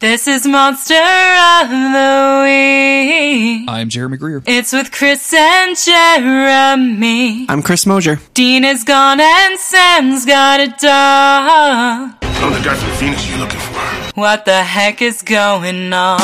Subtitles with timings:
[0.00, 3.68] This is Monster of the Week.
[3.68, 4.40] I'm Jeremy Greer.
[4.46, 7.46] It's with Chris and Jeremy.
[7.48, 8.20] I'm Chris Mosier.
[8.32, 12.14] Dean is gone and Sam's got a dog.
[12.22, 14.20] I'm the guy from Phoenix you're looking for.
[14.20, 16.20] What the heck is going on?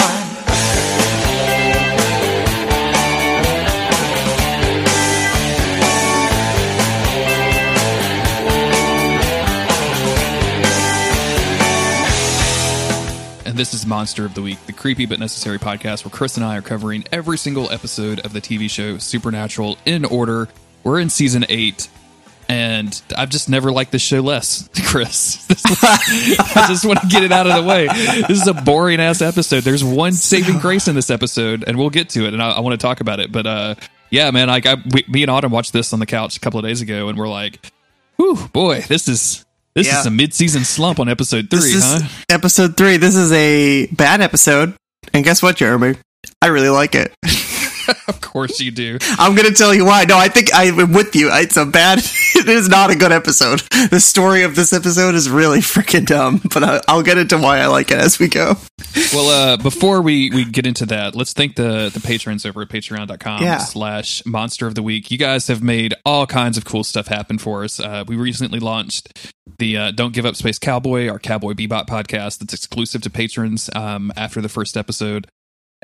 [13.54, 16.44] And this is Monster of the Week, the creepy but necessary podcast where Chris and
[16.44, 20.48] I are covering every single episode of the TV show Supernatural in order.
[20.82, 21.88] We're in season eight,
[22.48, 25.46] and I've just never liked this show less, Chris.
[25.84, 27.86] I just want to get it out of the way.
[28.26, 29.62] This is a boring ass episode.
[29.62, 32.60] There's one saving grace in this episode, and we'll get to it, and I, I
[32.60, 33.30] want to talk about it.
[33.30, 33.74] But uh,
[34.10, 36.58] yeah, man, like I, we, me and Autumn watched this on the couch a couple
[36.58, 37.64] of days ago, and we're like,
[38.16, 39.43] "Whew, boy, this is."
[39.74, 40.00] This Yeah.
[40.00, 42.00] is a mid-season slump on episode three, huh?
[42.28, 42.96] episode three.
[42.96, 44.74] This is a bad episode.
[45.12, 45.96] And guess what, Jeremy?
[46.40, 47.12] I really like it.
[48.08, 48.98] Of course you do.
[49.18, 50.04] I'm going to tell you why.
[50.04, 51.30] No, I think I'm with you.
[51.32, 51.98] It's a bad,
[52.34, 53.60] it is not a good episode.
[53.90, 57.58] The story of this episode is really freaking dumb, but I, I'll get into why
[57.60, 58.56] I like it as we go.
[59.12, 62.68] Well, uh, before we, we get into that, let's thank the, the patrons over at
[62.68, 63.58] patreon.com Yeah.
[63.58, 65.10] slash monster of the week.
[65.10, 67.78] You guys have made all kinds of cool stuff happen for us.
[67.80, 72.38] Uh, we recently launched the uh, Don't Give Up Space Cowboy, our Cowboy Bebop podcast
[72.38, 75.26] that's exclusive to patrons um, after the first episode.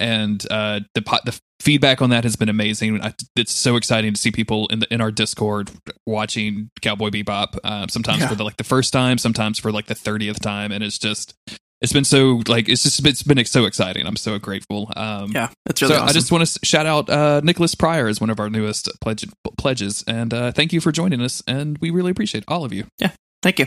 [0.01, 3.03] And uh, the the feedback on that has been amazing.
[3.03, 5.71] I, it's so exciting to see people in the in our Discord
[6.07, 7.59] watching Cowboy Bebop.
[7.63, 8.29] Uh, sometimes Yeah.
[8.29, 11.35] for the, like the first time, sometimes for like the thirtieth time, and it's just
[11.83, 14.07] it's been so like it's just it's been so exciting.
[14.07, 14.91] I'm so grateful.
[14.97, 16.09] Um, Yeah, that's really so awesome.
[16.09, 19.27] I just want to shout out uh, Nicholas Pryor as one of our newest pledge,
[19.59, 21.43] pledges, and uh, thank you for joining us.
[21.47, 22.87] And we really appreciate all of you.
[22.99, 23.13] Yeah,
[23.43, 23.67] thank you.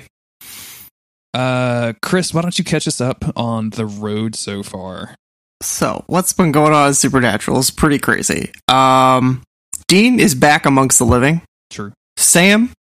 [1.33, 5.15] Uh, Chris, why don't you catch us up on the road so far?
[5.64, 8.52] So, what's been going on in Supernatural is pretty crazy.
[8.67, 9.42] Um,
[9.88, 11.42] Dean is back amongst the living.
[11.69, 11.94] True.
[12.17, 12.72] Sam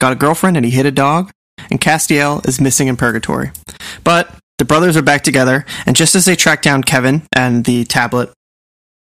[0.00, 1.30] got a girlfriend and he hit a dog,
[1.70, 3.50] and Castiel is missing in purgatory.
[4.04, 7.84] But the brothers are back together, and just as they track down Kevin and the
[7.84, 8.32] tablet,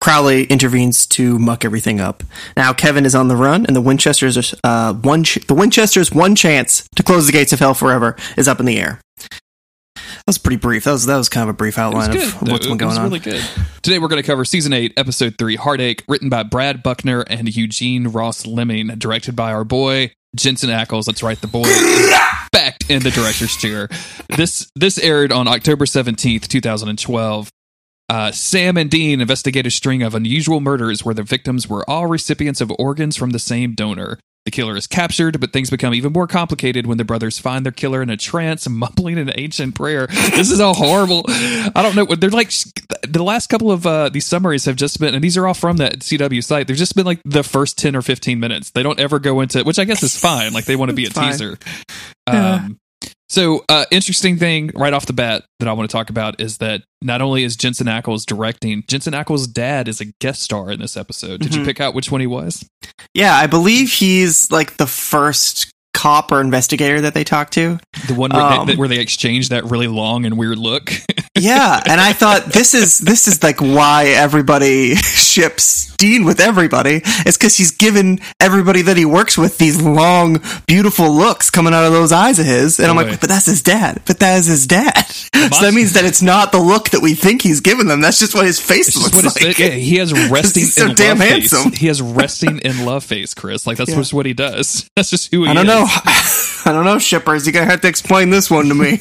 [0.00, 2.22] Crowley intervenes to muck everything up.
[2.56, 5.24] Now Kevin is on the run, and the Winchesters uh, one.
[5.24, 8.66] Ch- the Winchesters' one chance to close the gates of hell forever is up in
[8.66, 9.00] the air.
[10.26, 10.82] That was pretty brief.
[10.82, 12.22] That was that was kind of a brief outline good.
[12.24, 13.04] of what's been going was on.
[13.04, 13.40] really good.
[13.82, 17.54] Today we're going to cover season eight, episode three, Heartache, written by Brad Buckner and
[17.54, 21.04] Eugene Ross Leming, directed by our boy Jensen Ackles.
[21.04, 21.62] That's right, the boy
[22.50, 23.88] back in the director's chair.
[24.36, 27.48] This this aired on October seventeenth, two thousand and twelve.
[28.08, 32.08] Uh, Sam and Dean investigate a string of unusual murders where the victims were all
[32.08, 34.18] recipients of organs from the same donor.
[34.46, 37.72] The killer is captured, but things become even more complicated when the brothers find their
[37.72, 40.06] killer in a trance, mumbling an ancient prayer.
[40.06, 41.24] This is all horrible.
[41.26, 42.04] I don't know.
[42.04, 42.52] What they're like
[43.02, 45.78] the last couple of uh, these summaries have just been, and these are all from
[45.78, 46.68] that CW site.
[46.68, 48.70] They've just been like the first ten or fifteen minutes.
[48.70, 50.52] They don't ever go into, which I guess is fine.
[50.52, 51.32] Like they want to be a fine.
[51.32, 51.58] teaser.
[52.28, 52.78] Um,
[53.28, 56.58] so, uh, interesting thing right off the bat that I want to talk about is
[56.58, 60.80] that not only is Jensen Ackles directing, Jensen Ackles' dad is a guest star in
[60.80, 61.40] this episode.
[61.40, 61.66] Did you Mhm.
[61.66, 62.64] pick out which one he was?
[63.14, 67.78] Yeah, I believe he's like the first cop or investigator that they talk to.
[68.06, 70.92] The one where, Um, they, where they exchange that really long and weird look.
[71.36, 77.00] Yeah, and I thought this is this is like why everybody ships Dean with everybody.
[77.04, 81.84] It's because he's given everybody that he works with these long, beautiful looks coming out
[81.84, 82.78] of those eyes of his.
[82.78, 83.04] And I'm Boy.
[83.12, 84.02] like, but that's his dad.
[84.06, 85.02] But that is his dad.
[85.06, 88.02] so that means that it's not the look that we think he's giving them.
[88.02, 89.58] That's just what his face It's looks like.
[89.58, 91.70] yeah, he has resting He's so in damn love handsome.
[91.70, 91.78] face.
[91.80, 93.66] He has resting in love face, Chris.
[93.66, 93.96] Like that's Yeah.
[93.96, 94.90] just what he does.
[94.96, 95.56] That's just who he is.
[95.56, 95.68] I don't is.
[95.74, 95.86] know.
[96.70, 97.46] I don't know, shippers.
[97.46, 99.00] You're gonna have to explain this one to me.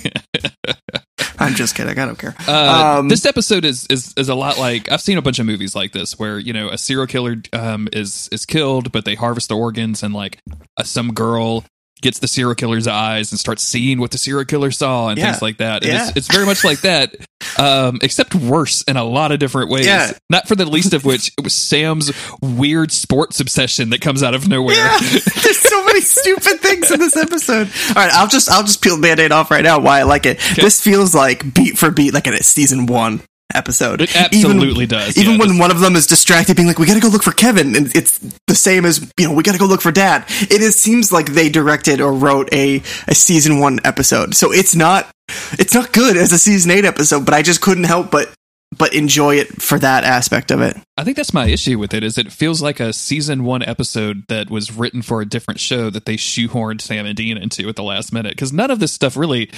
[1.39, 1.97] I'm just kidding.
[1.97, 2.35] I don't care.
[2.47, 5.45] Uh, Um, this episode is, is is a lot like I've seen a bunch of
[5.45, 9.15] movies like this where you know a serial killer um, is is killed, but they
[9.15, 10.39] harvest the organs and like
[10.77, 11.63] uh, some girl
[12.01, 15.31] gets the serial killer's eyes and starts seeing what the serial killer saw and Yeah.
[15.31, 15.83] things like that.
[15.83, 16.07] And Yeah.
[16.09, 17.15] it's, it's very much like that,
[17.57, 19.85] um, except worse in a lot of different ways.
[19.85, 20.11] Yeah.
[20.29, 22.11] Not for the least of which it was Sam's
[22.41, 24.75] weird sports obsession that comes out of nowhere.
[24.75, 27.69] Yeah, there's so many stupid things in this episode.
[27.89, 29.79] All right, I'll just I'll just peel the band-aid off right now.
[29.79, 30.39] Why I like it.
[30.55, 33.21] This feels like beat for beat, like a season one
[33.53, 34.01] episode.
[34.01, 36.95] It absolutely does, Even yeah, when one of them is distracted, being like, "We got
[36.95, 39.57] to go look for Kevin," and it's the same as you know, "We got to
[39.59, 43.59] go look for Dad." It is seems like they directed or wrote a a season
[43.59, 45.09] one episode, so it's not
[45.53, 47.25] it's not good as a season eight episode.
[47.25, 48.31] But I just couldn't help but
[48.77, 50.75] but enjoy it for that aspect of it.
[50.97, 54.23] I think that's my issue with it is it feels like a season one episode
[54.27, 57.75] that was written for a different show that they shoehorned Sam and Dean into at
[57.77, 59.49] the last minute because none of this stuff really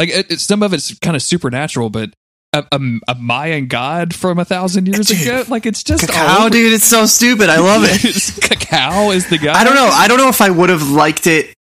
[0.00, 2.14] like it, it- some of it's kind of supernatural, but
[2.54, 5.22] a, a, a Mayan god from a thousand years Dude.
[5.22, 5.44] ago.
[5.48, 7.48] Like it's just Cacao, dude, it's so stupid.
[7.50, 8.40] I love it.
[8.42, 9.58] Cacao is the guy.
[9.58, 9.90] I don't know.
[9.92, 11.54] I don't know if I would have liked it.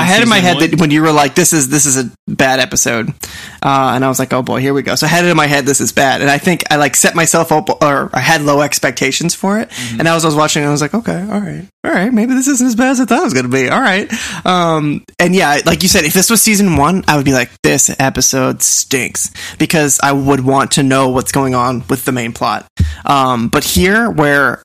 [0.00, 0.70] I had in my head one?
[0.70, 3.10] that when you were like, "This is this is a bad episode,"
[3.62, 5.36] uh, and I was like, "Oh boy, here we go." So I had it in
[5.36, 8.20] my head, "This is bad," and I think I like set myself up, or I
[8.20, 9.70] had low expectations for it.
[9.70, 10.00] Mm-hmm.
[10.00, 12.34] And as I was watching, it, I was like, "Okay, all right, all right, maybe
[12.34, 14.10] this isn't as bad as I thought it was going to be." All right,
[14.46, 17.50] um, and yeah, like you said, if this was season one, I would be like,
[17.62, 22.32] "This episode stinks," because I would want to know what's going on with the main
[22.32, 22.66] plot.
[23.04, 24.62] Um, but here, where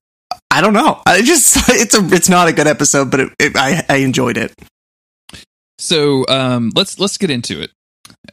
[0.56, 1.02] I don't know.
[1.06, 4.38] I just it's a it's not a good episode, but it, it, I I enjoyed
[4.38, 4.54] it.
[5.78, 7.72] So um, let's let's get into it.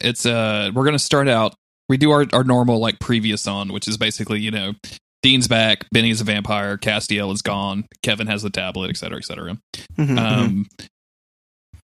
[0.01, 1.55] It's uh, we're gonna start out.
[1.89, 4.73] We do our our normal like previous on, which is basically you know.
[5.21, 5.85] Dean's back.
[5.93, 6.77] Benny's a vampire.
[6.77, 7.85] Castiel is gone.
[8.01, 9.23] Kevin has the tablet, etc.
[9.23, 9.97] cetera, et cetera.
[9.97, 10.19] Mhm, mhm.
[10.19, 10.67] Um,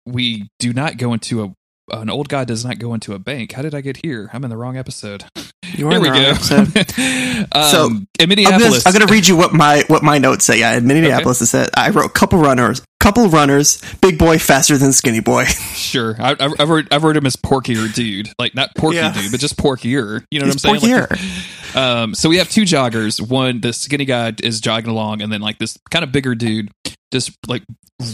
[0.06, 1.54] we do not go into a.
[1.92, 3.52] An old guy does not go into a bank.
[3.54, 4.30] How did I get here?
[4.34, 5.24] I'm in the wrong episode.
[5.76, 7.46] you were Here in we go.
[7.60, 7.90] um, So,
[8.20, 10.60] in Minneapolis, I'm gonna read you what my what my notes say.
[10.60, 14.92] Yeah, in Minneapolis, it said I wrote couple runners, couple runners, big boy faster than
[14.94, 15.46] skinny boy.
[15.80, 19.12] Sure, I, I- I've heard I've heard him as porkier dude, like not porky Yeah.
[19.14, 20.24] dude, but just porkier.
[20.30, 20.94] You know He's what I'm saying?
[21.00, 21.76] Like, porkier.
[21.76, 23.20] um, so we have two joggers.
[23.26, 26.70] One, the skinny guy is jogging along, and then like this kind of bigger dude
[27.12, 27.64] just like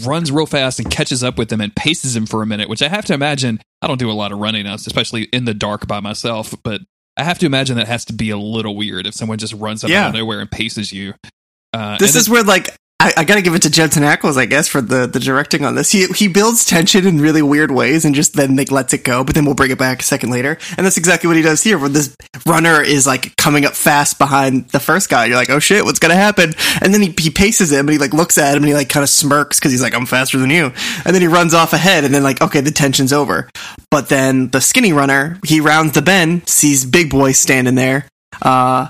[0.04, 2.68] runs real fast and catches up with him and paces him for a minute.
[2.68, 3.60] Which I have to imagine.
[3.82, 6.80] I don't do a lot of running, especially in the dark by myself, but
[7.16, 9.84] I have to imagine that has to be a little weird if someone just runs
[9.84, 10.04] up Yeah.
[10.04, 11.14] out of nowhere and paces you.
[11.72, 14.66] Uh, This is where like I, I gotta give it to Jensen Ackles, I guess,
[14.68, 15.92] for the the directing on this.
[15.92, 19.22] He he builds tension in really weird ways and just then like lets it go,
[19.22, 20.58] but then we'll bring it back a second later.
[20.76, 21.78] And that's exactly what he does here.
[21.78, 22.16] Where this
[22.46, 25.26] runner is like coming up fast behind the first guy.
[25.26, 26.54] You're like, oh shit, what's gonna happen?
[26.80, 28.88] And then he he paces him and he like looks at him and he like
[28.88, 30.72] kind of smirks because he's like, I'm faster than you.
[31.04, 33.48] And then he runs off ahead and then like, okay, the tension's over.
[33.90, 38.08] But then the skinny runner, he rounds the bend, sees big boy standing there,
[38.42, 38.88] uh,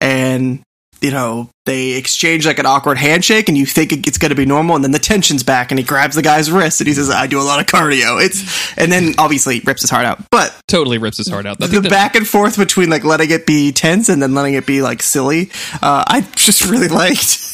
[0.00, 0.62] and
[1.00, 4.46] you know, they exchange like an awkward handshake and you think it's going to be
[4.46, 7.10] normal and then the tension's back and he grabs the guy's wrist and he says,
[7.10, 8.24] I do a lot of cardio.
[8.24, 10.18] It's, and then obviously rips his heart out.
[10.30, 11.58] But totally rips his heart out.
[11.58, 14.66] The that- back and forth between like letting it be tense and then letting it
[14.66, 15.50] be like silly,
[15.82, 17.44] uh, I just really liked.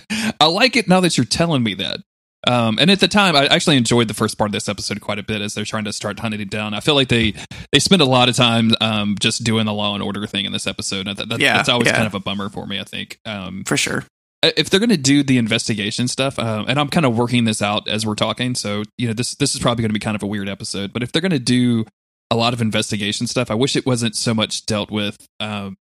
[0.40, 2.00] I like it now that you're telling me that.
[2.46, 5.18] Um, and at the time, I actually enjoyed the first part of this episode quite
[5.18, 6.72] a bit as they're trying to start hunting it down.
[6.74, 7.34] I feel like they
[7.72, 10.52] they spend a lot of time um, just doing the law and order thing in
[10.52, 11.06] this episode.
[11.06, 11.96] That, that, Yeah, that's always yeah.
[11.96, 12.80] kind of a bummer for me.
[12.80, 14.04] I think um, For sure.
[14.42, 17.60] if they're going to do the investigation stuff, um, and I'm kind of working this
[17.60, 20.14] out as we're talking, so you know this this is probably going to be kind
[20.16, 20.92] of a weird episode.
[20.94, 21.84] But if they're going to do
[22.30, 25.76] a lot of investigation stuff, I wish it wasn't so much dealt with um,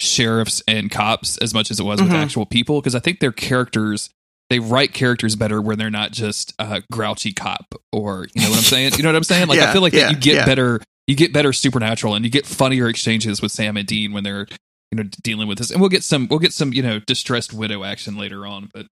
[0.00, 2.14] sheriffs and cops as much as it was with Mhm.
[2.22, 4.08] actual people, because I think their characters
[4.52, 8.58] they write characters better when they're not just a grouchy cop or you know what
[8.58, 8.92] I'm saying.
[8.98, 9.48] You know what I'm saying?
[9.48, 10.44] Like I feel like yeah, that you get yeah.
[10.44, 14.22] better you get better supernatural and you get funnier exchanges with Sam and Dean when
[14.24, 14.46] they're
[14.92, 17.54] you know dealing with this and we'll get some we'll get some you know distressed
[17.54, 18.86] widow action later on but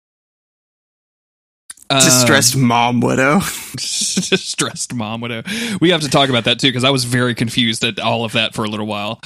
[1.89, 3.39] Um, Distressed mom widow.
[3.71, 5.41] distressed mom widow
[5.81, 8.33] we have to talk about that too because i was very confused at all of
[8.33, 9.19] that for a little while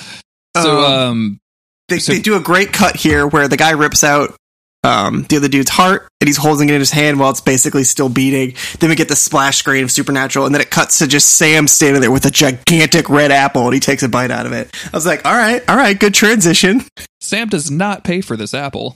[0.58, 1.40] so Um, um
[1.90, 4.36] They, So- they do a great cut here where the guy rips out
[4.84, 7.84] um, the other dude's heart and he's holding it in his hand while it's basically
[7.84, 8.56] still beating.
[8.80, 11.68] Then we get the splash screen of Supernatural and then it cuts to just Sam
[11.68, 14.76] standing there with a gigantic red apple and he takes a bite out of it.
[14.86, 16.82] I was like, all right, all right, good transition.
[17.22, 18.96] sam does not pay for this apple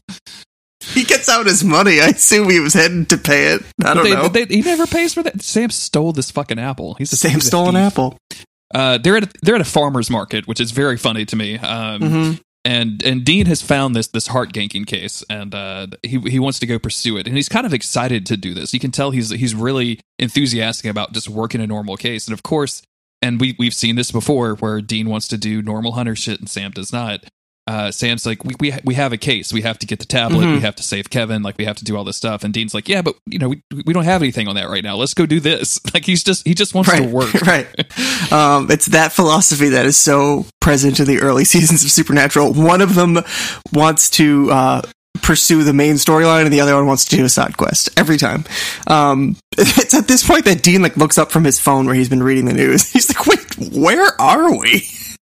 [0.81, 1.99] He gets out his money.
[2.01, 3.61] I assume he was heading to pay it.
[3.83, 4.27] I don't they, know.
[4.27, 7.47] they- he never pays for that sam stole this fucking apple he's a Sam he's
[7.47, 8.17] stole an apple.
[8.73, 11.57] uh they're at a, they're at a farmer's market which is very funny to me
[11.59, 12.31] um hmm
[12.65, 16.59] and and Dean has found this this heart ganking case, and uh, he he wants
[16.59, 18.73] to go pursue it, and he's kind of excited to do this.
[18.73, 22.41] You can tell he's he's really enthusiastic about just working a normal case, and of
[22.41, 22.81] course,
[23.21, 26.49] and we we've seen this before where Dean wants to do normal hunter shit and
[26.49, 27.23] Sam does not.
[27.67, 29.51] Uh, Sam's like, we, we we have a case.
[29.51, 30.45] We have to get the tablet.
[30.45, 30.53] Mhm.
[30.55, 31.41] We have to save Kevin.
[31.41, 32.43] Like we have to do all this stuff.
[32.43, 34.83] And Dean's like, yeah, but you know we we don't have anything on that right
[34.83, 34.95] now.
[34.97, 35.79] Let's go do this.
[35.93, 37.33] Like he's just he just wants Right, to work.
[37.41, 37.67] right.
[38.31, 42.53] Um, it's that philosophy that is so present in the early seasons of Supernatural.
[42.53, 43.17] One of them
[43.73, 44.81] wants to uh,
[45.21, 48.17] pursue the main storyline, and the other one wants to do a side quest every
[48.17, 48.43] time.
[48.87, 52.09] Um, it's at this point that Dean like looks up from his phone where he's
[52.09, 52.91] been reading the news.
[52.91, 54.87] He's like, "Wait, where are we?"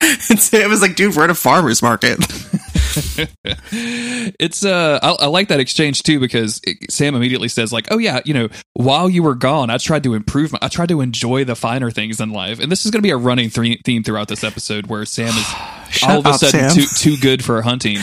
[0.03, 2.19] Sam is like, "Dude, we're at a farmer's market."
[4.39, 7.99] it's uh I, I like that exchange too because it, sam immediately says like oh
[7.99, 11.01] yeah you know while you were gone i tried to improve my, i tried to
[11.01, 13.81] enjoy the finer things in life and this is going to be a running thre-
[13.85, 15.55] theme throughout this episode where sam is
[16.03, 16.75] all of a up, sudden Sam.
[16.75, 17.99] too too good for hunting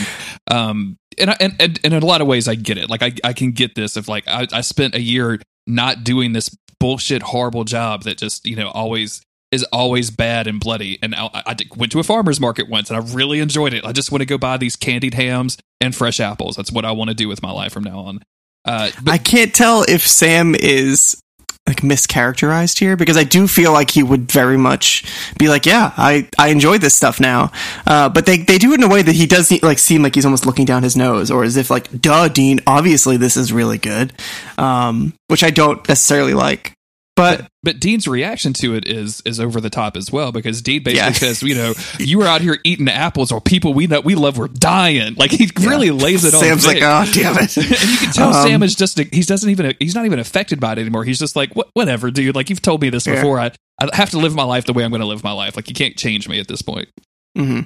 [0.50, 3.02] um and, I, and, and and in a lot of ways i get it like
[3.02, 6.56] i, I can get this if like I, I spent a year not doing this
[6.78, 9.22] bullshit horrible job that just you know always
[9.52, 10.98] is always bad and bloody.
[11.02, 13.84] And I, I went to a farmer's market once and I really enjoyed it.
[13.84, 16.56] I just want to go buy these candied hams and fresh apples.
[16.56, 18.20] That's what I want to do with my life from now on.
[18.64, 21.20] Uh, but I can't tell if Sam is
[21.66, 25.04] like mischaracterized here because I do feel like he would very much
[25.38, 27.50] be like, yeah, I, I enjoy this stuff now.
[27.86, 30.14] Uh, but they, they do it in a way that he does like seem like
[30.14, 33.52] he's almost looking down his nose or as if like, duh, Dean, obviously this is
[33.52, 34.12] really good.
[34.58, 36.75] Um, which I don't necessarily like.
[37.16, 40.82] But but Dean's reaction to it is is over the top as well because Dean
[40.82, 41.12] basically Yeah.
[41.12, 44.36] says, you know, you were out here eating apples or people we know we love
[44.36, 45.14] were dying.
[45.14, 46.40] Like he really lays it on.
[46.40, 47.56] Sam's like, oh, damn it.
[47.56, 50.60] and you can tell Um, Sam is just he doesn't even he's not even affected
[50.60, 51.04] by it anymore.
[51.04, 52.36] He's just like what, whatever, dude.
[52.36, 53.14] Like you've told me this Yeah.
[53.14, 53.40] before.
[53.40, 55.56] I I have to live my life the way I'm going to live my life.
[55.56, 56.88] Like you can't change me at this point.
[57.36, 57.62] Mm-hmm.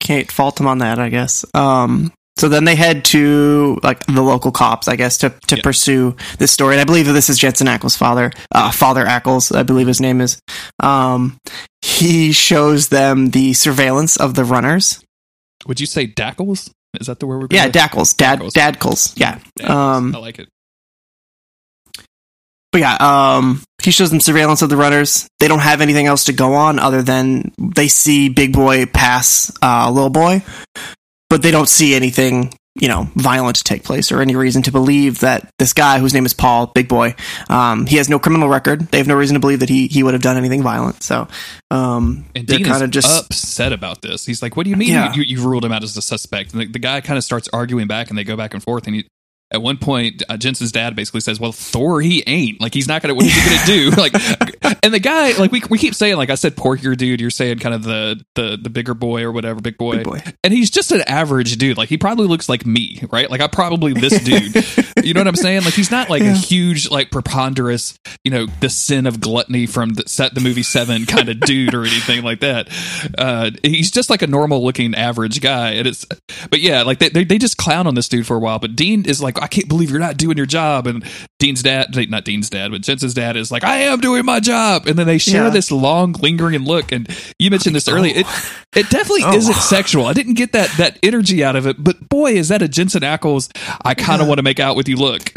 [0.00, 1.44] Can't fault him on that, I guess.
[1.54, 5.62] Um, so then they head to like the local cops, I guess, to to Yeah.
[5.62, 6.74] pursue this story.
[6.74, 10.00] And I believe that this is Jensen Ackles' father, uh, Father Ackles, I believe his
[10.00, 10.38] name is.
[10.82, 11.36] Um,
[11.82, 15.02] he shows them the surveillance of the runners.
[15.66, 16.70] Would you say Dackles?
[17.00, 18.52] Is that the word we're Yeah, Dackles, Dad, Dackles.
[18.52, 19.12] Dadckles.
[19.16, 19.38] Yeah.
[19.62, 20.48] Um, I like it.
[22.70, 22.96] But yeah,
[23.36, 25.28] um, he shows them surveillance of the runners.
[25.40, 29.52] They don't have anything else to go on other than they see Big Boy pass
[29.62, 30.42] uh, Little Boy,
[31.32, 34.70] but they don't see anything, you know, violent to take place or any reason to
[34.70, 37.14] believe that this guy, whose name is Paul, Big Boy,
[37.48, 38.82] um, he has no criminal record.
[38.88, 41.02] They have no reason to believe that he he would have done anything violent.
[41.02, 41.28] So,
[41.70, 44.26] um, And they're kind of just upset about this.
[44.26, 45.14] He's like, "What do you mean Yeah.
[45.14, 47.48] you, you ruled him out as a suspect?" And the, the guy kind of starts
[47.50, 48.86] arguing back, and they go back and forth.
[48.86, 49.06] And he,
[49.52, 53.02] at one point, uh, Jensen's dad basically says, "Well, Thor, he ain't like he's not
[53.02, 53.14] gonna.
[53.14, 54.14] What is he gonna do?" like,
[54.82, 57.20] and the guy, like we we keep saying, like I said, porkier dude.
[57.20, 59.96] You're saying kind of the the the bigger boy or whatever, big boy.
[59.96, 60.22] Big Boy.
[60.44, 61.76] And he's just an average dude.
[61.76, 63.30] Like he probably looks like me, right?
[63.30, 65.04] Like I'm probably this dude.
[65.04, 65.64] you know what I'm saying?
[65.64, 69.90] Like he's not like a huge, like preponderous, you know, the sin of gluttony from
[69.94, 72.68] the set the movie Seven kind of dude or anything like that.
[73.18, 75.72] Uh, he's just like a normal looking average guy.
[75.72, 76.04] And it's,
[76.50, 78.58] but yeah, like they, they they just clown on this dude for a while.
[78.58, 80.86] But Dean is like, I can't believe you're not doing your job.
[80.86, 81.04] And
[81.38, 84.86] Dean's dad, not Dean's dad, but Jensen's dad is like, I am doing my job.
[84.86, 85.50] And then they share Yeah.
[85.50, 86.92] this long, lingering look.
[86.92, 87.08] And
[87.38, 88.14] you mentioned this earlier.
[88.18, 88.52] It oh.
[88.76, 89.36] it definitely Oh.
[89.36, 90.06] isn't sexual.
[90.06, 91.76] I didn't get that that energy out of it.
[91.82, 93.50] But boy, is that a Jensen Ackles?
[93.84, 94.96] I kind of want to make out with you.
[94.96, 95.32] Look,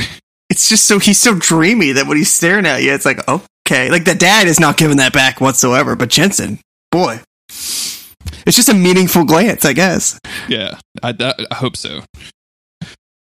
[0.50, 3.90] it's just so he's so dreamy that when he's staring at you, it's like okay,
[3.90, 5.96] like the dad is not giving that back whatsoever.
[5.96, 6.60] But Jensen,
[6.92, 7.20] boy,
[7.50, 10.20] it's just a meaningful glance, I guess.
[10.48, 11.16] yeah, I,
[11.52, 12.02] I hope so.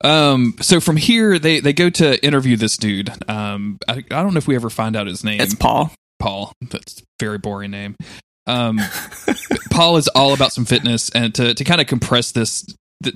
[0.03, 3.09] Um, so from here they they go to interview this dude.
[3.29, 5.39] Um, I, I don't know if we ever find out his name.
[5.39, 5.91] It's Paul.
[6.19, 6.53] Paul.
[6.69, 7.95] That's a very boring name.
[8.45, 8.79] Um,
[9.71, 12.65] Paul is all about some fitness, and to to kind of compress this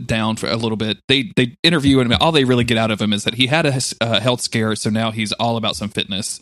[0.06, 2.12] down for a little bit, they they interview him.
[2.12, 4.42] And all they really get out of him is that he had a uh, health
[4.42, 6.42] scare, so now he's all about some fitness,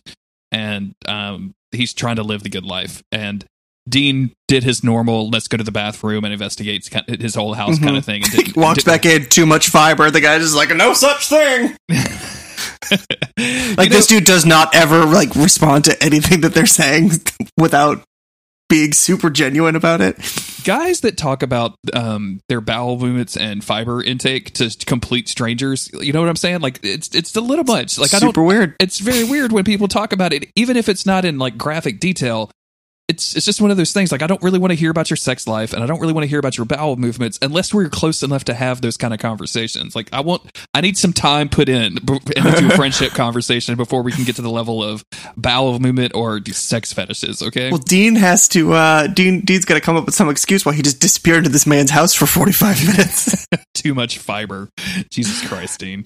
[0.52, 3.04] and um, he's trying to live the good life.
[3.12, 3.46] And
[3.88, 7.98] Dean did his normal "let's go to the bathroom and investigate his whole house" kind
[7.98, 8.24] of thing.
[8.24, 10.10] And didn't- Walks didn't- back in, too much fiber.
[10.12, 11.76] The guy's just like, no such thing.
[13.38, 17.12] You Like know- this dude does not ever like respond to anything that they're saying
[17.58, 18.04] without
[18.70, 20.16] being super genuine about it.
[20.64, 26.14] guys that talk about um, their bowel movements and fiber intake to complete strangers, you
[26.14, 26.62] know what I'm saying?
[26.62, 28.00] Like it's it's a little much.
[28.00, 28.30] Like I don't.
[28.30, 28.76] super weird.
[28.80, 32.00] It's very weird when people talk about it, even if it's not in like graphic
[32.00, 32.50] detail.
[33.16, 34.12] It's it's just one of those things.
[34.12, 36.12] Like I don't really want to hear about your sex life, and I don't really
[36.12, 39.14] want to hear about your bowel movements unless we're close enough to have those kind
[39.14, 39.96] of conversations.
[39.96, 40.42] Like I want,
[40.74, 44.42] I need some time put in into a friendship conversation before we can get to
[44.42, 45.06] the level of
[45.38, 47.42] bowel movement or sex fetishes.
[47.42, 47.70] Okay.
[47.70, 48.74] Well, Dean has to.
[48.74, 51.50] uh Dean Dean's got to come up with some excuse why he just disappeared into
[51.52, 53.48] this man's house for forty five minutes.
[53.74, 54.70] too much fiber.
[55.10, 56.06] Jesus Christ, Dean.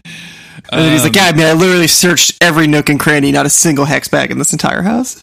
[0.71, 3.31] and then he's like, Um, "Yeah, I mean, I literally searched every nook and cranny,
[3.31, 5.21] not a single hex bag in this entire house."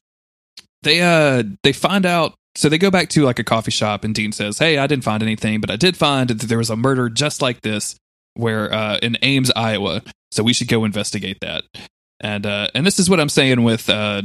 [0.83, 4.15] They uh they find out so they go back to like a coffee shop and
[4.15, 6.77] Dean says, "Hey, I didn't find anything, but I did find that there was a
[6.77, 7.97] murder just like this
[8.35, 10.03] where uh in Ames, Iowa.
[10.33, 11.65] So we should go investigate that."
[12.21, 14.23] And uh and this is what I'm saying with uh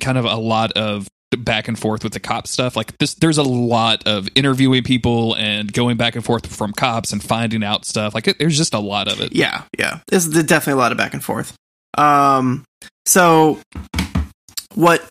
[0.00, 2.76] kind of a lot of back and forth with the cop stuff.
[2.76, 7.12] Like this there's a lot of interviewing people and going back and forth from cops
[7.12, 8.14] and finding out stuff.
[8.14, 9.34] Like it, there's just a lot of it.
[9.34, 10.00] Yeah, yeah.
[10.08, 11.54] There's definitely a lot of back and forth.
[11.96, 12.64] Um,
[13.06, 13.58] so
[14.74, 15.06] what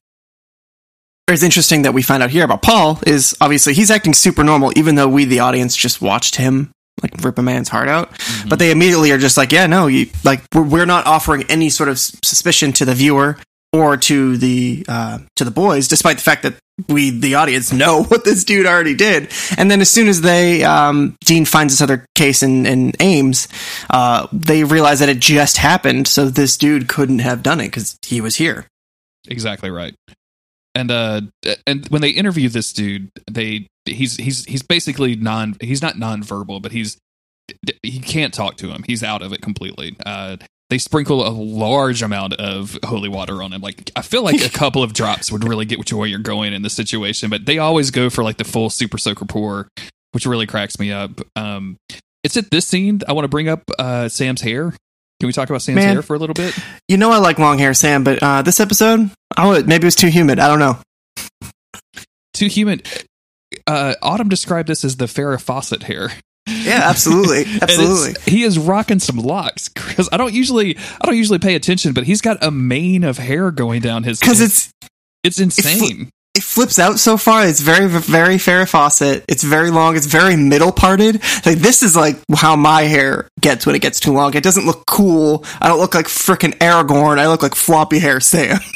[1.32, 4.72] is interesting that we find out here about Paul is obviously he's acting super normal,
[4.78, 6.72] even though we, the audience, just watched him
[7.02, 8.12] like rip a man's heart out.
[8.48, 11.70] But they immediately are just like, yeah, no, you like we're, we're not offering any
[11.70, 13.38] sort of suspicion to the viewer
[13.74, 16.56] or to the uh, to the boys, despite the fact that
[16.88, 19.32] we, the audience, know what this dude already did.
[19.58, 23.48] And then as soon as they um, Dean finds this other case in, in Ames,
[23.90, 27.98] uh, they realize that it just happened, so this dude couldn't have done it because
[28.06, 28.68] he was here.
[29.28, 29.94] Exactly right.
[30.76, 31.22] And uh
[31.68, 36.62] and when they interview this dude they he's he's he's basically non he's not nonverbal
[36.62, 36.98] but he's
[37.84, 38.84] he can't talk to him.
[38.88, 39.96] He's out of it completely.
[40.06, 40.38] Uh
[40.70, 43.62] they sprinkle a large amount of holy water on him.
[43.62, 46.54] Like i feel like a couple of drops would really get you where you're going
[46.54, 49.68] in this situation but they always go for like the full super soaker pour
[50.14, 51.12] which really cracks me up.
[51.36, 51.78] Um
[52.24, 54.74] it's at this scene i want to bring up uh sam's hair
[55.22, 55.94] can we talk about sam's Man.
[55.94, 56.58] hair for a little bit
[56.90, 59.96] You know I like long hair, Sam, but uh, this episode, would, maybe it was
[59.96, 60.40] too humid.
[60.40, 60.80] I don't know.
[62.34, 62.88] too humid.
[63.68, 66.10] uh autumn described this as the farrah fawcett hair
[66.48, 68.16] Yeah, absolutely, absolutely.
[68.26, 72.04] he is rocking some locks because I don't usually I don't usually pay attention, but
[72.06, 74.72] he's got a mane of hair going down his Because it's
[75.24, 76.02] it's insane.
[76.02, 76.08] it
[76.40, 77.46] flips out so far.
[77.46, 79.26] It's very, very Farrah Fawcett.
[79.28, 79.98] It's very long.
[79.98, 81.16] It's very middle parted.
[81.46, 84.34] Like this is like how my hair gets when it gets too long.
[84.34, 85.44] It doesn't look cool.
[85.60, 87.20] I don't look like frickin' Aragorn.
[87.20, 88.60] I look like floppy hair Sam.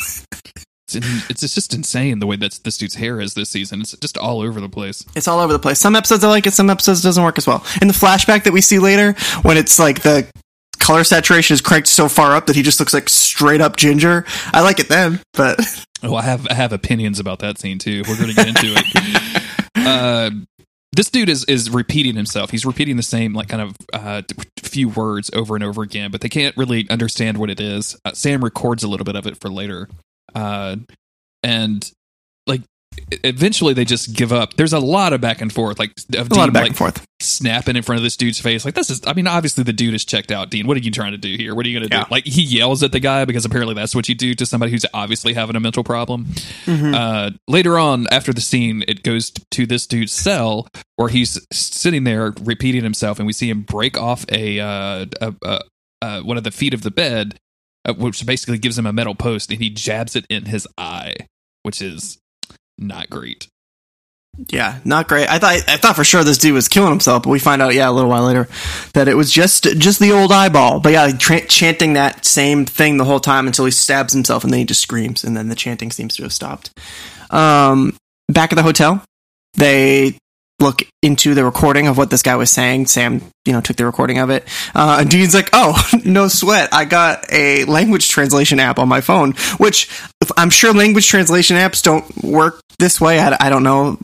[0.88, 3.82] It's, in- it's it's just insane the way that this dude's hair is this season.
[3.82, 5.04] It's just all over the place.
[5.16, 5.80] It's all over the place.
[5.80, 6.54] Some episodes I like it.
[6.54, 7.66] Some episodes it doesn't work as well.
[7.82, 10.28] In the flashback that we see later, when it's like the
[10.80, 14.26] color saturation is cranked so far up that he just looks like straight up ginger.
[14.54, 15.60] I like it then, but
[16.06, 18.04] Oh, I have I have opinions about that scene too.
[18.08, 19.66] We're going to get into it.
[19.76, 20.30] uh,
[20.92, 22.52] this dude is is repeating himself.
[22.52, 24.22] He's repeating the same like kind of uh,
[24.62, 28.00] few words over and over again, but they can't really understand what it is.
[28.06, 29.90] Uh, Sam records a little bit of it for later,
[30.36, 30.76] uh,
[31.42, 31.92] and
[32.46, 32.62] like
[33.24, 34.56] eventually they just give up.
[34.56, 36.78] There's a lot of back and forth, like of a lot of back like, and
[36.78, 37.06] forth.
[37.22, 38.66] snapping in front of this dude's face.
[38.66, 40.50] Like this is, I mean, obviously the dude is checked out.
[40.50, 41.56] Dean, what are you trying to do here?
[41.56, 42.04] What are you going to Yeah.
[42.04, 42.10] do?
[42.12, 44.86] Like he yells at the guy because apparently that's what you do to somebody who's
[44.94, 46.26] obviously having a mental problem.
[46.66, 46.94] Mm-hmm.
[46.94, 52.04] Uh, later on, after the scene, it goes to this dude's cell where he's sitting
[52.06, 55.60] there repeating himself, and we see him break off a, uh, a, a,
[56.02, 57.38] uh one of the feet of the bed,
[57.86, 61.16] uh, which basically gives him a metal post, and he jabs it in his eye,
[61.64, 62.18] which is
[62.78, 63.48] not great.
[64.50, 65.30] Yeah, not great.
[65.30, 67.74] I thought I thought for sure this dude was killing himself, but we find out
[67.74, 68.50] yeah a little while later
[68.94, 70.82] that it was just just the old eyeball.
[70.82, 74.52] But yeah, tra- chanting that same thing the whole time until he stabs himself, and
[74.52, 76.72] then he just screams, and then the chanting seems to have stopped.
[77.30, 77.96] Um,
[78.28, 79.04] back at the hotel,
[79.54, 80.18] they
[80.60, 82.88] look into the recording of what this guy was saying.
[82.88, 84.48] Sam, you know, took the recording of it.
[84.74, 86.74] Uh, and Dean's like, "Oh, no sweat!
[86.74, 89.90] I got a language translation app on my phone, which
[90.36, 93.20] I'm sure language translation apps don't work this way.
[93.20, 93.98] I, I don't know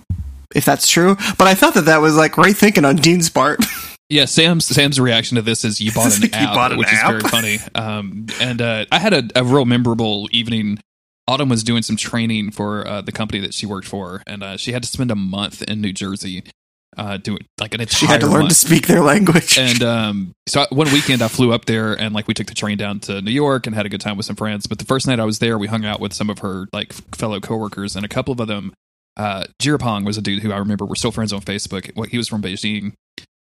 [0.55, 3.59] if that's true, but I thought that that was like right thinking on Dean's part.
[4.09, 6.89] Yeah, Sam's Sam's reaction to this is you bought an You app, bought an which
[6.89, 7.13] app?
[7.15, 7.59] is very funny.
[7.73, 10.79] Um, and uh, I had a, a real memorable evening.
[11.29, 14.57] Autumn was doing some training for uh, the company that she worked for, and uh,
[14.57, 16.43] she had to spend a month in New Jersey,
[16.97, 18.49] uh, doing like an entire she had to learn month.
[18.49, 19.57] to speak their language.
[19.57, 22.53] And um, so I- one weekend I flew up there and like we took the
[22.53, 24.67] train down to New York and had a good time with some friends.
[24.67, 26.91] But the first night I was there, we hung out with some of her like
[27.15, 28.73] fellow coworkers and a couple of them.
[29.17, 31.91] Uh, Jirapong was a dude who I remember we're still friends on Facebook.
[31.95, 32.93] Well, he was from Beijing,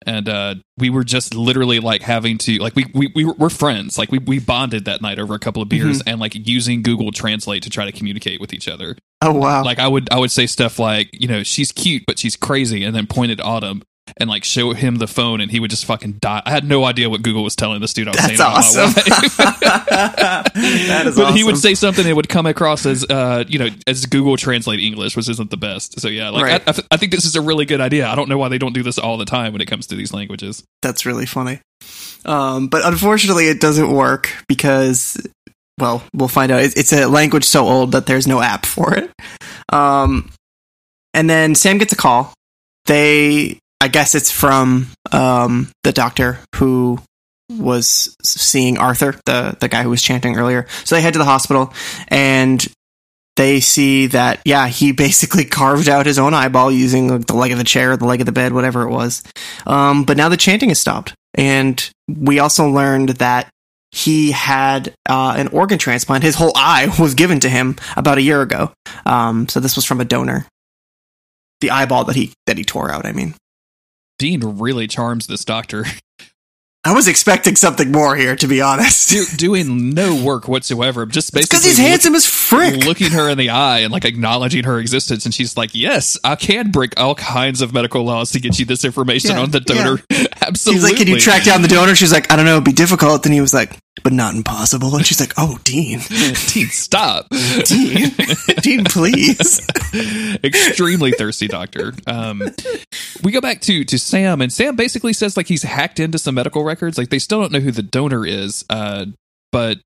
[0.05, 3.97] and uh, we were just literally like having to like we we we were friends.
[3.97, 7.11] Like we we bonded that night over a couple of beers and like using Google
[7.11, 9.63] Translate to try to communicate with each other oh wow!
[9.63, 12.83] like I would I would say stuff like you know she's cute but she's crazy
[12.83, 13.83] and then pointed at Autumn
[14.17, 16.41] and like show him the phone and he would just fucking die.
[16.45, 18.41] I had no idea what Google was telling this dude I was That's saying.
[18.41, 18.93] awesome.
[20.55, 23.67] that is but he would say something that would come across as uh you know
[23.87, 25.99] as Google Translate English, which isn't the best.
[25.99, 26.61] So yeah, like Right.
[26.67, 28.07] I, I, th- I think this is a really good idea.
[28.07, 29.95] I don't know why they don't do this all the time when it comes to
[29.95, 30.63] these languages.
[30.81, 31.59] That's really funny.
[32.25, 35.17] Um, but unfortunately, it doesn't work because,
[35.79, 36.61] well, we'll find out.
[36.61, 39.11] It's, it's a language so old that there's no app for it.
[39.71, 40.29] Um,
[41.13, 42.33] and then Sam gets a call.
[42.85, 46.99] They, I guess it's from um, the doctor who
[47.49, 50.67] was seeing Arthur, the the guy who was chanting earlier.
[50.83, 51.73] So they head to the hospital
[52.09, 52.65] and
[53.35, 57.57] they see that yeah, he basically carved out his own eyeball using the leg of
[57.57, 59.23] the chair, the leg of the bed, whatever it was.
[59.65, 63.49] Um, but now the chanting has stopped, and we also learned that
[63.91, 66.23] he had uh, an organ transplant.
[66.23, 68.71] His whole eye was given to him about a year ago.
[69.05, 70.45] Um, so this was from a donor.
[71.61, 73.05] The eyeball that he that he tore out.
[73.05, 73.35] I mean,
[74.19, 75.85] Dean really charms this doctor.
[76.85, 79.09] I was expecting something more here, to be honest.
[79.09, 81.05] Do, doing no work whatsoever.
[81.05, 82.85] Just basically Because he's look- handsome as frick.
[82.85, 86.35] looking her in the eye and like acknowledging her existence and she's like yes i
[86.35, 89.59] can break all kinds of medical laws to get you this information Yeah, on the
[89.59, 89.99] donor
[90.41, 92.63] absolutely He's like, "Can you track down the donor?" She's like, "I don't know, it'd
[92.65, 95.99] be difficult." Then he was like, "But not impossible." And she's like, "Oh, Dean,
[96.47, 97.27] Dean, stop
[97.65, 98.11] Dean,
[98.61, 99.65] Dean, please."
[100.43, 102.43] extremely thirsty doctor um
[103.23, 106.35] we go back to to sam and sam basically says like he's hacked into some
[106.35, 109.05] medical records like they still don't know who the donor is uh
[109.51, 109.79] but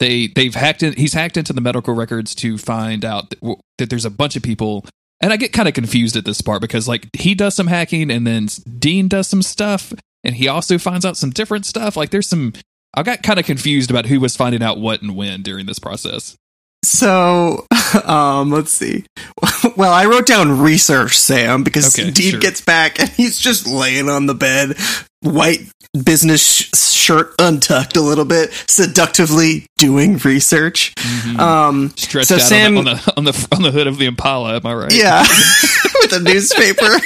[0.00, 0.94] they they've hacked in.
[0.94, 4.42] He's hacked into the medical records to find out that, that there's a bunch of
[4.42, 4.84] people.
[5.20, 8.10] And I get kind of confused at this part because like he does some hacking
[8.10, 8.48] and then
[8.78, 11.96] Dean does some stuff and he also finds out some different stuff.
[11.96, 12.52] Like there's some.
[12.96, 15.78] I got kind of confused about who was finding out what and when during this
[15.78, 16.36] process.
[16.84, 17.66] So,
[18.04, 19.04] um, let's see.
[19.76, 22.40] Well, I wrote down research Sam because Okay, Dean sure.
[22.40, 24.76] gets back and he's just laying on the bed,
[25.22, 25.60] white
[26.04, 30.92] business sh- shirt untucked a little bit, seductively doing research.
[31.38, 33.96] Um, Stretched So out Sam- on, the, on the on the on the hood of
[33.98, 34.56] the Impala.
[34.56, 34.92] Am I right?
[34.94, 35.22] yeah,
[36.02, 37.00] with a newspaper.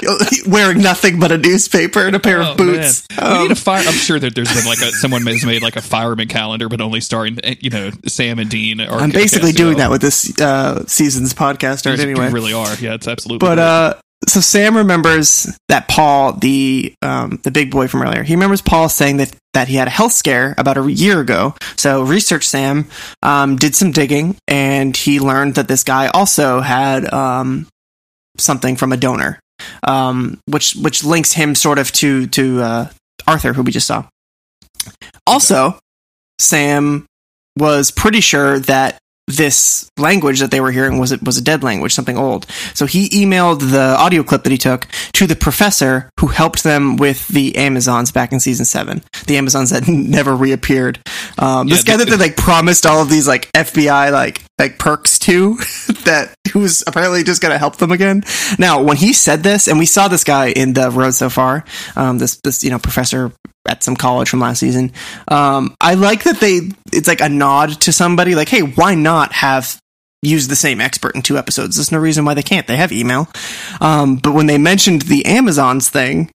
[0.46, 3.06] Wearing nothing but a newspaper and a pair Oh, of boots.
[3.10, 3.18] man.
[3.20, 3.82] we Um, need a fire.
[3.86, 6.80] I'm sure that there's been like a someone has made like a fireman calendar, but
[6.80, 8.80] only starring eh, you know Sam and Dean.
[8.80, 12.74] Or I'm basically doing that with this uh, season's podcast art You really are.
[12.76, 13.46] Yeah, it's absolutely.
[13.46, 13.94] But uh
[14.28, 18.88] so Sam remembers that Paul, the um the big boy from earlier, he remembers Paul
[18.88, 21.54] saying that that he had a health scare about a year ago.
[21.76, 22.88] So research Sam
[23.22, 27.66] um did some digging and he learned that this guy also had um
[28.38, 29.38] something from a donor.
[29.86, 32.88] Um which which links him sort of to to uh
[33.26, 34.04] Arthur who we just saw.
[35.26, 35.78] Also,
[36.38, 37.06] Sam
[37.56, 38.98] was pretty sure that
[39.28, 42.46] this language that they were hearing was it was a dead language, something old.
[42.74, 46.96] So he emailed the audio clip that he took to the professor who helped them
[46.96, 49.02] with the Amazons back in season seven.
[49.26, 50.98] The Amazons that never reappeared.
[51.38, 55.18] Um, this guy that they like promised all of these like FBI like like perks
[55.20, 55.54] to,
[56.04, 58.22] that who's apparently just going to help them again.
[58.58, 61.64] Now, when he said this, and we saw this guy in the road so far,
[61.96, 63.32] um, this this you know professor
[63.66, 64.92] at some college from last season.
[65.28, 69.32] Um, I like that they it's like a nod to somebody like, hey, why not
[69.32, 69.78] have
[70.22, 71.76] used the same expert in two episodes?
[71.76, 72.66] There's no reason why they can't.
[72.66, 73.28] They have email.
[73.80, 76.30] Um, but when they mentioned the Amazons thing,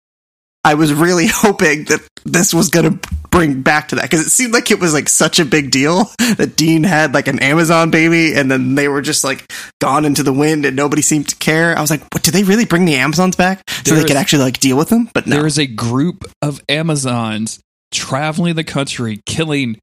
[0.68, 4.32] I was really hoping that this was going to bring back to that because it
[4.32, 7.90] seemed like it was like such a big deal that Dean had like an Amazon
[7.90, 9.50] baby and then they were just like
[9.80, 11.78] gone into the wind and nobody seemed to care.
[11.78, 14.18] I was like, what, did they really bring the Amazons back so they There's- could
[14.18, 15.10] actually like deal with them?
[15.14, 15.38] But no.
[15.38, 17.62] there is a group of Amazons
[17.94, 19.80] traveling the country, killing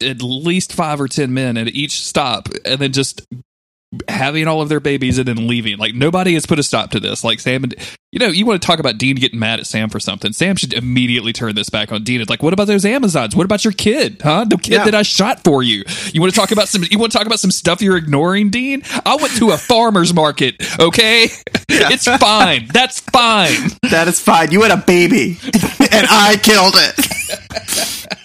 [0.00, 3.26] at least five or ten men at each stop, and then just
[4.08, 5.78] having all of their babies and then leaving.
[5.78, 7.24] Like nobody has put a stop to this.
[7.24, 7.74] Like Sam and
[8.12, 10.32] you know, you want to talk about Dean getting mad at Sam for something.
[10.32, 12.20] Sam should immediately turn this back on Dean.
[12.20, 13.34] It's like, what about those Amazons?
[13.34, 14.20] What about your kid?
[14.22, 14.44] Huh?
[14.44, 14.84] The kid Yeah.
[14.84, 15.82] that I shot for you.
[16.12, 18.50] You want to talk about some you want to talk about some stuff you're ignoring,
[18.50, 18.82] Dean?
[19.04, 21.28] I went to a farmer's market, okay?
[21.68, 22.68] It's fine.
[22.72, 23.70] That's fine.
[23.90, 24.52] That is fine.
[24.52, 28.18] You had a baby, and I killed it.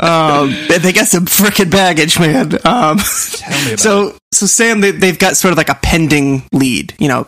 [0.00, 2.54] um, they got some freaking baggage, man.
[2.64, 3.80] Um, Tell me about it.
[3.80, 6.94] so, so Sam, they, they've got sort of like a pending lead.
[6.98, 7.26] You know,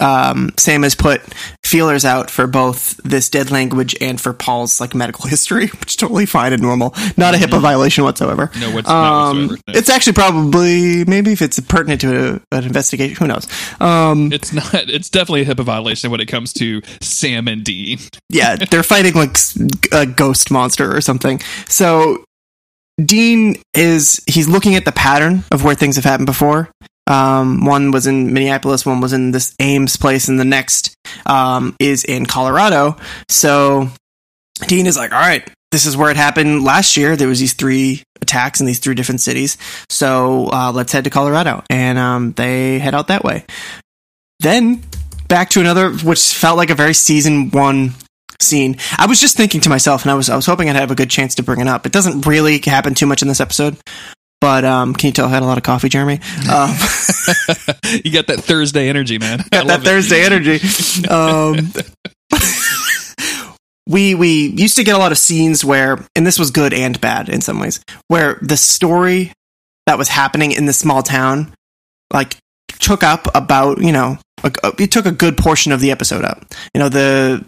[0.00, 1.22] um, Sam has put
[1.64, 5.96] feelers out for both this dead language and for Paul's like medical history, which is
[5.96, 6.94] totally fine and normal.
[7.16, 8.50] Not a HIPAA violation whatsoever.
[8.58, 9.74] No, what's- Um, whatsoever, no.
[9.78, 13.46] It's actually probably maybe if it's pertinent to a, an investigation, who knows?
[13.80, 14.74] Um, It's not.
[14.74, 17.98] It's definitely a HIPAA violation when it comes to Sam and Dean.
[18.28, 19.36] yeah, they're fighting like
[19.92, 21.40] a ghost monster or something.
[21.68, 22.24] So
[23.02, 26.68] Dean is he's looking at the pattern of where things have happened before.
[27.06, 30.94] Um, one was in Minneapolis, one was in this Ames place, and the next
[31.26, 32.96] um, is in Colorado.
[33.28, 33.90] So
[34.66, 37.16] Dean is like, all right, this is where it happened last year.
[37.16, 39.58] There was these three attacks in these three different cities.
[39.90, 43.44] So uh, let's head to Colorado, and um, they head out that way.
[44.40, 44.82] Then
[45.28, 47.94] back to another, which felt like a very season one
[48.40, 48.76] scene.
[48.96, 50.96] I was just thinking to myself, and I was I was hoping I'd have a
[50.96, 51.86] good chance to bring it up.
[51.86, 53.76] It doesn't really happen too much in this episode,
[54.44, 56.20] but um, can you tell I had a lot of coffee, Jeremy?
[56.52, 56.68] Um,
[58.04, 59.40] you got that Thursday energy, man.
[59.40, 59.84] I got that it.
[59.84, 60.60] Thursday energy.
[61.08, 61.72] Um,
[63.86, 67.00] we we used to get a lot of scenes where, and this was good and
[67.00, 69.32] bad in some ways, where the story
[69.86, 71.54] that was happening in the small town,
[72.12, 72.36] like
[72.68, 76.44] took up about you know a, it took a good portion of the episode up.
[76.74, 77.42] You know the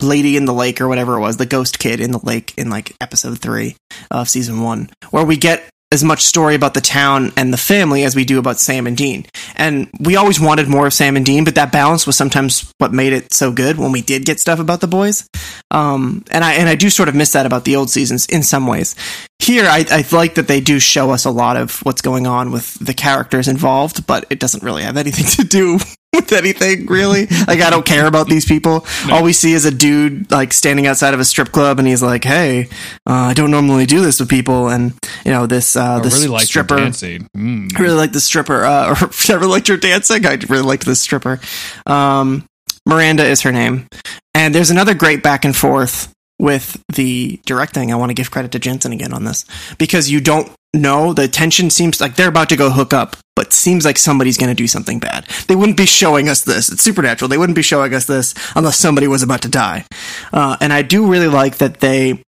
[0.00, 2.70] lady in the lake or whatever it was, the ghost kid in the lake in
[2.70, 3.74] like episode three
[4.08, 8.02] of season one, where we get as much story about the town and the family
[8.04, 9.24] as we do about Sam and Dean.
[9.54, 12.92] And we always wanted more of Sam and Dean, but that balance was sometimes what
[12.92, 15.28] made it so good when we did get stuff about the boys.
[15.70, 18.42] Um, and I and I do sort of miss that about the old seasons in
[18.42, 18.96] some ways.
[19.38, 22.50] Here, I, I like that they do show us a lot of what's going on
[22.50, 25.78] with the characters involved, but it doesn't really have anything to do
[26.16, 27.26] with anything really.
[27.26, 28.84] Like I don't care about these people.
[29.10, 32.02] All we see is a dude like standing outside of a strip club, and he's
[32.02, 32.68] like, "Hey,
[33.06, 36.14] uh, I don't normally do this with people," and you know this uh, I this
[36.14, 36.76] really like stripper.
[36.76, 37.76] Mm.
[37.76, 38.64] I really like the stripper.
[38.64, 40.26] Uh, or never liked your dancing.
[40.26, 41.40] I really liked this stripper.
[41.86, 42.46] Um,
[42.86, 43.86] Miranda is her name,
[44.34, 48.52] and there's another great back and forth with the directing, I want to give credit
[48.52, 49.44] to Jensen again on this
[49.78, 53.52] because you don't know the tension seems like they're about to go hook up, but
[53.52, 55.26] seems like somebody's going to do something bad.
[55.48, 56.70] They wouldn't be showing us this.
[56.70, 57.28] It's supernatural.
[57.28, 59.84] They wouldn't be showing us this unless somebody was about to die.
[60.32, 62.22] Uh, and I do really like that they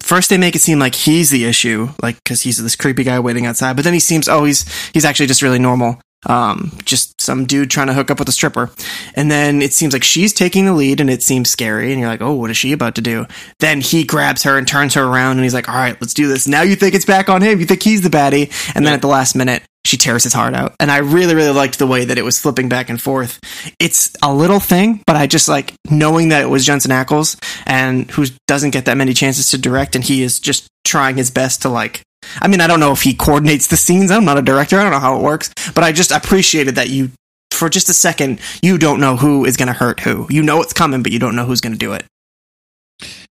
[0.00, 3.20] first they make it seem like he's the issue, like because he's this creepy guy
[3.20, 3.76] waiting outside.
[3.76, 7.70] But then he seems oh he's he's actually just really normal, um, just some dude
[7.70, 8.70] trying to hook up with a stripper.
[9.14, 11.92] And then it seems like she's taking the lead, and it seems scary.
[11.92, 13.26] And you're like, oh, what is she about to do?
[13.58, 16.28] Then he grabs her and turns her around, and he's like, all right, let's do
[16.28, 16.46] this.
[16.46, 17.60] Now you think it's back on him.
[17.60, 19.62] You think he's the baddie, and then at the last minute.
[19.86, 20.74] She tears his heart out.
[20.78, 23.40] And I really, really liked the way that it was flipping back and forth.
[23.78, 28.08] It's a little thing, but I just like knowing that it was Jensen Ackles and
[28.10, 31.62] who doesn't get that many chances to direct and he is just trying his best
[31.62, 32.02] to like
[32.40, 34.10] I mean, I don't know if he coordinates the scenes.
[34.10, 34.78] I'm not a director.
[34.78, 37.10] I don't know how it works, but I just appreciated that you,
[37.50, 40.26] for just a second, you don't know who is going to hurt who.
[40.30, 42.04] You know it's coming, but you don't know who's going to do it.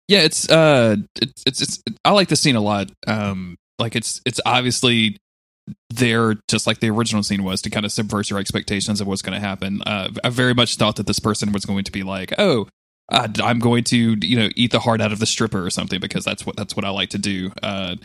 [0.07, 2.91] Yeah, it's uh, it's, it's it's I like the scene a lot.
[3.07, 5.17] Um, like it's it's obviously
[5.89, 9.21] there just like the original scene was to kind of subvert your expectations of what's
[9.21, 9.81] going to happen.
[9.83, 12.67] Uh, I very much thought that this person was going to be like, oh.
[13.13, 16.23] I'm going to, you know, eat the heart out of the stripper or something because
[16.23, 17.51] that's what that's what I like to do.
[17.61, 17.97] Uh,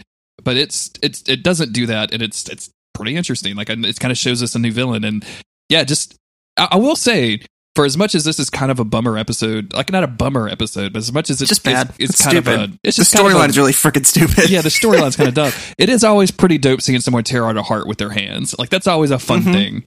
[0.46, 3.54] but it's it's it doesn't do that, and it's it's pretty interesting.
[3.56, 5.22] Like it kind of shows us a new villain, and
[5.68, 6.16] yeah, just
[6.56, 7.40] I, I, will say.
[7.74, 10.48] For as much as this is kind of a bummer episode, like not a bummer
[10.48, 12.54] episode, but as much as it's just bad, it's, it's, it's kind stupid.
[12.62, 14.48] of a, it's just of storyline is really freaking stupid.
[14.48, 15.52] yeah, the storyline's kind of dumb.
[15.78, 18.58] It is always pretty dope seeing someone tear out a heart with their hands.
[18.58, 19.52] Like that's always a fun Mhm.
[19.52, 19.84] thing.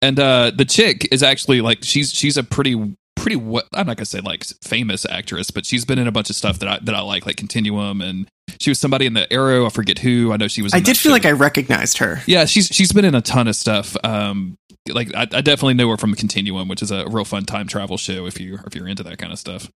[0.00, 3.96] And uh the chick is actually like she's she's a pretty pretty what I'm not
[3.96, 6.78] gonna say like famous actress, but she's been in a bunch of stuff that I
[6.82, 8.28] that I like, like Continuum, and
[8.60, 9.66] she was somebody in the Arrow.
[9.66, 10.32] I forget who.
[10.32, 10.72] I know she was.
[10.72, 11.14] I did feel show.
[11.14, 12.22] like I recognized her.
[12.26, 13.96] Yeah, she's she's been in a ton of stuff.
[14.04, 14.56] Um,
[14.88, 17.96] like I, I definitely know her from Continuum, which is a real fun time travel
[17.96, 19.68] show if you if you're into that kind of stuff.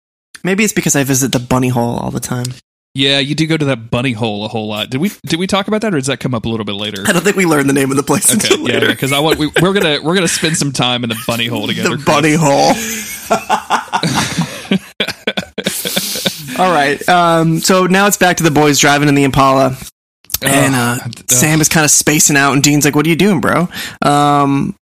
[0.45, 2.47] Maybe it's because I visit the bunny hole all the time.
[2.95, 4.91] Yeah, you do go to that bunny hole a whole lot.
[4.91, 6.75] Did we did we talk about that, or does that come up a little bit
[6.75, 7.05] later?
[7.07, 8.89] I don't think we learned the name of the place Okay, until yeah, later.
[8.89, 11.69] because I want we, we're gonna we're gonna spend some time in the bunny hole
[11.69, 11.97] together.
[11.97, 12.75] the bunny hole.
[16.59, 17.07] All right.
[17.09, 19.77] Um, so now it's back to the boys driving in the Impala,
[20.43, 21.31] and uh, Ugh.
[21.31, 23.69] Sam is kind of spacing out, and Dean's like, "What are you doing, bro?"
[24.03, 24.75] Um,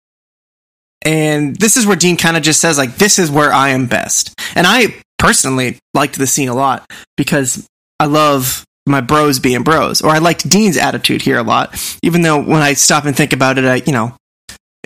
[1.03, 3.85] and this is where Dean kind of just says, "Like, this is where I am
[3.85, 7.65] best." And I personally liked the scene a lot because
[7.99, 11.75] I love my bros being bros, or I liked Dean's attitude here a lot.
[12.01, 14.15] Even though when I stop and think about it, I you know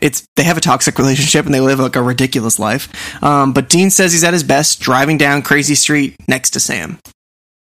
[0.01, 3.23] it's they have a toxic relationship and they live like a ridiculous life.
[3.23, 6.99] Um, but Dean says he's at his best driving down Crazy Street next to Sam,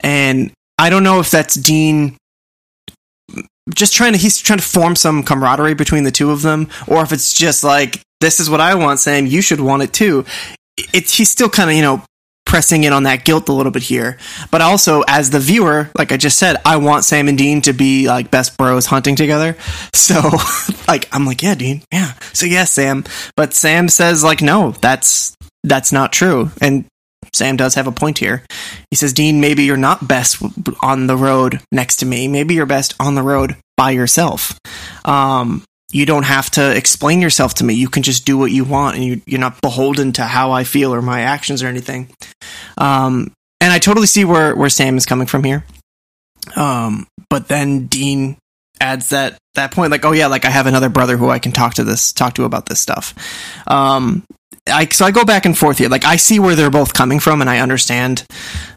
[0.00, 2.16] and I don't know if that's Dean
[3.74, 7.02] just trying to he's trying to form some camaraderie between the two of them, or
[7.02, 10.24] if it's just like this is what I want, Sam, you should want it too.
[10.92, 12.02] It's he's still kind of you know
[12.46, 14.16] pressing in on that guilt a little bit here.
[14.50, 17.74] But also, as the viewer, like I just said, I want Sam and Dean to
[17.74, 19.56] be like best bros hunting together.
[20.06, 20.20] So,
[20.86, 22.12] like, I'm like, yeah, Dean, yeah.
[22.32, 23.02] So, yes, Sam.
[23.34, 26.52] But Sam says, like, no, that's that's not true.
[26.60, 26.84] And
[27.32, 28.44] Sam does have a point here.
[28.90, 30.40] He says, Dean, maybe you're not best
[30.80, 32.28] on the road next to me.
[32.28, 34.56] Maybe you're best on the road by yourself.
[35.04, 35.64] Um,
[35.96, 37.72] you don't have to explain yourself to me.
[37.72, 40.64] You can just do what you want, and you, you're not beholden to how I
[40.64, 42.10] feel or my actions or anything.
[42.76, 43.32] Um,
[43.62, 45.64] and I totally see where, where Sam is coming from here.
[46.54, 48.36] Um, but then Dean
[48.78, 51.52] adds that that point, like, oh yeah, like I have another brother who I can
[51.52, 53.14] talk to this talk to about this stuff.
[53.66, 54.22] Um,
[54.68, 55.88] I so I go back and forth here.
[55.88, 58.26] Like I see where they're both coming from, and I understand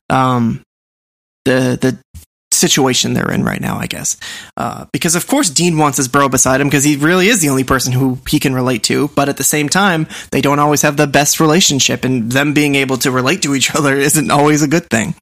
[0.10, 0.64] um,
[1.44, 2.00] the the
[2.60, 3.78] situation they're in right now.
[3.78, 4.18] I guess
[4.58, 7.50] uh, because of course Dean wants his bro beside him because he really is the
[7.50, 9.08] only person who he can relate to.
[9.10, 12.76] But at the same time, they don't always have the best relationship, and them being
[12.76, 15.16] able to relate to each other isn't always a good thing.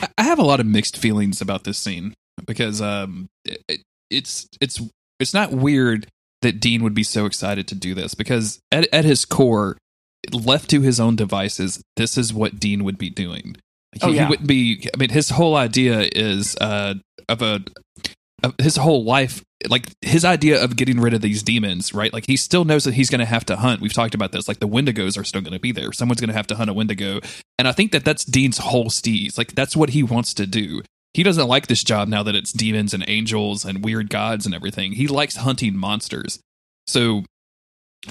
[0.00, 2.12] I- have a lot of mixed feelings about this scene
[2.46, 4.80] because um, it- it's it's
[5.18, 6.06] it's not weird
[6.42, 9.76] that Dean would be so excited to do this because at, at his core,
[10.32, 13.56] left to his own devices, this is what Dean would be doing.
[13.92, 14.88] He, Oh, he wouldn't be.
[14.92, 16.94] I mean, his whole idea is uh,
[17.28, 17.60] of a
[18.42, 19.42] of his whole life.
[19.68, 22.12] Like his idea of getting rid of these demons, right?
[22.12, 23.80] Like he still knows that he's going to have to hunt.
[23.80, 24.48] We've talked about this.
[24.48, 25.92] Like the Wendigos are still going to be there.
[25.92, 27.20] Someone's going to have to hunt a Wendigo,
[27.58, 29.38] and I think that that's Dean's whole steez.
[29.38, 30.82] Like that's what he wants to do.
[31.14, 34.54] He doesn't like this job now that it's demons and angels and weird gods and
[34.54, 34.92] everything.
[34.92, 36.38] He likes hunting monsters.
[36.86, 37.24] So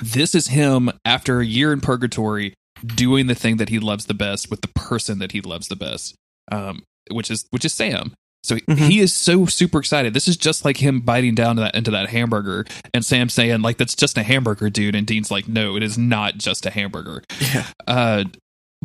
[0.01, 4.13] this is him after a year in purgatory doing the thing that he loves the
[4.13, 6.15] best with the person that he loves the best,
[6.51, 8.13] um, which is which is Sam.
[8.43, 8.89] So Mhm.
[8.89, 10.13] he is so super excited.
[10.13, 13.61] This is just like him biting down to that, into that hamburger, and Sam saying
[13.61, 16.69] like, "That's just a hamburger, dude." And Dean's like, "No, it is not just a
[16.69, 17.65] hamburger." Yeah.
[17.87, 18.25] Uh,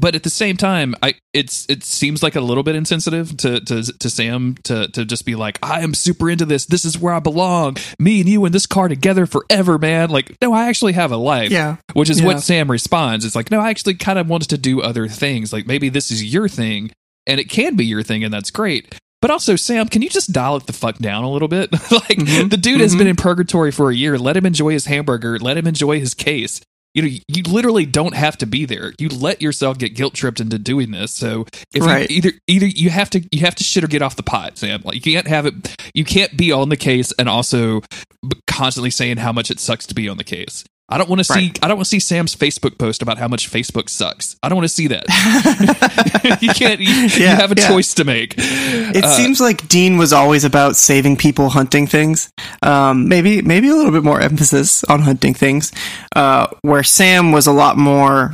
[0.00, 3.60] but at the same time, I it's it seems like a little bit insensitive to
[3.60, 6.64] to to Sam to to just be like, I am super into this.
[6.64, 7.76] This is where I belong.
[7.98, 10.08] Me and you in this car together forever, man.
[10.08, 11.50] Like, no, I actually have a life.
[11.50, 11.76] Yeah.
[11.92, 12.26] Which is Yeah.
[12.26, 13.24] what Sam responds.
[13.24, 15.52] It's like, no, I actually kind of wanted to do other things.
[15.52, 16.90] Like maybe this is your thing,
[17.26, 18.94] and it can be your thing, and that's great.
[19.20, 21.72] But also, Sam, can you just dial it the fuck down a little bit?
[21.72, 22.48] like mm-hmm.
[22.48, 23.10] the dude has been mm-hmm.
[23.10, 24.18] in purgatory for a year.
[24.18, 25.38] Let him enjoy his hamburger.
[25.38, 26.62] Let him enjoy his case.
[26.94, 28.92] You know, you literally don't have to be there.
[28.98, 31.12] You let yourself get guilt tripped into doing this.
[31.12, 32.11] So if Right.
[32.11, 34.59] you either either you have to you have to shit or get off the pot,
[34.59, 34.83] Sam.
[34.85, 35.55] Like you can't have it.
[35.94, 37.83] You can't be on the case and also
[38.48, 40.64] constantly saying how much it sucks to be on the case.
[40.90, 41.35] I don't want to see.
[41.35, 41.59] Right.
[41.62, 44.37] I don't want to see Sam's Facebook post about how much Facebook sucks.
[44.42, 45.05] I don't want to see that.
[46.42, 46.81] you can't.
[46.81, 47.68] You, you have a yeah.
[47.68, 48.35] choice to make.
[48.37, 52.31] It Uh, seems like Dean was always about saving people hunting things.
[52.62, 55.72] Um, maybe maybe a little bit more emphasis on hunting things.
[56.16, 58.33] Uh, where Sam was a lot more.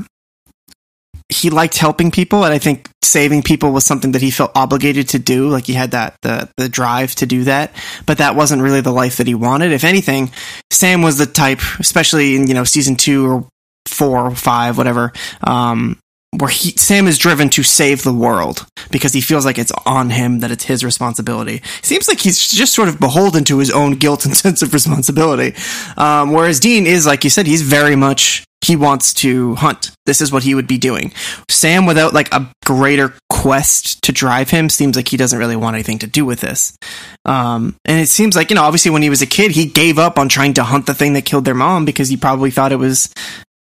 [1.28, 5.08] He liked helping people, and I think saving people was something that he felt obligated
[5.10, 5.48] to do.
[5.48, 7.72] Like he had that the the drive to do that,
[8.06, 9.72] but that wasn't really the life that he wanted.
[9.72, 10.30] If anything,
[10.70, 13.48] Sam was the type, especially in you know season two or
[13.86, 15.12] four or five, whatever.
[15.42, 15.98] Um,
[16.38, 20.10] where he Sam is driven to save the world because he feels like it's on
[20.10, 21.62] him that it's his responsibility.
[21.82, 25.54] Seems like he's just sort of beholden to his own guilt and sense of responsibility.
[25.96, 29.92] Um, whereas Dean is, like you said, he's very much he wants to hunt.
[30.06, 31.12] This is what he would be doing.
[31.48, 35.74] Sam, without like a greater quest to drive him, seems like he doesn't really want
[35.74, 36.76] anything to do with this.
[37.24, 39.98] Um, and it seems like you know, obviously, when he was a kid, he gave
[39.98, 42.72] up on trying to hunt the thing that killed their mom because he probably thought
[42.72, 43.12] it was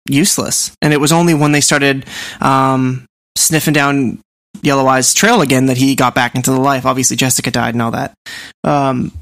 [0.09, 0.73] useless.
[0.83, 2.07] And it was only when they started
[2.41, 4.21] um, sniffing down
[4.63, 6.87] Yellow Eye's trail again that he got back into the life.
[6.87, 8.15] Obviously, Jessica died and all that.
[8.63, 9.13] Um,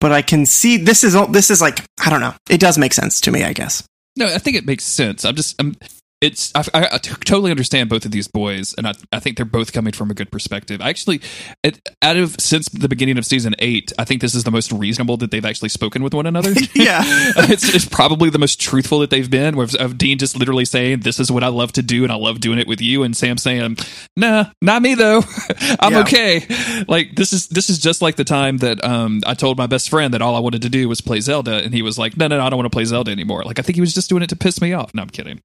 [0.00, 2.34] but I can see this is this is like I don't know.
[2.48, 3.84] It does make sense to me, I guess.
[4.18, 5.24] No, I think it makes sense.
[5.24, 5.76] I'm just, I'm,
[6.20, 9.46] it's, I, I, I totally understand both of these boys, and I, I think they're
[9.46, 10.80] both coming from a good perspective.
[10.80, 11.20] I actually,
[11.62, 14.72] it, out of since the beginning of season eight, I think this is the most
[14.72, 16.52] reasonable that they've actually spoken with one another.
[16.74, 17.00] Yeah.
[17.36, 19.56] it's, it's probably the most truthful that they've been.
[19.56, 22.16] With of Dean just literally saying, "This is what I love to do, and I
[22.16, 23.78] love doing it with you," and Sam saying,
[24.16, 25.22] "Nah, not me though.
[25.80, 26.00] I'm Yeah.
[26.00, 26.46] okay."
[26.86, 29.88] Like this is this is just like the time that um I told my best
[29.88, 32.28] friend that all I wanted to do was play Zelda, and he was like, "No,
[32.28, 34.08] no, no I don't want to play Zelda anymore." Like I think he was just
[34.08, 34.94] doing it to piss me off.
[34.94, 35.40] No, I'm kidding.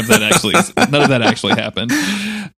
[0.00, 0.54] None of that actually
[0.90, 1.92] none of that actually happened.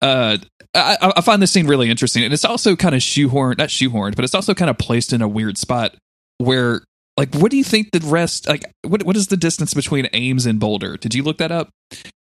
[0.03, 0.39] Uh,
[0.75, 3.69] I, I I find this scene really interesting, and it's also kind of shoehorned, not
[3.69, 5.95] shoehorned, but it's also kind of placed in a weird spot
[6.39, 6.83] where,
[7.17, 8.49] like, what do you think the rest?
[8.49, 10.97] Like, what what is the distance between Ames and Boulder?
[10.97, 11.71] Did you look that up?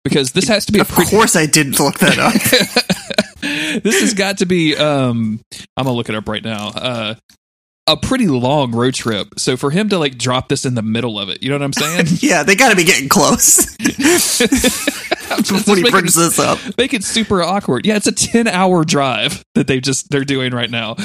[0.03, 1.11] Because this has to be a Of pretty.
[1.11, 2.33] course, I didn't look that up.
[3.83, 4.75] this has got to be.
[4.77, 5.41] Um,
[5.75, 6.69] I'm gonna look it up right now.
[6.69, 7.15] Uh,
[7.87, 9.39] a pretty long road trip.
[9.39, 11.63] So for him to like drop this in the middle of it, you know what
[11.63, 12.05] I'm saying?
[12.19, 13.75] yeah, they got to be getting close
[15.67, 16.59] when he brings this up.
[16.77, 17.85] make it super awkward.
[17.85, 20.95] Yeah, it's a 10 hour drive that they just they're doing right now.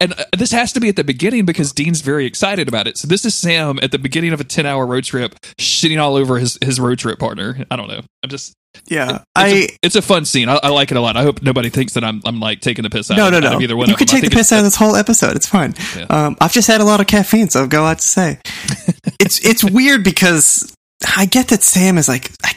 [0.00, 2.96] And uh, this has to be at the beginning because Dean's very excited about it.
[2.96, 6.16] So this is Sam at the beginning of a 10 hour road trip shitting all
[6.16, 7.64] over his his road trip partner.
[7.70, 8.00] I don't know.
[8.22, 8.54] I'm just
[8.86, 10.48] Yeah, it's, I a, it's a fun scene.
[10.48, 11.16] I, I like it a lot.
[11.16, 13.36] I hope nobody thinks that I'm I'm like taking the piss out, no, of, no,
[13.38, 13.56] out no.
[13.56, 15.36] of either one You could take the piss out of this whole episode.
[15.36, 15.74] It's fine.
[15.96, 16.04] Yeah.
[16.10, 18.38] Um, I've just had a lot of caffeine, so I've got a lot to say.
[19.20, 20.74] it's it's weird because
[21.16, 22.52] I get that Sam is like I,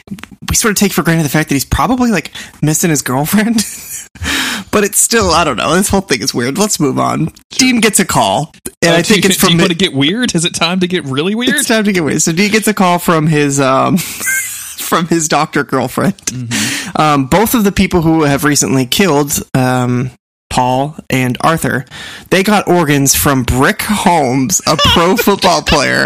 [0.48, 3.56] we sort of take for granted the fact that he's probably like missing his girlfriend,
[4.70, 5.74] but it's still I don't know.
[5.74, 6.56] This whole thing is weird.
[6.56, 7.28] Let's move on.
[7.50, 9.72] Dean gets a call, and Oh, I think you, it's do from you the- want
[9.72, 10.34] to get weird?
[10.34, 11.56] Is it time to get really weird?
[11.56, 12.22] it's time to get weird.
[12.22, 13.96] So Dean gets a call from his um
[14.80, 16.16] from his doctor girlfriend.
[16.16, 17.00] Mm-hmm.
[17.00, 20.10] Um, both of the people who have recently killed um,
[20.52, 21.86] Paul and Arthur,
[22.28, 26.04] they got organs from Brick Holmes, a pro football player.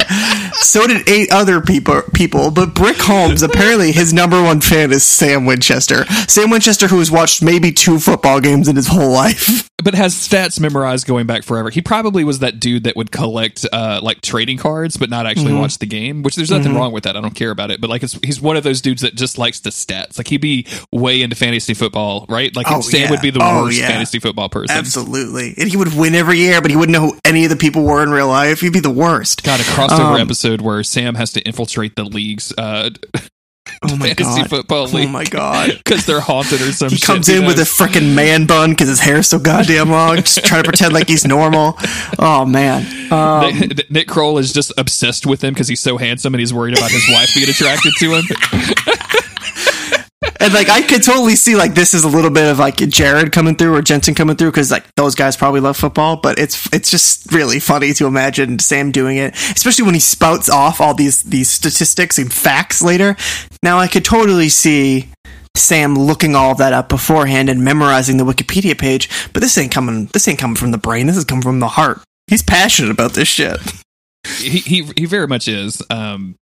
[0.52, 2.02] So did eight other people.
[2.14, 6.04] People, but Brick Holmes apparently his number one fan is Sam Winchester.
[6.28, 9.68] Sam Winchester, who has watched maybe two football games in his whole life.
[9.84, 11.68] But has stats memorized going back forever.
[11.70, 15.46] He probably was that dude that would collect uh, like trading cards, but not actually
[15.52, 15.60] Mm-hmm.
[15.60, 16.22] watch the game.
[16.22, 17.14] Which there's nothing wrong with that.
[17.16, 17.80] I don't care about it.
[17.80, 20.16] But like, it's, he's one of those dudes that just likes the stats.
[20.18, 22.54] Like he'd be way into fantasy football, right?
[22.56, 23.10] Like Oh, Sam yeah.
[23.10, 23.88] would be the Oh, worst yeah.
[23.88, 24.76] fantasy football person.
[24.76, 27.56] Absolutely, and he would win every year, but he wouldn't know who any of the
[27.56, 28.60] people were in real life.
[28.60, 29.42] He'd be the worst.
[29.44, 32.90] Got a crossover Um, episode where Sam has to infiltrate the league's uh,
[33.82, 34.50] Oh my fantasy god!
[34.50, 35.08] football league.
[35.08, 35.70] Oh my god!
[35.84, 37.06] Because they're haunted or some He shit.
[37.06, 40.62] comes in with a freaking man bun because his hair's so goddamn long, just trying
[40.62, 41.74] to pretend like he's normal.
[42.18, 46.34] Oh man, um, Nick- Nick Kroll is just obsessed with him because he's so handsome
[46.34, 48.24] and he's worried about his wife being attracted to him.
[50.40, 53.32] and like I could totally see like this is a little bit of like Jared
[53.32, 56.68] coming through or Jensen coming through because like those guys probably love football, but it's
[56.72, 60.94] it's just really funny to imagine Sam doing it, especially when he spouts off all
[60.94, 63.16] these these statistics and facts later.
[63.66, 65.08] Now I could totally see
[65.56, 69.10] Sam looking all that up beforehand and memorizing the Wikipedia page.
[69.32, 70.06] But this ain't coming.
[70.12, 71.08] This ain't coming from the brain.
[71.08, 72.00] This is coming from the heart.
[72.28, 73.58] He's passionate about this shit.
[74.38, 75.82] he he he very much is.
[75.90, 76.36] Um,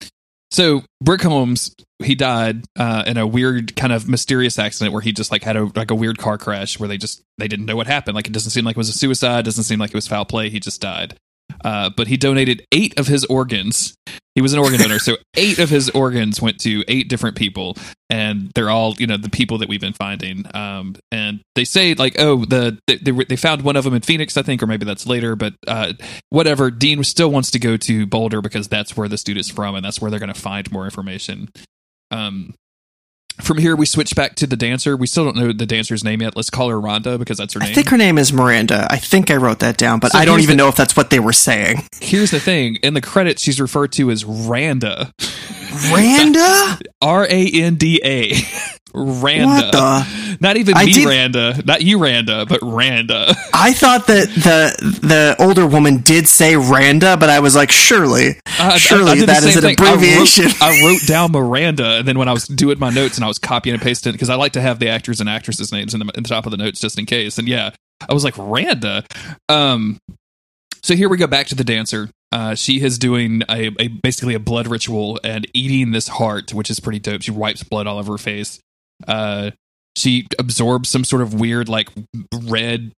[0.51, 5.13] so Brick Holmes, he died uh, in a weird kind of mysterious accident where he
[5.13, 7.77] just like had a like a weird car crash where they just they didn't know
[7.77, 8.17] what happened.
[8.17, 9.45] Like it doesn't seem like it was a suicide.
[9.45, 10.51] Doesn't seem like it was foul play.
[10.51, 11.17] He just died.
[11.65, 13.95] Uh, but he donated eight of his organs.
[14.35, 17.77] He was an organ donor, so eight of his organs went to eight different people,
[18.09, 20.45] and they're all you know the people that we've been finding.
[20.55, 24.37] Um, and they say like, oh, the they, they, found one of them in Phoenix,
[24.37, 25.37] I think, or maybe that's later.
[25.37, 25.93] But uh,
[26.31, 29.75] whatever, Dean still wants to go to Boulder because that's where the dude is from,
[29.75, 31.51] and that's where they're going to find more information.
[32.11, 32.55] Um,
[33.41, 34.97] from here, we switch back to the dancer.
[34.97, 36.37] We still don't know the dancer's name yet.
[36.37, 37.71] Let's call her Rhonda because that's her name.
[37.71, 38.87] I think her name is Miranda.
[38.91, 40.97] I think I wrote that down, but So I don't even the- know if that's
[40.97, 41.89] what they were saying.
[42.01, 45.13] Here's the thing: in the credits, she's referred to as Randa,
[45.93, 46.79] Randa?
[47.03, 48.33] R A N D A,
[48.95, 49.47] Randa.
[49.47, 50.37] What the?
[50.41, 51.63] Not even I me, did- Randa.
[51.65, 53.35] Not you, Randa, but Randa.
[53.55, 58.41] I thought that the the older woman did say Randa, but I was like, surely,
[58.47, 59.77] I- I- surely I the that is an thing.
[59.79, 60.47] I wrote- abbreviation.
[60.61, 63.39] I wrote, down Miranda, and then when I was doing my notes and I was
[63.39, 66.13] copying and pasting because I like to have the actors and actresses' names in the,
[66.17, 67.39] in the top of the notes just in case.
[67.39, 67.71] And yeah,
[68.09, 69.05] I was like Randa.
[69.49, 69.99] Um,
[70.83, 72.11] so here we go back to the dancer.
[72.33, 76.71] Uh, she is doing a, a basically a blood ritual and eating this heart, which
[76.71, 77.23] is pretty dope.
[77.23, 78.59] She wipes blood all over her face.
[79.07, 79.51] Uh,
[79.97, 81.89] she absorbs some sort of weird, like
[82.45, 82.93] red,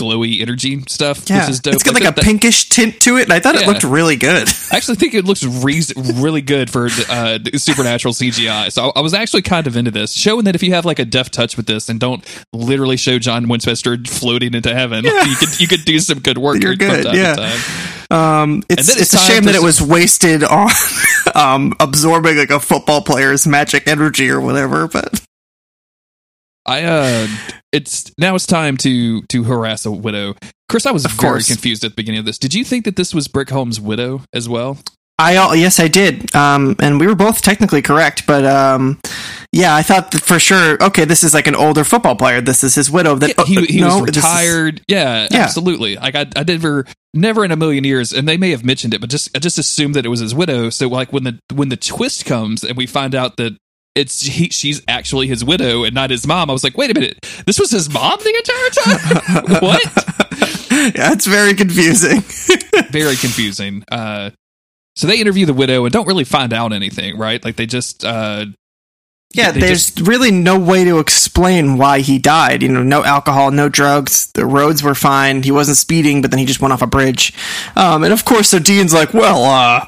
[0.00, 1.74] glowy energy stuff, yeah, which is dope.
[1.74, 3.60] it's got like a that- pinkish tint to it, and I thought Yeah.
[3.62, 4.48] it looked really good.
[4.72, 5.82] I actually think it looks re-
[6.14, 8.72] really good for uh, supernatural CGI.
[8.72, 10.98] So I, I was actually kind of into this, showing that if you have like
[10.98, 15.24] a deft touch with this and don't literally show John Winchester floating into heaven, Yeah.
[15.24, 16.60] you could you could do some good work.
[16.62, 17.56] You're from good, yeah.
[18.12, 20.70] Um, it's it's, it's a shame that it was wasted on
[21.34, 24.86] um, absorbing like a football player's magic energy or whatever.
[24.88, 25.24] But
[26.66, 27.26] I uh,
[27.72, 30.34] it's now it's time to to harass a widow.
[30.68, 31.48] Chris, I was Of very course.
[31.48, 32.38] confused at the beginning of this.
[32.38, 34.78] Did you think that this was Brick Holmes' widow as well?
[35.18, 38.26] I yes, I did, um, and we were both technically correct.
[38.26, 38.98] But um,
[39.52, 40.82] yeah, I thought that for sure.
[40.82, 42.40] Okay, this is like an older football player.
[42.40, 43.14] This is his widow.
[43.16, 44.80] That Yeah, he, he no, was this is- retired.
[44.88, 45.38] Yeah, Yeah.
[45.42, 45.96] absolutely.
[45.96, 49.00] Like I, I never, never in a million years, and they may have mentioned it,
[49.00, 50.70] but just I just assumed that it was his widow.
[50.70, 53.56] So like when the when the twist comes and we find out that
[53.94, 56.94] it's he, she's actually his widow and not his mom, I was like, wait a
[56.94, 58.70] minute, this was his mom the entire
[59.50, 59.60] time.
[59.62, 60.94] what?
[60.96, 62.22] yeah, it's very confusing.
[62.90, 63.84] Very confusing.
[63.90, 64.30] Uh,
[64.96, 67.44] so they interview the widow and don't really find out anything, right?
[67.44, 68.46] Like they just uh,
[69.34, 72.62] Yeah, They there's really no way to explain why he died.
[72.62, 74.30] You know, no alcohol, no drugs.
[74.32, 75.42] The roads were fine.
[75.42, 77.32] He wasn't speeding, but then he just went off a bridge.
[77.76, 79.86] Um, and of course, so Dean's like, "Well, uh,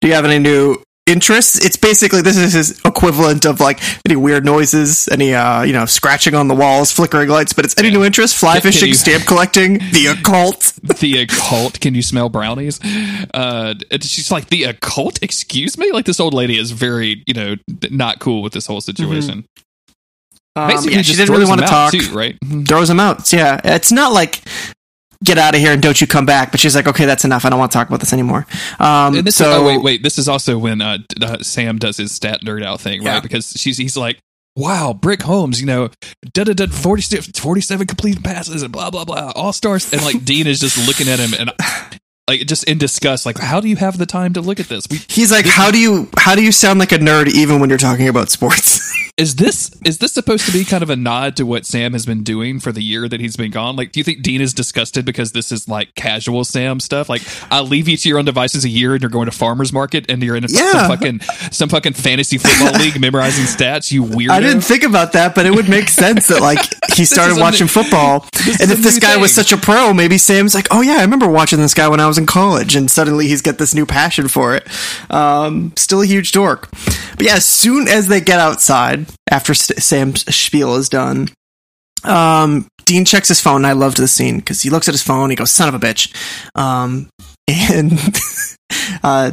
[0.00, 4.16] do you have any new interests?" It's basically this is his equivalent of like any
[4.16, 7.52] weird noises, any uh, you know, scratching on the walls, flickering lights.
[7.52, 7.94] But it's any Yeah.
[7.94, 10.72] new interests: fly Can- can fishing, you- stamp collecting, the occult.
[11.00, 11.80] the occult.
[11.80, 12.78] Can you smell brownies?
[13.34, 15.18] Uh, she's like, the occult?
[15.22, 15.90] Excuse me?
[15.92, 17.56] Like, this old lady is very, you know,
[17.90, 19.44] not cool with this whole situation.
[20.56, 21.92] Um, Basically, yeah, she didn't really want to talk.
[21.92, 22.36] too, right?
[22.66, 23.32] throws him out.
[23.32, 24.40] Yeah, it's not like
[25.24, 26.50] get out of here and don't you come back.
[26.50, 27.44] But she's like, okay, that's enough.
[27.44, 28.46] I don't want to talk about this anymore.
[28.78, 30.02] Um, this so is, oh, wait, wait.
[30.02, 33.14] This is also when uh, uh, Sam does his stat nerd out thing, right?
[33.14, 33.20] Yeah.
[33.20, 34.18] Because she's he's like,
[34.56, 35.90] wow, Brick Holmes, you know,
[36.32, 39.92] da da da, 47 completed passes and blah, blah, blah, all stars.
[39.92, 41.52] And like, Dean is just looking at him and
[42.28, 44.86] like, just in disgust, like, how do you have the time to look at this?
[44.90, 47.68] We, He's like, how do you how do you sound like a nerd even when
[47.70, 48.86] you're talking about sports?
[49.18, 52.06] is this is this supposed to be kind of a nod to what Sam has
[52.06, 53.74] been doing for the year that he's been gone?
[53.74, 57.08] Like, do you think Dean is disgusted because this is like casual Sam stuff?
[57.08, 59.72] Like, I'll leave you to your own devices a year, and you're going to farmers
[59.72, 60.70] market, and you're in a, Yeah.
[60.72, 61.20] some fucking
[61.50, 63.90] some fucking fantasy football league memorizing stats.
[63.90, 64.30] You weirdo.
[64.30, 66.58] I didn't think about that, but it would make sense that like
[66.94, 68.26] he started watching new- football,
[68.60, 71.28] and if this guy was such a pro, maybe Sam's like, oh yeah, I remember
[71.28, 74.28] watching this guy when I was in college, and suddenly he's got this new passion
[74.28, 74.66] for it.
[75.10, 76.70] Um, still a huge dork,
[77.16, 81.28] but yeah, as soon as they get outside after Sam's spiel is done,
[82.04, 83.56] um, Dean checks his phone.
[83.56, 85.30] And I loved this scene because he looks at his phone.
[85.30, 86.14] He goes, "Son of a bitch,"
[86.54, 87.08] um,
[87.48, 87.92] and
[89.02, 89.32] uh,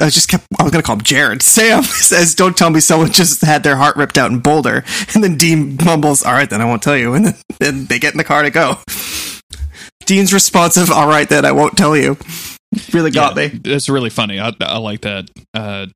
[0.00, 0.46] I just kept.
[0.58, 1.42] I was gonna call him Jared.
[1.42, 4.84] Sam says, "Don't tell me someone just had their heart ripped out in Boulder."
[5.14, 7.98] And then Dean mumbles, "All right, then I won't tell you." And then, then they
[7.98, 8.78] get in the car to go.
[10.06, 12.16] Dean's responsive, "All right, then I won't tell you."
[12.92, 13.60] Really got Yeah, me.
[13.64, 14.40] It's really funny.
[14.40, 15.28] I, I like that.
[15.52, 15.86] Uh,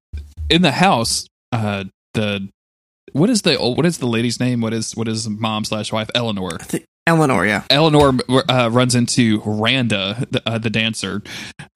[0.50, 1.84] in the house, uh,
[2.14, 2.48] the
[3.12, 4.60] what is the what is the lady's name?
[4.60, 6.58] What is what is mom slash wife Eleanor?
[7.08, 7.62] Eleanor, yeah.
[7.70, 8.14] Eleanor
[8.48, 11.22] uh, runs into Randa, the, uh, the dancer.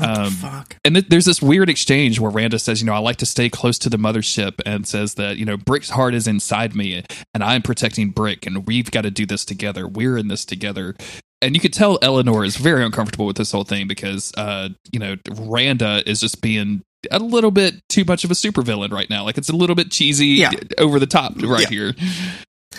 [0.00, 0.74] Um, Fuck.
[0.84, 3.48] and th- there's this weird exchange where Randa says, you know, I like to stay
[3.48, 7.44] close to the mothership and says that, you know, Brick's heart is inside me and
[7.44, 9.86] I'm protecting Brick and we've got to do this together.
[9.86, 10.96] We're in this together.
[11.42, 14.98] And you could tell Eleanor is very uncomfortable with this whole thing because, uh, you
[14.98, 19.24] know, Randa is just being a little bit too much of a supervillain right now.
[19.24, 20.50] Like it's a little bit cheesy, Yeah.
[20.76, 21.68] over the top right Yeah.
[21.68, 21.94] here.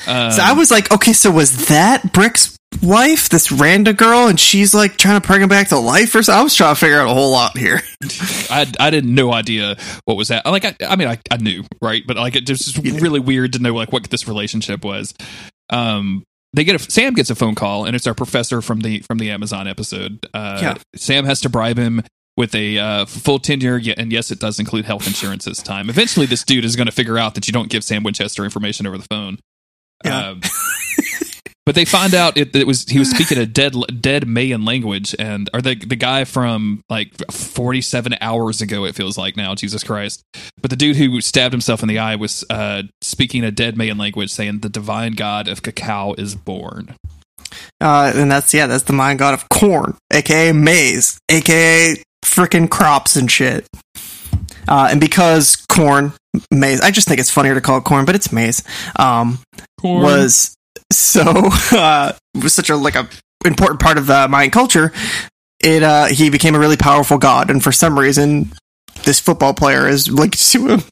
[0.07, 4.39] Um, So I was like, okay, so was that Brick's wife, this Randa girl, and
[4.39, 6.33] she's like trying to bring him back to life or so?
[6.33, 7.81] I was trying to figure out a whole lot here.
[8.49, 10.45] I I had no idea what was that.
[10.45, 12.99] Like I, I mean I, I knew right, but like it just was You knew.
[12.99, 15.13] really weird to know like what this relationship was.
[15.71, 16.23] Um,
[16.53, 19.17] they get a Sam gets a phone call and it's our professor from the from
[19.19, 20.25] the Amazon episode.
[20.33, 20.77] Uh, Yeah.
[20.95, 22.03] Sam has to bribe him
[22.37, 25.89] with a uh, full tenure, and yes, it does include health insurance this time.
[25.89, 28.87] Eventually, this dude is going to figure out that you don't give Sam Winchester information
[28.87, 29.37] over the phone.
[30.05, 30.29] Yeah.
[30.29, 30.41] Um,
[31.65, 35.15] but they find out it, it was he was speaking a dead dead Mayan language,
[35.17, 38.85] and or the the guy from like forty seven hours ago.
[38.85, 40.23] It feels like now, Jesus Christ.
[40.61, 43.97] But the dude who stabbed himself in the eye was uh, speaking a dead Mayan
[43.97, 46.95] language, saying the divine god of cacao is born.
[47.79, 53.15] Uh, and that's, yeah, that's the Mayan god of corn, aka maize, aka freaking crops
[53.15, 53.67] and shit.
[54.67, 56.13] Uh, and because corn,
[56.51, 58.63] maize, I just think it's funnier to call it corn, but it's maize,
[58.97, 59.39] um,
[59.83, 60.55] was
[60.97, 63.07] so, uh, was such a, like a
[63.45, 64.93] important part of the Mayan culture,
[65.63, 68.51] it, uh, he became a really powerful god, and for some reason,
[69.03, 70.83] this football player is linked to him.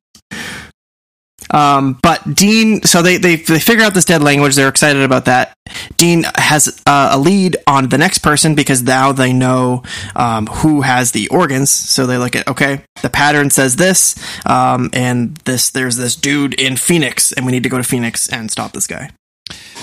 [1.52, 4.56] Um, but Dean, so they, they they figure out this dead language.
[4.56, 5.54] They're excited about that.
[5.97, 9.84] Dean has uh, a lead on the next person because now they know
[10.16, 11.72] um, who has the organs.
[11.72, 16.54] So they look at okay, the pattern says this, um, and this there's this dude
[16.54, 19.10] in Phoenix, and we need to go to Phoenix and stop this guy.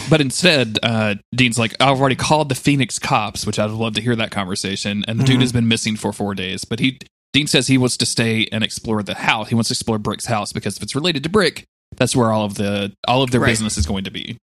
[0.09, 4.01] But instead, uh, Dean's like, I've already called the Phoenix cops, which I'd love to
[4.01, 5.05] hear that conversation.
[5.09, 5.43] And the dude Mhm.
[5.43, 6.64] has been missing for four days.
[6.64, 6.99] But he,
[7.33, 9.49] Dean says he wants to stay and explore the house.
[9.49, 11.64] He wants to explore Brick's house because if it's related to Brick,
[11.97, 13.49] that's where all of the all of their Right.
[13.49, 14.37] business is going to be.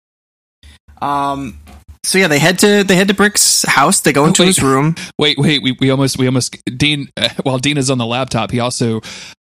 [1.01, 1.57] Um.
[2.03, 3.99] So yeah, they head to they head to Brick's house.
[3.99, 4.47] They go into wait.
[4.47, 4.95] his room.
[5.19, 8.49] Wait, wait, we, we almost we almost Dean uh, while Dean is on the laptop,
[8.49, 9.01] he also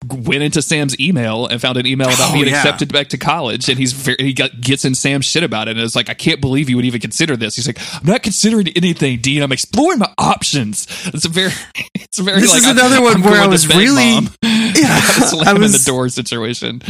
[0.08, 2.56] went into Sam's email and found an email about Oh, being yeah.
[2.56, 5.72] accepted back to college, and he's very, he got, gets in Sam's shit about it,
[5.76, 7.56] and it's like I can't believe you would even consider this.
[7.56, 9.42] He's like, I'm not considering anything, Dean.
[9.42, 10.86] I'm exploring my options.
[11.12, 11.52] It's a very
[11.94, 14.30] it's a very This like is another one I'm where I was bed, really- Mom.
[14.76, 16.82] Yeah, I in the door situation.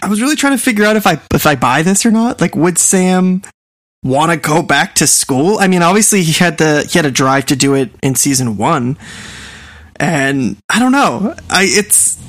[0.00, 2.40] I was really trying to figure out if I if I buy this or not.
[2.40, 3.42] Like, would Sam
[4.04, 5.58] want to go back to school?
[5.58, 8.56] I mean, obviously he had the he had a drive to do it in season
[8.56, 8.96] one,
[9.96, 11.34] and I don't know.
[11.50, 12.22] I it's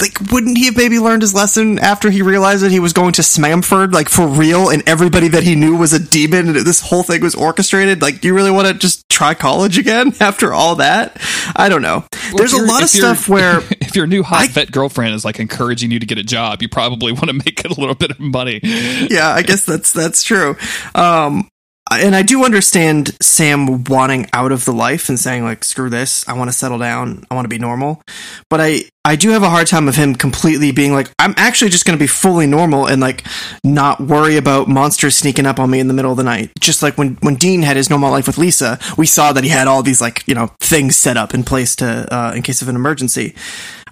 [0.00, 3.12] like, wouldn't he have maybe learned his lesson after he realized that he was going
[3.14, 6.80] to Smamford, like for real, and everybody that he knew was a demon, and this
[6.80, 8.02] whole thing was orchestrated?
[8.02, 11.16] Like, do you really want to just try college again after all that?
[11.56, 12.04] I don't know.
[12.36, 15.40] There's a lot of stuff where if your new hot I- vet girlfriend is like
[15.40, 18.10] encouraging you to get a job, you probably want to make it a little bit
[18.10, 18.60] of money.
[18.62, 20.56] yeah, I guess that's that's true.
[20.94, 21.48] Um,
[21.90, 26.26] and I do understand Sam wanting out of the life and saying like, "Screw this!
[26.28, 27.24] I want to settle down.
[27.30, 28.02] I want to be normal."
[28.48, 31.70] But I I do have a hard time of him completely being like, "I'm actually
[31.70, 33.24] just going to be fully normal and like
[33.64, 36.82] not worry about monsters sneaking up on me in the middle of the night." Just
[36.82, 39.66] like when when Dean had his normal life with Lisa, we saw that he had
[39.66, 42.68] all these like you know things set up in place to uh, in case of
[42.68, 43.34] an emergency.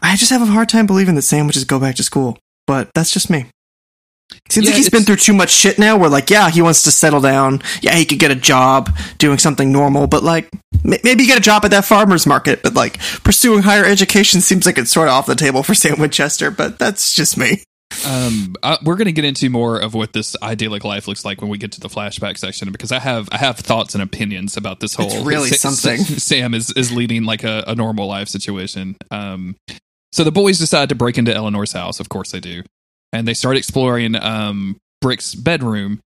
[0.01, 2.39] I just have a hard time believing that Sam would just go back to school.
[2.69, 3.47] But that's just me.
[4.51, 5.97] Seems Yeah, like he's been through too much shit now.
[5.99, 7.63] Where like, yeah, he wants to settle down.
[7.83, 10.49] Yeah, he could get a job doing something normal, but like,
[10.85, 12.63] m- maybe get a job at that farmer's market.
[12.63, 15.99] But like, pursuing higher education seems like it's sort of off the table for Sam
[15.99, 16.51] Winchester.
[16.51, 17.63] But that's just me.
[18.07, 21.41] um uh, we're going to get into more of what this idyllic life looks like
[21.41, 24.59] when we get to the flashback section because i have i have thoughts and opinions
[24.59, 26.05] about this whole It's really Sa- something.
[26.05, 29.57] Sa- sam is is leading like a, a normal life situation um
[30.13, 32.63] so the boys decide to break into eleanor's house of course they do
[33.13, 36.01] and they start exploring um brick's bedroom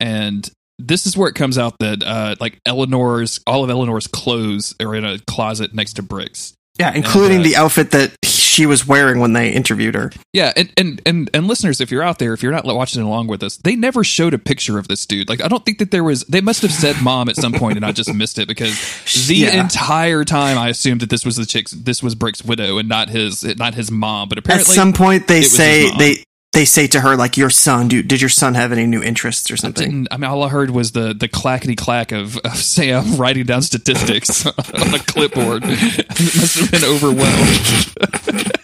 [0.00, 4.74] and this is where it comes out that uh like eleanor's all of eleanor's clothes
[4.80, 8.86] are in a closet next to brick's Yeah, including uh, the outfit that she was
[8.86, 10.10] wearing when they interviewed her.
[10.32, 13.28] Yeah, and, and and and listeners, if you're out there, if you're not watching along
[13.28, 15.28] with us, they never showed a picture of this dude.
[15.28, 16.22] Like, I don't think that there was.
[16.24, 18.74] They must have said "mom" at some point, and I just missed it because
[19.28, 19.60] the Yeah.
[19.62, 23.08] entire time I assumed that this was the chick's, this was Brick's widow, and not
[23.10, 24.28] his, not his mom.
[24.28, 27.16] But apparently, At some point, they it was his say they they say to her
[27.16, 30.08] like, "Your son, do, did your son have any new interests or something?" didn't.
[30.10, 33.62] I mean, all I heard was the the clackety clack of, of Sam writing down
[33.62, 35.62] statistics on a clipboard.
[35.66, 38.54] it must have been overwhelmed.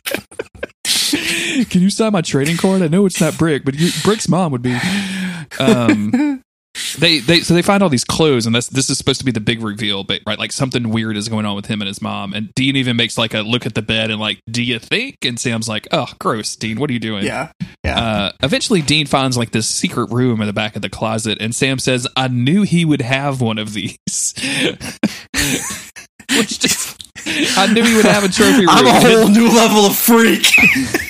[1.70, 2.82] Can you sign my trading card?
[2.82, 4.76] I know it's not Brick, but you, Brick's mom would be.
[5.58, 6.42] Um,
[6.96, 9.32] they they so they find all these clothes, and this this is supposed to be
[9.32, 12.00] the big reveal, but right, like something weird is going on with him and his
[12.02, 12.32] mom.
[12.32, 15.24] And Dean even makes like a look at the bed and like, "Do you think?"
[15.24, 16.78] And Sam's like, "Oh, gross, Dean.
[16.78, 17.52] What are you doing?" Yeah.
[17.84, 18.00] Yeah.
[18.00, 21.54] Uh, eventually, Dean finds like this secret room in the back of the closet, and
[21.54, 23.98] Sam says, "I knew he would have one of these."
[26.36, 28.68] Which just, I knew he would have a trophy room.
[28.70, 30.46] I'm a whole new level of freak.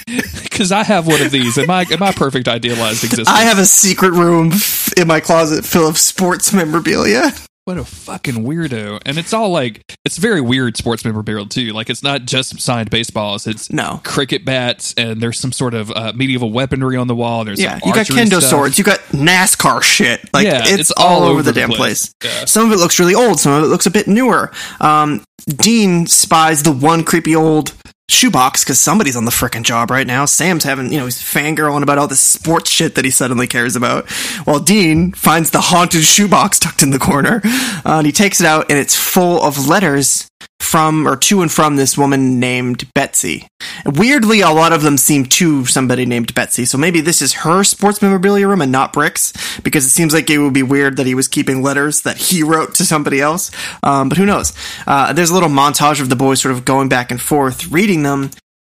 [0.43, 3.29] because I have one of these in my in my perfect idealized existence.
[3.29, 4.53] I have a secret room
[4.97, 7.33] in my closet full of sports memorabilia.
[7.65, 11.73] what a fucking weirdo, and it's all like it's very weird sports memorabilia too.
[11.73, 14.01] Like it's not just signed baseballs; it's No.
[14.05, 17.45] cricket bats, and there's some sort of uh, medieval weaponry on the wall.
[17.45, 18.45] There's Yeah, you got kendo stuff.
[18.45, 20.29] swords, you got NASCAR shit.
[20.33, 22.13] Like Yeah, it's, it's all, all over the, damn place.
[22.21, 22.33] place.
[22.41, 22.45] Yeah.
[22.45, 24.53] Some of it looks really old, some of it looks a bit newer.
[24.81, 27.75] Um, Dean spies the one creepy old
[28.09, 30.25] shoebox because somebody's on the frickin' job right now.
[30.25, 33.77] Sam's having, you know, he's fangirling about all this sports shit that he suddenly cares
[33.77, 34.11] about.
[34.45, 38.47] While Dean finds the haunted shoebox tucked in the corner, uh, and he takes it
[38.47, 40.29] out, and it's full of letters
[40.61, 43.47] from or to and from this woman named Betsy.
[43.87, 47.63] Weirdly, a lot of them seem to somebody named Betsy, so maybe this is her
[47.63, 51.07] sports memorabilia room and not Brick's, because it seems like it would be weird that
[51.07, 53.53] he was keeping letters that he wrote to somebody else.
[53.85, 54.53] Um, but who knows?
[54.87, 58.03] Uh, there's a little montage of the boys sort of going back and forth, reading
[58.03, 58.31] them.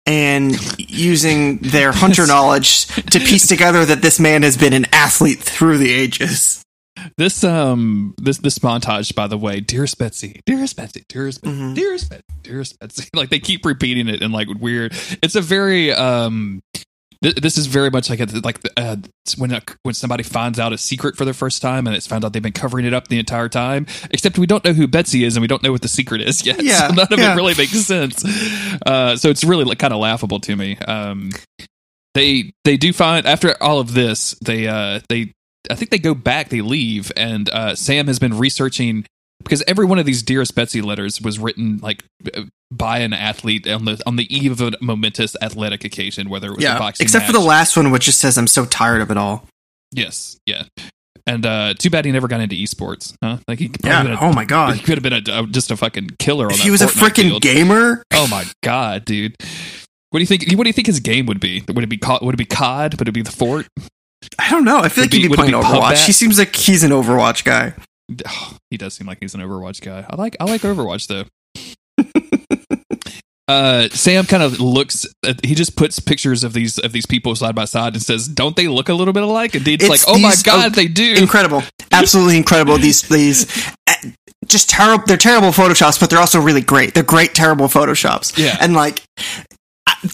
[0.08, 5.38] And using their hunter knowledge to piece together that this man has been an athlete
[5.40, 6.64] through the ages.
[7.18, 11.76] This um this this montage, by the way, dearest Betsy, dearest Betsy, dearest Betsy, Mhm.
[11.76, 13.08] dearest Betsy, dearest Betsy.
[13.14, 14.94] Like they keep repeating it in like weird.
[15.24, 16.62] It's a very um.
[17.24, 18.96] th- This is very much like a, like uh,
[19.38, 22.26] when a, when somebody finds out a secret for the first time and it's found
[22.26, 23.86] out they've been covering it up the entire time.
[24.10, 26.46] Except we don't know who Betsy is and we don't know what the secret is
[26.48, 26.62] yet.
[26.64, 27.34] Yeah, so none of yeah.
[27.34, 28.26] it really makes sense.
[28.86, 30.78] Uh, so it's really like, kind of laughable to me.
[30.78, 31.30] Um,
[32.14, 35.32] they they do find after all of this they uh they
[35.72, 39.06] I think they go back, they leave, and uh, Sam has been researching
[39.44, 42.04] because every one of these dearest Betsy letters was written like
[42.70, 46.56] by an athlete on the on the eve of a momentous athletic occasion, whether it
[46.58, 49.02] was a Yeah, boxing except for the last one, which just says, "I'm so tired
[49.02, 49.48] of it all."
[49.92, 50.64] yes, yeah.
[51.28, 53.38] And uh, too bad he never got into esports, huh?
[53.48, 54.14] Like he could Yeah.
[54.14, 54.76] a- Oh my god.
[54.78, 56.88] he could have been a, just a fucking killer on If that he was a
[56.88, 59.36] freaking gamer, Oh my god, dude!
[60.10, 60.44] What do you think?
[60.58, 61.64] What do you think his game would be?
[61.68, 62.94] Would it be would it be COD?
[62.96, 63.68] Would it would be the Fort?
[64.40, 64.80] I don't know.
[64.80, 66.06] I feel Would like he'd be- be playing be Overwatch.
[66.06, 67.74] He seems like he's an Overwatch guy.
[68.70, 70.06] He does seem like he's an Overwatch guy.
[70.10, 71.26] I like I like Overwatch though.
[73.48, 75.06] uh, Sam kind of looks.
[75.26, 78.30] At, he just puts pictures of these of these people side by side and says,
[78.30, 80.88] "Don't they look a little bit alike?" And It's like, "Oh my god, oh, they
[80.88, 82.78] do." Incredible, absolutely incredible.
[82.78, 83.94] These these uh,
[84.46, 85.04] just terrible.
[85.06, 86.94] They're terrible photoshops, but they're also really great.
[86.94, 88.38] They're great, terrible photoshops.
[88.38, 88.58] Yeah.
[88.62, 89.04] and like.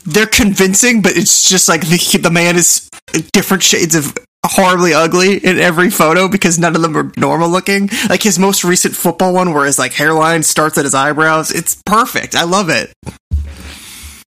[0.05, 2.89] They're convincing, but it's just like the the man is
[3.31, 7.89] different shades of horribly ugly in every photo because none of them are normal looking.
[8.09, 11.51] Like his most recent football one, where his like hairline starts at his eyebrows.
[11.51, 12.35] It's perfect.
[12.35, 12.91] I love it.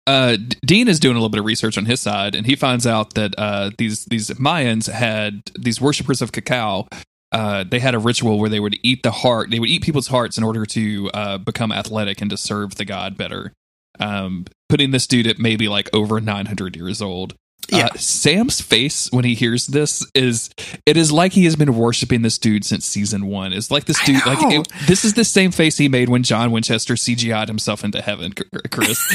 [0.07, 2.87] uh, Dean is doing a little bit of research on his side, and he finds
[2.87, 6.89] out that uh, these these Mayans had these worshippers of cacao.
[7.33, 9.51] Uh, they had a ritual where they would eat the heart.
[9.51, 12.85] They would eat people's hearts in order to uh, become athletic and to serve the
[12.85, 13.53] god better.
[14.01, 17.35] Um, putting this dude at maybe like over 900 years old.
[17.69, 17.87] Yeah.
[17.87, 20.51] Uh, Sam's face when he hears this is
[20.87, 23.53] it is like he has been worshiping this dude since season one.
[23.53, 26.51] It's like this dude, like it, this is the same face he made when John
[26.51, 29.07] Winchester CGI'd himself into heaven, Chris.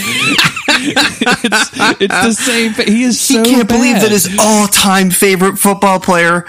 [0.68, 1.70] it's,
[2.02, 2.74] it's the same.
[2.74, 6.46] Fa- he is he so can't believe that his all-time favorite football player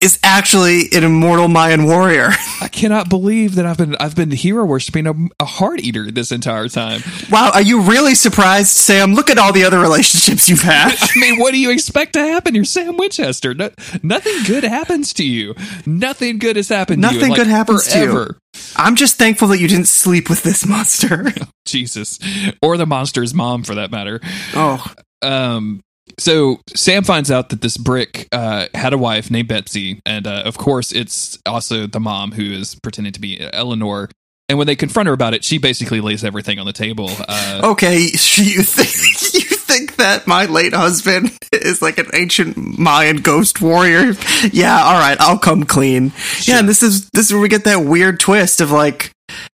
[0.00, 2.28] is actually an immortal Mayan warrior.
[2.60, 6.30] I cannot believe that I've been I've been hero worshiping a, a heart eater this
[6.30, 7.02] entire time.
[7.30, 9.14] wow, are you really surprised, Sam?
[9.14, 10.94] Look at all the other relationships you've had.
[11.00, 12.54] I mean, what do you expect to happen?
[12.54, 13.54] You're Sam Winchester.
[13.54, 13.70] No,
[14.02, 15.54] nothing good happens to you.
[15.84, 17.02] Nothing good has happened.
[17.02, 18.36] to you Nothing like, good happens to you.
[18.76, 21.32] I'm just thankful that you didn't sleep with this monster.
[21.66, 22.18] Jesus,
[22.62, 24.20] or the monster's mom, for that matter.
[24.54, 24.84] oh,
[25.22, 25.80] Um,
[26.18, 30.42] so Sam finds out that this brick uh, had a wife named Betsy, and uh,
[30.44, 34.10] of course, it's also the mom who is pretending to be Eleanor.
[34.48, 37.10] And when they confront her about it, she basically lays everything on the table.
[37.28, 37.98] Uh, okay.
[38.00, 44.14] You think you think that my late husband is like an ancient Mayan ghost warrior?
[44.50, 46.12] Yeah, all right, I'll come clean.
[46.44, 49.12] Yeah, and this is this is where we get that weird twist of like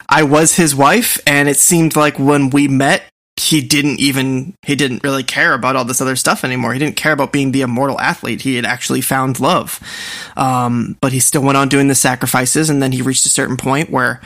[0.09, 3.03] I was his wife, and it seemed like when we met,
[3.45, 6.72] he didn't even he didn't really care about all this other stuff anymore.
[6.72, 8.40] He didn't care about being the immortal athlete.
[8.40, 9.80] He had actually found love,
[10.36, 13.59] um, but he still went on doing the sacrifices, and then he reached a certain
[13.59, 14.22] point where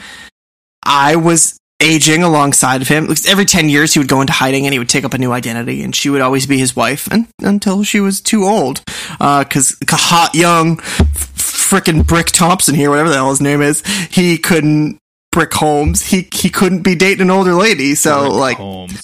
[0.84, 3.08] I was aging alongside of him.
[3.26, 5.32] Every 10 years, he would go into hiding and he would take up a new
[5.32, 8.82] identity, and she would always be his wife and, until she was too old.
[9.18, 14.38] Because hot, young, f- frickin' Brick Thompson here, whatever the hell his name is, he
[14.38, 14.98] couldn't
[15.38, 16.04] Brick Holmes.
[16.04, 17.94] He he couldn't be dating an older lady.
[17.94, 19.00] So Rick like, Holmes.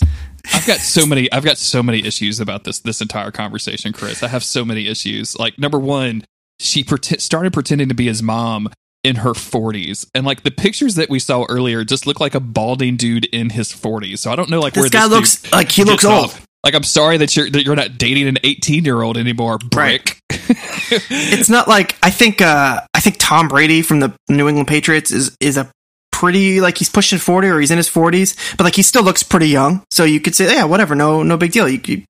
[0.53, 1.30] I've got so many.
[1.30, 4.20] I've got so many issues about this this entire conversation, Chris.
[4.20, 5.39] I have so many issues.
[5.39, 6.24] Like number one,
[6.59, 8.68] she pret started pretending to be his mom
[9.05, 12.41] in her 40s, and like the pictures that we saw earlier just look like a
[12.41, 14.18] balding dude in his 40s.
[14.18, 16.24] So I don't know like this where guy this looks like he looks old.
[16.24, 16.45] off.
[16.64, 20.18] Like I'm sorry that you're that you're not dating an 18 year old anymore, Brick.
[20.30, 25.12] It's not like I think uh I think Tom Brady from the New England Patriots
[25.12, 25.70] is is a
[26.14, 29.22] pretty like he's pushing 40 or he's in his 40s, but like he still looks
[29.22, 29.82] pretty young.
[29.90, 31.68] So you could say yeah, whatever, no no big deal.
[31.68, 32.02] You, you-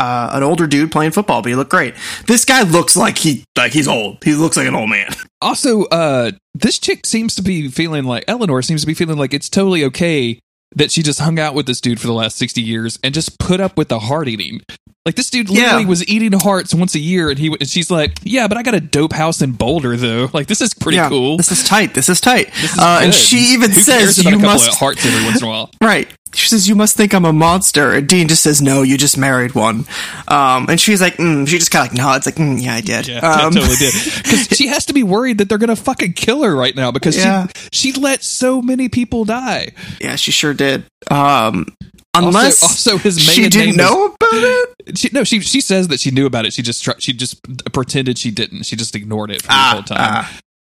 [0.00, 1.94] uh, an older dude playing football, but you look great.
[2.26, 4.18] This guy looks like he like he's old.
[4.24, 5.08] He looks like an old man.
[5.40, 9.34] Also, uh, this chick seems to be feeling like Eleanor seems to be feeling like
[9.34, 10.38] it's totally okay
[10.76, 13.40] that she just hung out with this dude for the last 60 years and just
[13.40, 14.60] put up with the heart eating.
[15.04, 15.88] Like this dude literally Yeah.
[15.88, 18.74] was eating hearts once a year and he and she's like, "Yeah, but I got
[18.74, 20.30] a dope house in Boulder though.
[20.32, 21.94] Like this is pretty yeah, cool." This is tight.
[21.94, 22.52] This is tight.
[22.60, 25.50] This is uh, and she even Who says you must hearts every once in a
[25.50, 25.70] while.
[25.80, 26.08] Right.
[26.34, 27.92] She says, You must think I'm a monster.
[27.92, 29.84] And Dean just says, No, you just married one.
[30.28, 32.80] Um, and she's like, mm, She just kind of like nods, like, mm, Yeah, I
[32.80, 33.06] did.
[33.08, 33.92] Yeah, I um, totally did.
[34.22, 37.18] Because she has to be worried that they're gonna fucking kill her right now because
[37.18, 37.48] Yeah.
[37.70, 39.72] she she let so many people die.
[40.00, 40.84] Yeah, she sure did.
[41.10, 41.66] Um,
[42.14, 44.98] unless also, also his maiden she didn't know about it.
[44.98, 46.52] She, no, she she says that she knew about it.
[46.52, 47.40] She just she just
[47.72, 48.64] pretended she didn't.
[48.64, 50.26] She just ignored it for the Ah, whole time.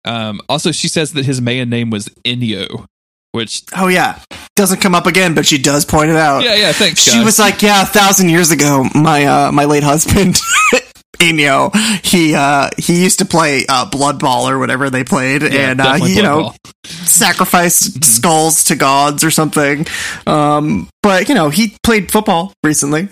[0.05, 2.85] um, also, she says that his maiden name was Inyo,
[3.31, 4.19] which Oh, yeah.
[4.55, 6.43] Doesn't come up again, but she does point it out.
[6.43, 6.71] yeah, yeah.
[6.73, 7.23] Thanks, She guys.
[7.23, 10.37] was like, Yeah, a thousand years ago, my uh, my late husband.
[11.17, 15.71] Inyo, he uh he used to play uh blood ball or whatever they played Yeah,
[15.71, 16.55] and uh he, you know Ball.
[16.83, 19.85] sacrificed skulls to gods or something.
[20.27, 23.09] Um, but you know, he played football recently.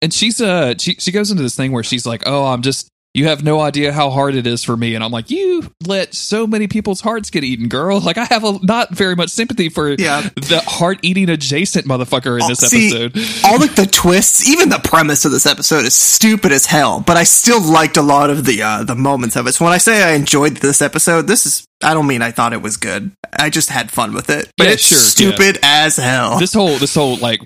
[0.00, 2.88] and she's uh she she goes into this thing where she's like, oh, I'm just.
[3.18, 6.14] You have no idea how hard it is for me, and I'm like, you let
[6.14, 8.00] so many people's hearts get eaten, girl.
[8.08, 10.22] Like I have a, not very much sympathy for Yeah.
[10.36, 13.44] the heart eating adjacent motherfucker in Oh, this see, episode.
[13.44, 17.02] All like the twists, even the premise of this episode is stupid as hell.
[17.06, 19.52] But I still liked a lot of the uh, the moments of it.
[19.54, 22.52] So when I say I enjoyed this episode, this is I don't mean I thought
[22.52, 23.10] it was good.
[23.38, 24.50] I just had fun with it.
[24.56, 26.38] But Yeah, it's sure, stupid as hell.
[26.38, 27.40] this whole this whole like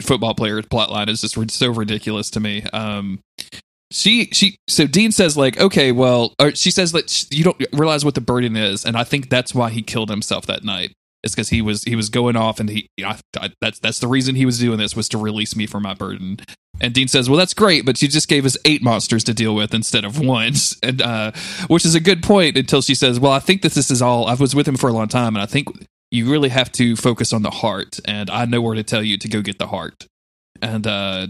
[0.00, 3.18] football player plot line is just so ridiculous to me um
[3.96, 8.14] she she so dean says like okay well she says that you don't realize what
[8.14, 10.92] the burden is and i think that's why he killed himself that night
[11.26, 14.06] it's because he was he was going off and he I, I, that's that's the
[14.06, 16.38] reason he was doing this was to release me from my burden.
[16.80, 19.54] And dean says well that's great but you just gave us eight monsters to deal
[19.54, 20.54] with instead of one.
[20.82, 21.32] And uh
[21.66, 24.26] which is a good point until she says well i think that this is all
[24.26, 25.68] i was with him for a long time and i think
[26.12, 29.18] you really have to focus on the heart and i know where to tell you
[29.18, 30.06] to go get the heart.
[30.62, 31.26] And uh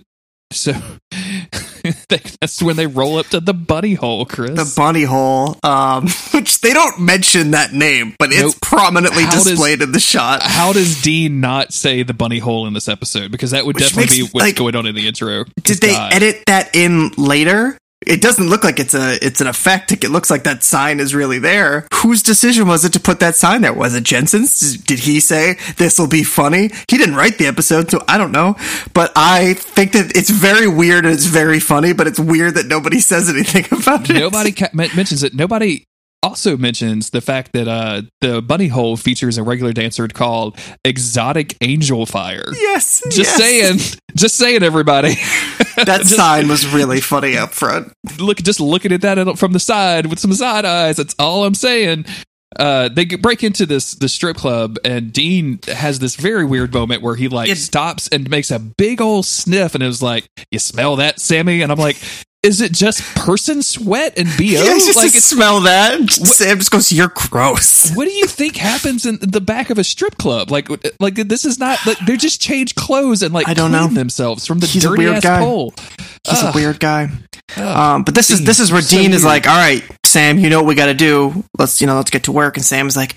[0.53, 0.73] so
[2.09, 6.61] that's when they roll up to the bunny hole chris the bunny hole, um, which
[6.61, 10.43] they don't mention that name, but it's prominently How does- displayed in the shot.
[10.43, 13.89] how does dean not say the bunny hole in this episode because that would Which
[13.89, 16.13] definitely be what's like- going on in the intro Did they God.
[16.13, 17.77] edit that in later?
[18.07, 19.91] It doesn't look like it's a it's an effect.
[19.93, 21.87] It looks like that sign is really there.
[21.95, 23.73] Whose decision was it to put that sign there?
[23.73, 24.77] Was it Jensen's?
[24.79, 26.71] Did he say this will be funny?
[26.89, 28.55] He didn't write the episode, so I don't know.
[28.95, 31.93] But I think that it's very weird and it's very funny.
[31.93, 34.15] But it's weird that nobody says anything about it.
[34.15, 35.85] nobody ca- mentions it nobody
[36.23, 41.57] also mentions the fact that uh the bunny hole features a regular dancer called exotic
[41.61, 42.45] angel fire.
[42.55, 43.37] Yes, just yes.
[43.37, 43.79] saying.
[44.17, 45.15] Just saying everybody.
[45.77, 47.93] That Just- sign was really funny up front.
[48.19, 51.55] look just looking at that from the side with some side eyes that's all i'm
[51.55, 52.07] saying.
[52.59, 57.03] Uh they break into this the strip club and dean has this very weird moment
[57.03, 60.27] where he like It- stops and makes a big old sniff and it was like
[60.51, 61.61] you smell that sammy?
[61.61, 61.97] And i'm like
[62.43, 66.11] is it just person sweat and bo Yeah, just like smell that.
[66.11, 69.85] Sam just goes, "You're gross." what do you think happens in the back of a
[69.85, 70.51] strip club?
[70.51, 70.69] Like,
[71.01, 71.85] like this is not.
[71.87, 73.89] Like, they just change clothes and like I don't clean know.
[73.89, 75.41] themselves from the He's a dirty weird ass guy.
[75.41, 75.75] pole.
[76.29, 77.09] He's a weird guy.
[77.57, 77.63] Ugh.
[77.63, 80.49] Um, but this is this is where so Dean is like, "All right, Sam, you
[80.51, 81.45] know what we got to do.
[81.59, 83.17] Let's you know, let's get to work." And Sam's like,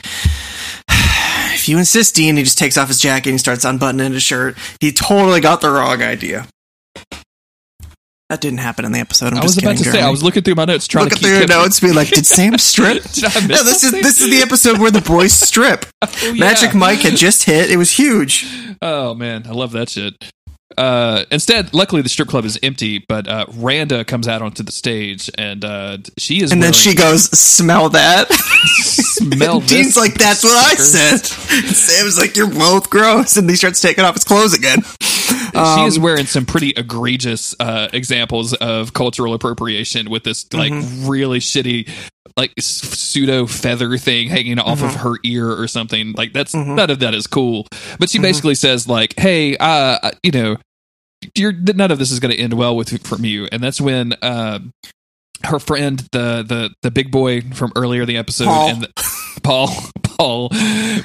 [1.53, 4.57] "If you insist, Dean." He just takes off his jacket and starts unbuttoning his shirt.
[4.79, 6.47] He totally got the wrong idea.
[8.29, 9.33] That didn't happen in the episode.
[9.33, 10.01] I'm I was just about kidding, to say.
[10.03, 12.09] I was looking through my notes trying Look to keep their keep- notes, be like,
[12.09, 15.85] "Did Sam strip?" Did No, this is this is the episode where the boys strip.
[16.01, 16.33] Oh, yeah.
[16.39, 17.69] Magic Mike had just hit.
[17.69, 18.45] It was huge.
[18.81, 20.13] Oh man, I love that shit.
[20.77, 24.71] Uh, instead, luckily the strip club is empty, but uh, Randa comes out onto the
[24.71, 26.51] stage and uh, she is.
[26.53, 28.31] And then she goes, "Smell that."
[28.83, 29.59] smell.
[29.59, 31.15] Dean's like, "That's what I said."
[31.65, 34.79] And Sam's like, "You're both gross," and he starts taking off his clothes again.
[35.53, 41.07] She is wearing some pretty egregious uh, examples of cultural appropriation with this like Mm-hmm.
[41.09, 41.89] really shitty
[42.37, 46.13] like pseudo feather thing hanging off of her ear or something.
[46.13, 47.67] Like that's none of that is cool.
[47.99, 50.57] But she basically says like, "Hey, uh, you know,
[51.35, 54.13] you're none of this is going to end well with from you." And that's when
[54.21, 54.59] uh,
[55.43, 58.69] her friend, the the the big boy from earlier in the episode, Paul.
[58.69, 59.69] and the, Paul,
[60.03, 60.49] Paul,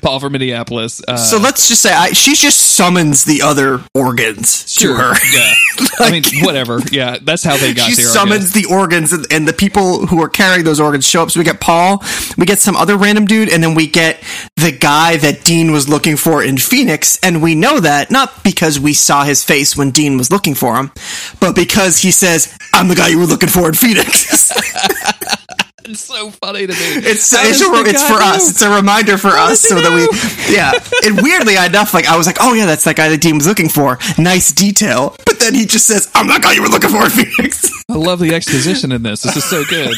[0.02, 1.02] Paul from Minneapolis.
[1.06, 5.14] Uh, so let's just say I, she just summons the other organs sure, to her.
[5.32, 5.54] yeah.
[5.98, 6.80] I mean, whatever.
[6.90, 8.08] Yeah, that's how they got she there.
[8.08, 11.30] I summons the organs and, and the people who are carrying those organs show up
[11.30, 12.02] so we get paul
[12.38, 14.22] we get some other random dude and then we get
[14.56, 18.78] the guy that dean was looking for in phoenix and we know that not because
[18.78, 20.90] we saw his face when dean was looking for him
[21.40, 24.52] but because he says i'm the guy you were looking for in phoenix
[25.86, 26.78] It's so funny to me.
[26.78, 28.34] it's How it's, a, it's for know?
[28.34, 30.72] us it's a reminder for us does he so that we yeah
[31.04, 33.46] and weirdly enough like i was like oh yeah that's that guy that dean was
[33.46, 36.90] looking for nice detail but then he just says i'm that guy you were looking
[36.90, 39.22] for phoenix I love the exposition in this.
[39.22, 39.94] This is so good.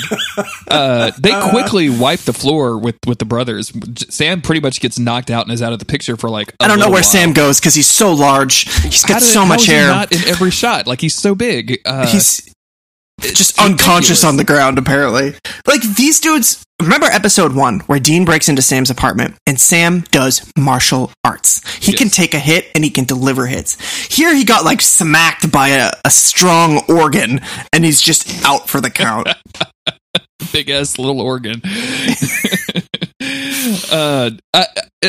[0.68, 3.72] Uh, they quickly wipe the floor with with the brothers.
[4.12, 6.52] Sam pretty much gets knocked out and is out of the picture for like.
[6.58, 8.68] I I don't know where Sam goes because he's so large.
[8.82, 9.86] He's got so much hair.
[9.86, 10.88] Not in every shot.
[10.88, 11.80] Like he's so big.
[11.84, 12.52] Uh, he's
[13.20, 14.24] just unconscious ridiculous.
[14.24, 15.34] on the ground, apparently.
[15.66, 16.62] Like these dudes.
[16.82, 21.66] Remember episode one where Dean breaks into Sam's apartment and Sam does martial arts.
[21.78, 23.80] He can take a hit and he can deliver hits.
[24.14, 27.40] Here he got like smacked by a, a strong organ
[27.72, 29.28] and he's just out for the count.
[30.52, 31.62] big ass little organ.
[33.90, 34.66] uh, I-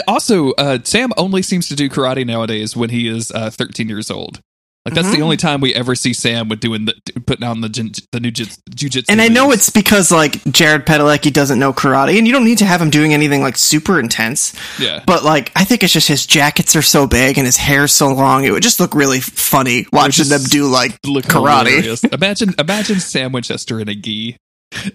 [0.07, 4.09] also, uh, Sam only seems to do karate nowadays when he is uh, 13 years
[4.09, 4.39] old.
[4.87, 5.17] Like that's Mm-hmm.
[5.17, 6.93] the only time we ever see Sam with doing the
[7.25, 9.05] putting on the jin- the new jits- jujitsu.
[9.09, 9.57] And I know moves.
[9.57, 12.89] it's because like Jared Padalecki doesn't know karate, and you don't need to have him
[12.89, 14.53] doing anything like super intense.
[14.79, 15.03] Yeah.
[15.05, 18.13] But like, I think it's just his jackets are so big and his hair's so
[18.13, 18.45] long.
[18.45, 21.67] It would just look really funny watching them do like look karate.
[21.67, 22.03] hilarious.
[22.05, 24.37] Imagine imagine Sam Winchester in a gi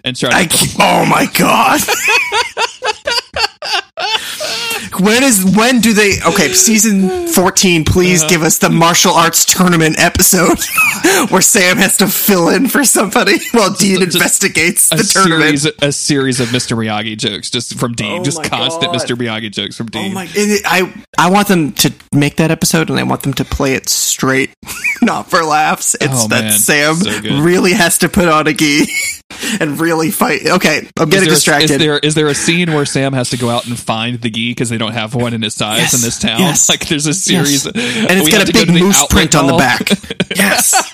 [0.03, 1.81] and trying I, to oh my god.
[4.99, 8.29] when is when do they okay season 14 please Uh-huh.
[8.29, 10.59] give us the martial arts tournament episode
[11.29, 15.59] where sam has to fill in for somebody while dean Just investigates a the tournament
[15.59, 16.77] series a series of Mr.
[16.77, 19.01] Miyagi jokes just from Dean, Oh just constant God.
[19.01, 19.15] Mr.
[19.15, 20.13] Miyagi jokes from Oh Dean.
[20.13, 20.27] my!
[20.33, 23.73] it- I I want them to make that episode, and I want them to play
[23.75, 24.51] it straight,
[25.01, 25.95] not for laughs.
[25.95, 26.51] It's Oh, that man.
[26.59, 28.87] Sam So really has to put on a gi
[29.59, 30.45] and really fight.
[30.45, 31.71] Okay, I'm getting distracted.
[31.71, 34.29] Is there is there a scene where Sam has to go out and find the
[34.29, 35.93] gi because they don't have one in his size Yes.
[35.95, 36.39] in this town?
[36.39, 36.69] Yes.
[36.73, 39.57] Like there's a series, and it's got a to go big moose print on the
[39.57, 39.89] back.
[40.35, 40.93] yes.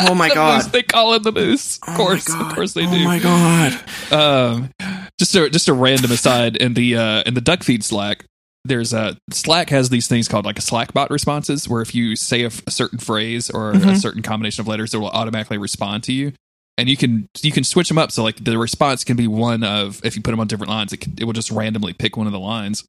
[0.00, 0.64] Oh my god.
[0.72, 1.78] they call it the moose.
[1.78, 2.48] Of Oh course, God.
[2.48, 2.88] of course they do.
[2.92, 3.72] oh my god.
[4.12, 4.70] um,
[5.18, 8.24] just a just a random aside in the uh, in the duck feed Slack.
[8.64, 12.44] There's a Slack has these things called like a Slackbot responses, where if you say
[12.44, 13.88] a certain phrase or Mm-hmm.
[13.90, 16.32] a certain combination of letters, it will automatically respond to you.
[16.78, 19.62] And you can you can switch them up so like the response can be one
[19.62, 22.16] of if you put them on different lines, it can, it will just randomly pick
[22.16, 22.84] one of the lines.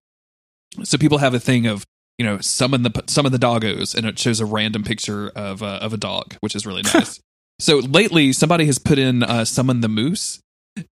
[0.84, 1.86] So people have a thing of
[2.18, 5.80] you know summon the summon the doggos, and it shows a random picture of uh,
[5.82, 7.20] of a dog, which is really nice.
[7.60, 10.40] so lately, somebody has put in uh, summon the moose,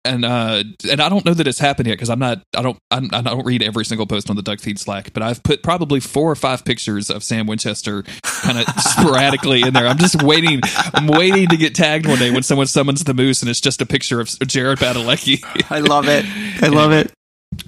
[0.05, 2.79] and uh, and I don't know that it's happened yet because I'm not I don't
[2.91, 5.63] I'm, I don't read every single post on the Duck Feed Slack, but I've put
[5.63, 9.87] probably four or five pictures of Sam Winchester kind of sporadically in there.
[9.87, 10.61] I'm just waiting.
[10.95, 13.81] I'm waiting to get tagged one day when someone summons the moose, and it's just
[13.81, 15.43] a picture of Jared Padalecki.
[15.71, 16.25] I love it.
[16.63, 17.13] I love it.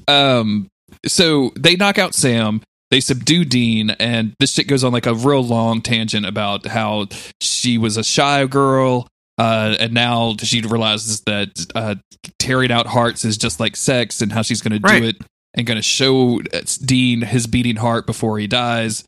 [0.09, 0.69] um
[1.07, 5.15] so they knock out sam they subdue dean and this shit goes on like a
[5.15, 7.07] real long tangent about how
[7.41, 9.09] she was a shy girl
[9.39, 11.95] uh, and now she realizes that uh,
[12.39, 15.17] tearing out hearts is just like sex and how she's going to do it
[15.55, 19.05] and going to show uh, dean his beating heart before he dies.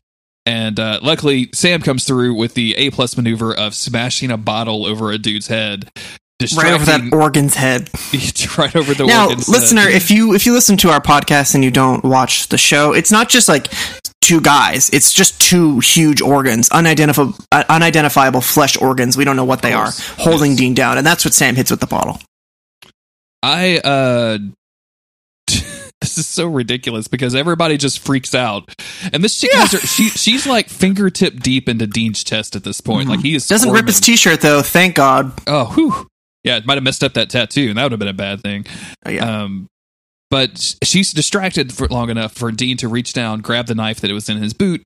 [0.47, 4.85] And uh, luckily sam comes through with the a plus maneuver of smashing a bottle
[4.85, 5.89] over a dude's head
[6.55, 7.89] Right over that organ's head.
[8.57, 9.53] right over the now, organ's head.
[9.53, 12.93] listener, if you if you listen to our podcast and you don't watch the show,
[12.93, 13.71] it's not just like
[14.21, 14.89] two guys.
[14.89, 19.15] It's just two huge organs, unidentifiable, uh, unidentifiable flesh organs.
[19.15, 20.59] We don't know what they are, holding Yes.
[20.59, 22.19] Dean down, and that's what Sam hits with the bottle.
[23.41, 24.37] I uh
[25.47, 28.73] this is so ridiculous because everybody just freaks out.
[29.13, 32.81] And this chick has her she she's like fingertip deep into Dean's chest at this
[32.81, 33.07] point.
[33.07, 34.61] Like he is Doesn't rip his t-shirt though.
[34.63, 35.31] Thank God.
[35.47, 36.07] Oh, whew.
[36.45, 38.41] Yeah, it might have messed up that tattoo, and that would have been a bad
[38.41, 38.65] thing.
[39.05, 39.41] Oh, yeah.
[39.43, 39.67] Um
[40.31, 44.09] but she's distracted for long enough for Dean to reach down, grab the knife that
[44.09, 44.81] it was in his boot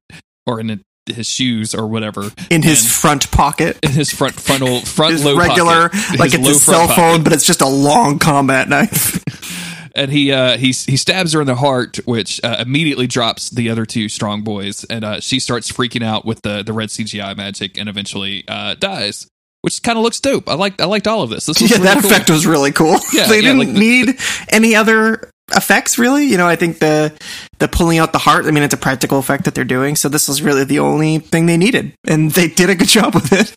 [0.47, 2.29] or in his shoes or whatever.
[2.51, 3.79] in his front pocket.
[3.83, 6.19] in his front frontal front His low regular, pocket.
[6.19, 6.95] like it's a cell pocket.
[6.95, 9.23] phone, but it's just a long combat knife.
[9.95, 13.69] and he uh he he stabs her in the heart which uh, immediately drops the
[13.71, 17.35] other two strong boys and uh she starts freaking out with the the red cgi
[17.35, 19.27] magic and eventually uh dies
[19.61, 20.47] which kind of looks dope.
[20.49, 21.45] I liked I liked all of this.
[21.45, 22.11] This was yeah, really that cool.
[22.11, 22.97] effect was really cool.
[23.13, 26.25] Yeah, they yeah, didn't like the- need any other effects, really.
[26.25, 27.17] You know, I think the
[27.59, 28.45] the pulling out the heart.
[28.45, 31.19] I mean, it's a practical effect that they're doing, so this was really the only
[31.19, 33.55] thing they needed, and they did a good job with it.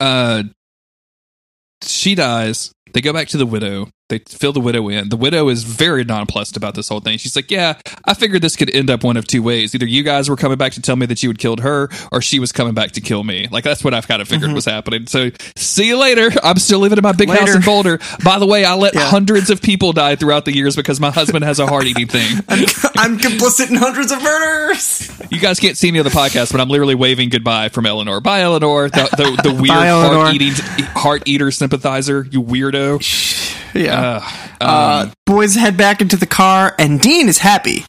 [0.00, 0.42] uh
[1.82, 5.08] she dies they go back to the widow they fill the widow in.
[5.08, 7.18] The widow is very nonplussed about this whole thing.
[7.18, 9.74] She's like yeah i figured this could end up one of two ways.
[9.74, 12.22] Either you guys were coming back to tell me that you had killed her or
[12.22, 13.48] she was coming back to kill me.
[13.50, 14.54] Like that's what i've kind of figured mm-hmm.
[14.54, 15.06] was happening.
[15.06, 16.30] So see you later.
[16.42, 17.98] I'm still living in my big house in boulder.
[18.24, 19.10] By the way i let Yeah.
[19.10, 22.38] hundreds of people die throughout the years because my husband has a heart-eating thing.
[22.48, 22.64] I'm,
[22.96, 25.10] I'm complicit in hundreds of murders.
[25.30, 28.20] you guys can't see me on the podcast but i'm literally waving goodbye from eleanor.
[28.20, 28.88] Bye eleanor.
[28.88, 30.52] The, the, the weird heart-eating
[30.94, 33.02] heart-eater sympathizer you weirdo
[33.76, 34.22] Yeah.
[34.60, 37.84] uh, Uh, boys head back into the car, and Dean is happy.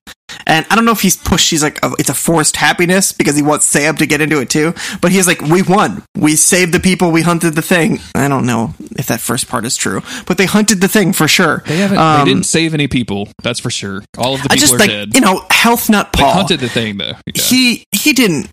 [0.45, 1.49] And I don't know if he's pushed.
[1.49, 4.49] He's like, oh, it's a forced happiness because he wants Sam to get into it
[4.49, 4.73] too.
[5.01, 6.03] But he's like, we won.
[6.15, 7.11] We saved the people.
[7.11, 7.99] We hunted the thing.
[8.13, 11.27] I don't know if that first part is true, but they hunted the thing for
[11.27, 11.63] sure.
[11.65, 11.97] They haven't.
[11.97, 13.29] Um, they didn't save any people.
[13.41, 14.03] That's for sure.
[14.17, 15.15] All of the I people just are like dead.
[15.15, 17.13] you know, health nut they hunted the thing though.
[17.25, 17.41] Yeah.
[17.41, 18.49] He he didn't.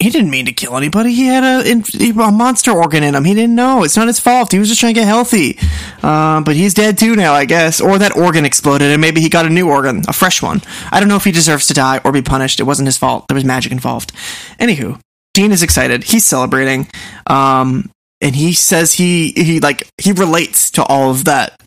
[0.00, 1.12] He didn't mean to kill anybody.
[1.12, 3.24] He had a, a monster organ in him.
[3.24, 3.82] He didn't know.
[3.82, 4.52] It's not his fault.
[4.52, 5.58] He was just trying to get healthy.
[6.00, 7.80] Uh, but he's dead too now, I guess.
[7.80, 10.62] Or that organ exploded and maybe he got a new organ, a fresh one.
[10.92, 12.60] I don't know if he deserves to die or be punished.
[12.60, 13.26] It wasn't his fault.
[13.26, 14.12] There was magic involved.
[14.60, 15.00] Anywho,
[15.34, 16.04] Dean is excited.
[16.04, 16.86] He's celebrating.
[17.26, 17.90] Um,
[18.20, 21.60] and he says he, he like, he relates to all of that,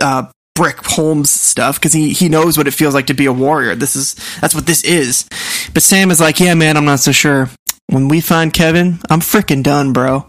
[0.00, 3.32] uh, Brick Holmes stuff because he, he knows what it feels like to be a
[3.32, 3.74] warrior.
[3.74, 5.28] This is that's what this is.
[5.74, 7.50] But Sam is like, yeah, man, I'm not so sure.
[7.88, 10.26] When we find Kevin, I'm freaking done, bro.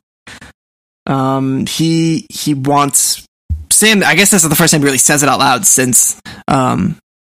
[1.05, 3.25] Um, he he wants
[3.71, 4.03] Sam.
[4.03, 6.97] I guess this is the first time he really says it out loud since um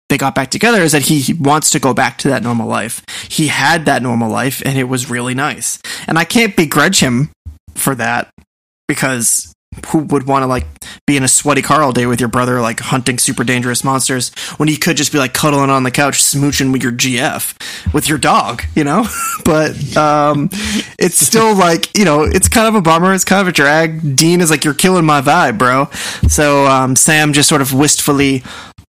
[0.09, 0.82] they got back together.
[0.82, 3.03] Is that he, he wants to go back to that normal life.
[3.30, 5.80] He had that normal life, and it was really nice.
[6.07, 7.30] And I can't begrudge him
[7.76, 8.30] for that
[8.88, 9.53] because
[9.88, 10.65] who would want to like
[11.05, 14.30] be in a sweaty car all day with your brother like hunting super dangerous monsters
[14.57, 17.55] when you could just be like cuddling on the couch smooching with your gf
[17.93, 19.05] with your dog you know?
[19.45, 20.49] But um
[20.99, 24.15] it's still like you know it's kind of a bummer it's kind of a drag.
[24.15, 25.86] Dean is like you're killing my vibe bro.
[26.27, 28.43] So um sam just sort of wistfully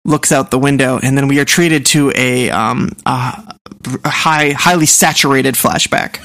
[0.05, 3.55] looks out the window and then we are treated to a um a,
[4.05, 6.19] high highly saturated flashback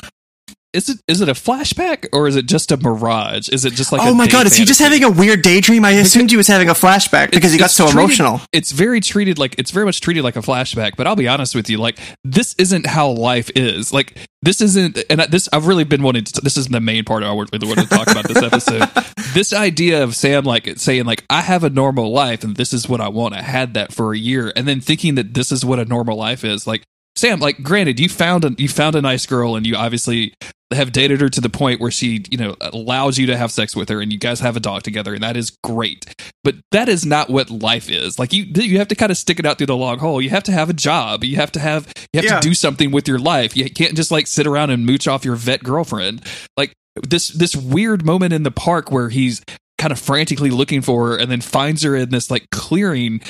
[0.72, 3.48] is it is it a flashback or is it just a mirage?
[3.48, 5.84] Is it just like oh my god, is he just having a weird daydream?
[5.84, 8.40] I assumed he was having a flashback because he got so treated- emotional.
[8.52, 10.96] It's very treated like it's very much treated like a flashback.
[10.96, 13.92] But I'll be honest with you, like this isn't how life is.
[13.92, 16.40] Like this isn't, and this I've really been wanting to.
[16.40, 18.88] This isn't the main part I really wanted to talk about this episode.
[19.34, 22.88] this idea of Sam like saying like I have a normal life and this is
[22.88, 23.34] what I want.
[23.34, 26.16] I had that for a year, and then thinking that this is what a normal
[26.16, 26.66] life is.
[26.66, 26.84] Like
[27.16, 30.34] Sam, like granted, you found a you found a nice girl and you obviously
[30.72, 33.74] have dated her to the point where she, you know, allows you to have sex
[33.74, 36.06] with her and you guys have a dog together and that is great.
[36.44, 38.18] But that is not what life is.
[38.18, 40.22] Like you you have to kind of stick it out through the long hole.
[40.22, 41.24] You have to have a job.
[41.24, 42.40] You have to have you have Yeah.
[42.40, 43.56] to do something with your life.
[43.56, 46.24] You can't just like sit around and mooch off your vet girlfriend.
[46.56, 49.42] Like this this weird moment in the park where he's
[49.78, 53.20] kind of frantically looking for her and then finds her in this like clearing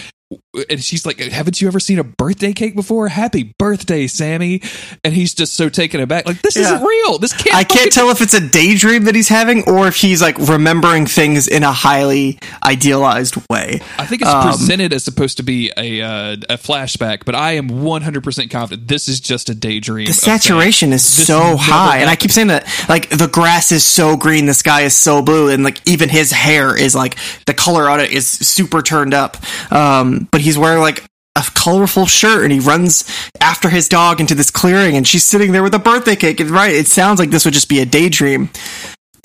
[0.70, 3.08] and she's like, "Haven't you ever seen a birthday cake before?
[3.08, 4.62] Happy birthday, Sammy!"
[5.04, 6.62] And he's just so taken aback, like, "This Yeah.
[6.74, 7.18] isn't real.
[7.18, 10.22] This can't." I can't tell if it's a daydream that he's having or if he's
[10.22, 13.80] like remembering things in a highly idealized way.
[13.98, 17.52] I think it's Um, presented as supposed to be a uh, a flashback, but I
[17.52, 20.06] am one hundred percent confident this is just a daydream.
[20.06, 23.84] The saturation is This so high, and I keep saying that like the grass is
[23.84, 27.16] so green, the sky is so blue, and like even his hair is like
[27.46, 29.36] the color on it is super turned up.
[29.72, 31.04] Um, but he's wearing like
[31.36, 33.04] a colorful shirt, and he runs
[33.40, 36.40] after his dog into this clearing, and she's sitting there with a birthday cake.
[36.40, 38.50] And right, it sounds like this would just be a daydream.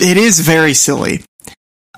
[0.00, 1.24] It is very silly.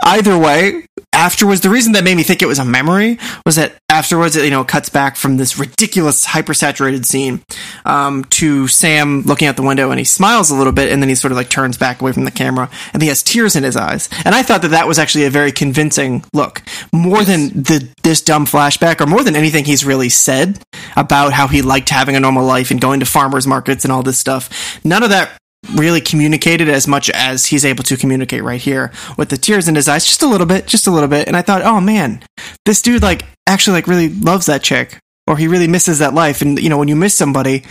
[0.02, 3.74] Either way, afterwards, the reason that made me think it was a memory was that
[3.88, 7.42] afterwards, it, you know, cuts back from this ridiculous hypersaturated scene
[7.84, 11.08] um, to Sam looking out the window and he smiles a little bit and then
[11.08, 13.64] he sort of like turns back away from the camera and he has tears in
[13.64, 14.08] his eyes.
[14.24, 18.22] And I thought that that was actually a very convincing look, more than the this
[18.22, 20.58] dumb flashback or more than anything he's really said
[20.96, 24.02] about how he liked having a normal life and going to farmers markets and all
[24.02, 24.78] this stuff.
[24.84, 25.36] None of that
[25.74, 29.74] really communicated as much as he's able to communicate right here with the tears in
[29.74, 31.26] his eyes just a little bit just a little bit.
[31.26, 32.22] And i thought oh man
[32.64, 36.42] this dude like actually like really loves that chick or he really misses that life.
[36.42, 37.64] And you know when you miss somebody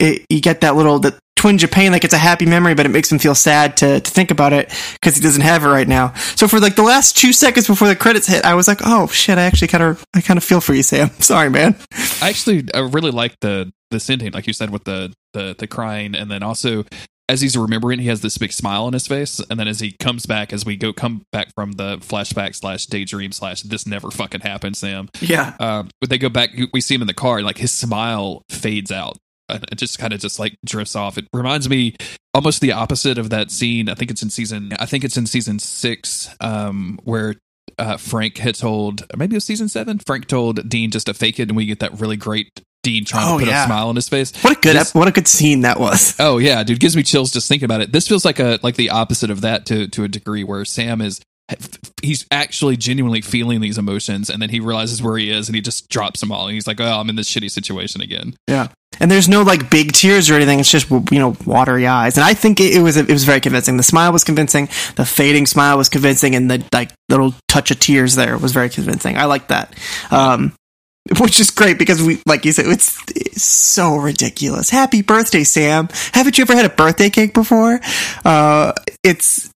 [0.00, 2.86] it, you get that little that twinge of pain like it's a happy memory but
[2.86, 5.68] it makes him feel sad to, to think about it because he doesn't have it
[5.68, 6.14] right now.
[6.36, 9.06] So for like the last two seconds before the credits hit i was like oh
[9.08, 11.10] shit i actually kind of i kind of feel for you sam.
[11.20, 11.76] Sorry man.
[12.22, 15.66] I actually I really like the the ending, like you said, with the the the
[15.66, 16.84] crying, and then also
[17.28, 19.92] as he's remembering, he has this big smile on his face, and then as he
[19.92, 24.10] comes back, as we go come back from the flashback slash daydream slash this never
[24.10, 25.08] fucking happened, Sam.
[25.20, 25.54] Yeah.
[25.58, 28.42] Um, but they go back, we see him in the car, and like his smile
[28.50, 29.16] fades out.
[29.48, 31.18] And It just kind of just like drifts off.
[31.18, 31.96] It reminds me
[32.34, 33.88] almost the opposite of that scene.
[33.88, 34.72] I think it's in season.
[34.78, 37.36] I think it's in season six, um, where
[37.78, 39.98] uh, Frank had told, maybe it was season seven.
[40.06, 42.48] Frank told Dean just to fake it, and we get that really great
[42.84, 43.64] Dean trying Oh, to put yeah.
[43.64, 44.32] a smile on his face.
[44.42, 46.14] What a good This- ep- what a good scene that was.
[46.20, 47.90] Oh yeah, dude, gives me chills just thinking about it.
[47.90, 51.00] This feels like a like the opposite of that to to a degree, where Sam
[51.00, 51.20] is
[52.02, 55.60] he's actually genuinely feeling these emotions, and then he realizes where he is, and he
[55.60, 58.68] just drops them all, and he's like, "Oh, I'm in this shitty situation again." Yeah.
[59.00, 60.60] And there's no like big tears or anything.
[60.60, 62.16] It's just you know watery eyes.
[62.16, 63.76] And I think it, it was it was very convincing.
[63.76, 64.68] The smile was convincing.
[64.96, 68.70] The fading smile was convincing, and the like little touch of tears there was very
[68.70, 69.18] convincing.
[69.18, 69.74] I like that.
[70.10, 70.52] Um,
[71.20, 74.70] which is great because we like you said it's, it's so ridiculous.
[74.70, 75.88] Happy birthday, Sam!
[76.12, 77.80] Haven't you ever had a birthday cake before?
[78.24, 79.50] Uh, it's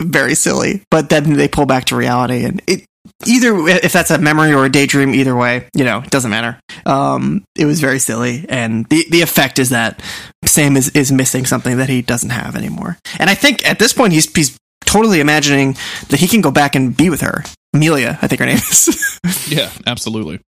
[0.00, 2.84] very silly, but then they pull back to reality, and it
[3.26, 6.58] either if that's a memory or a daydream, either way, you know, it doesn't matter.
[6.84, 10.02] Um, it was very silly, and the the effect is that
[10.44, 12.98] Sam is is missing something that he doesn't have anymore.
[13.18, 15.76] And I think at this point he's he's totally imagining
[16.08, 18.18] that he can go back and be with her, Amelia.
[18.20, 19.08] I think her name is.
[19.48, 20.40] Yeah, absolutely.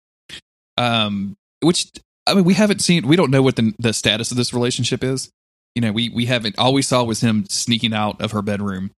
[0.76, 1.86] Um, which
[2.26, 3.06] I mean, we haven't seen.
[3.06, 5.30] We don't know what the the status of this relationship is.
[5.74, 6.58] You know, we we haven't.
[6.58, 8.90] All we saw was him sneaking out of her bedroom,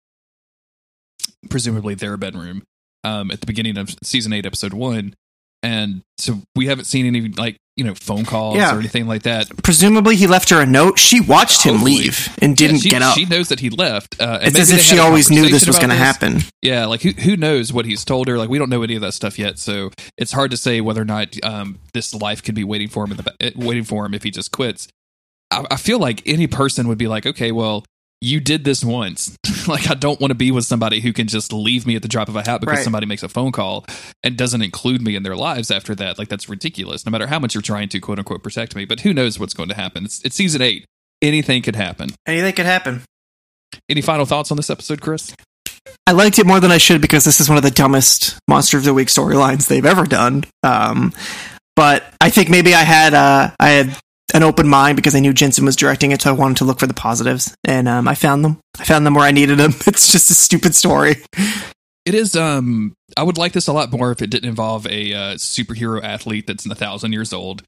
[1.51, 2.63] presumably their bedroom,
[3.05, 5.15] um, at the beginning of season eight, episode one.
[5.63, 8.75] And so we haven't seen any like you know phone calls Yeah.
[8.75, 9.49] or anything like that.
[9.63, 10.99] Presumably, he left her a note.
[10.99, 11.97] She watched him Totally.
[11.97, 13.15] leave and didn't Yeah, she, get up.
[13.19, 14.21] She knows that he left.
[14.21, 16.39] Uh, it's as if she always knew this was going to happen.
[16.63, 18.39] Yeah, like who who knows what he's told her?
[18.39, 21.03] Like we don't know any of that stuff yet, so it's hard to say whether
[21.03, 24.07] or not um, this life could be waiting for him in the eh, waiting for
[24.07, 24.89] him if he just quits.
[25.51, 27.85] I, I feel like any person would be like, okay, well,
[28.27, 29.37] you did this once.
[29.69, 32.09] like I don't want to be with somebody who can just leave me at the
[32.09, 32.85] drop of a hat because Right.
[32.85, 33.85] somebody makes a phone call
[34.23, 36.19] and doesn't include me in their lives after that.
[36.19, 37.07] Like that's ridiculous.
[37.07, 39.55] No matter how much you're trying to quote unquote protect me, but who knows what's
[39.55, 40.05] going to happen?
[40.05, 40.85] It's, it's season eight.
[41.23, 42.11] Anything could happen.
[42.27, 43.03] Anything could happen.
[43.89, 45.35] Any final thoughts on this episode, Chris?
[46.07, 48.77] I liked it more than I should because this is one of the dumbest Monster
[48.79, 50.45] of the Week storylines they've ever done.
[50.63, 51.13] Um,
[51.75, 53.97] but I think maybe I had uh, I had
[54.35, 56.79] an open mind because I knew Jensen was directing it, so I wanted to look
[56.79, 58.59] for the positives, and um, I found them.
[58.79, 59.73] I found them where I needed them.
[59.87, 61.17] It's just a stupid story.
[62.05, 62.37] It is.
[62.37, 66.03] Um, I would like this a lot more if it didn't involve a uh, superhero
[66.03, 67.65] athlete that's a thousand years old.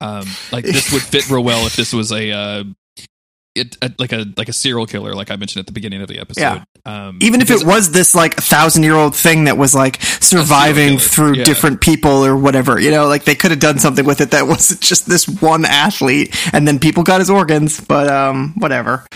[0.00, 2.64] Um, like this would fit real well if this was a, uh,
[3.54, 6.08] it a, like a like a serial killer, like I mentioned at the beginning of
[6.08, 6.40] the episode.
[6.40, 6.64] Yeah.
[6.84, 10.98] Um, Even if it was this like thousand year old thing that was like surviving
[10.98, 11.44] through yeah.
[11.44, 14.46] different people or whatever, you know, like they could have done something with it that
[14.48, 17.80] wasn't just this one athlete, and then people got his organs.
[17.80, 19.06] But um, whatever.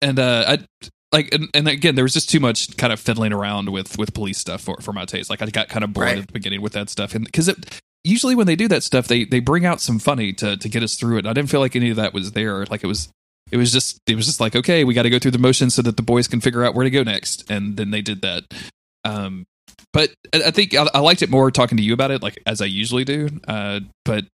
[0.00, 3.32] and uh, I like, and, and again, there was just too much kind of fiddling
[3.32, 5.30] around with with police stuff for for my taste.
[5.30, 6.18] Like I got kind of bored Right.
[6.18, 9.06] at the beginning with that stuff, and because it usually when they do that stuff,
[9.08, 11.26] they they bring out some funny to to get us through it.
[11.26, 12.66] I didn't feel like any of that was there.
[12.66, 13.08] Like it was.
[13.52, 15.74] It was just it was just like okay we got to go through the motions
[15.74, 18.22] so that the boys can figure out where to go next and then they did
[18.22, 18.44] that
[19.04, 19.44] um
[19.92, 22.60] but I think I, I liked it more talking to you about it, like as
[22.60, 23.28] I usually do.
[23.46, 24.24] Uh, but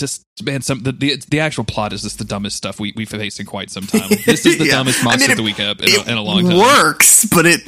[0.00, 3.08] just man, some the, the the actual plot is just the dumbest stuff we we've
[3.08, 4.08] faced in quite some time.
[4.26, 4.72] This is the Yeah.
[4.72, 6.58] dumbest I monster mean, of the week up in, a, in a long it time.
[6.58, 7.64] works, but it's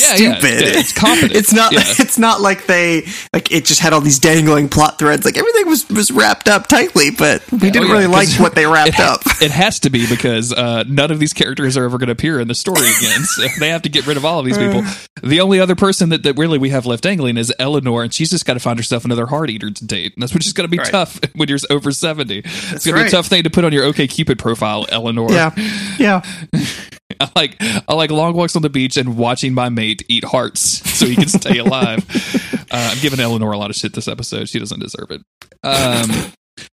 [0.00, 0.60] Yeah, yeah, stupid.
[0.60, 1.32] yeah, it's competent.
[1.32, 1.72] it's not.
[1.72, 1.82] Yeah.
[2.04, 5.24] It's not like they like it just had all these dangling plot threads.
[5.24, 8.28] Like everything was was wrapped up tightly, but we Yeah, didn't oh, yeah, really like
[8.40, 9.42] what they wrapped it, ha- up.
[9.42, 12.40] It has to be because uh, none of these characters are ever going to appear
[12.40, 13.24] in the story again.
[13.24, 14.82] so they have to get rid of all of these people.
[15.22, 18.30] The only other person that, that really we have left dangling is Eleanor, and she's
[18.30, 20.14] just got to find herself another heart eater to date.
[20.14, 20.90] And that's which is going to be Right.
[20.90, 22.38] tough when you're over seventy.
[22.44, 25.30] it's going to be a tough thing to put on your OK Cupid profile, Eleanor.
[25.30, 25.52] Yeah,
[25.98, 26.22] yeah.
[27.20, 30.60] I like I like long walks on the beach and watching my mate eat hearts
[30.60, 32.04] so he can stay alive.
[32.70, 34.48] uh, I'm giving Eleanor a lot of shit this episode.
[34.48, 35.22] She doesn't deserve it.
[35.62, 36.32] Um,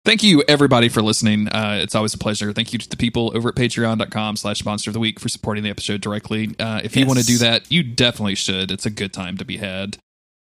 [0.04, 1.48] thank you everybody for listening.
[1.48, 2.54] Uh, it's always a pleasure.
[2.54, 5.64] Thank you to the people over at patreon.com slash monster of the week for supporting
[5.64, 6.56] the episode directly.
[6.60, 8.72] Uh, if you want to do that, you definitely should.
[8.72, 9.98] It's a good time to be had.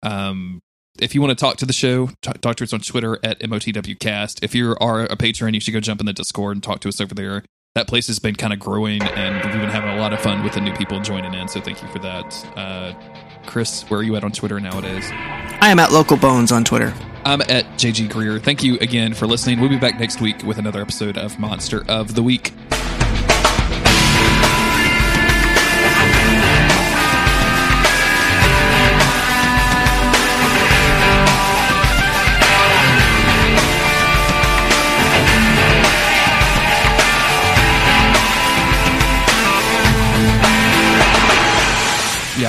[0.02, 0.60] Um,
[0.98, 3.40] if you want to talk to the show, t- talk to us on Twitter at
[3.40, 4.42] MOTWcast.
[4.42, 6.88] If you are a patron, you should go jump in the Discord and talk to
[6.88, 7.44] us over there.
[7.74, 10.42] That place has been kind of growing, and we've been having a lot of fun
[10.42, 11.46] with the new people joining in.
[11.48, 12.46] So thank you for that.
[12.56, 12.94] Uh,
[13.44, 15.04] Chris, where are you at on Twitter nowadays?
[15.10, 16.94] I am at Local Bones on Twitter.
[17.24, 18.38] I'm at JG Greer.
[18.38, 19.60] Thank you again for listening.
[19.60, 22.52] We'll be back next week with another episode of Monster of the Week.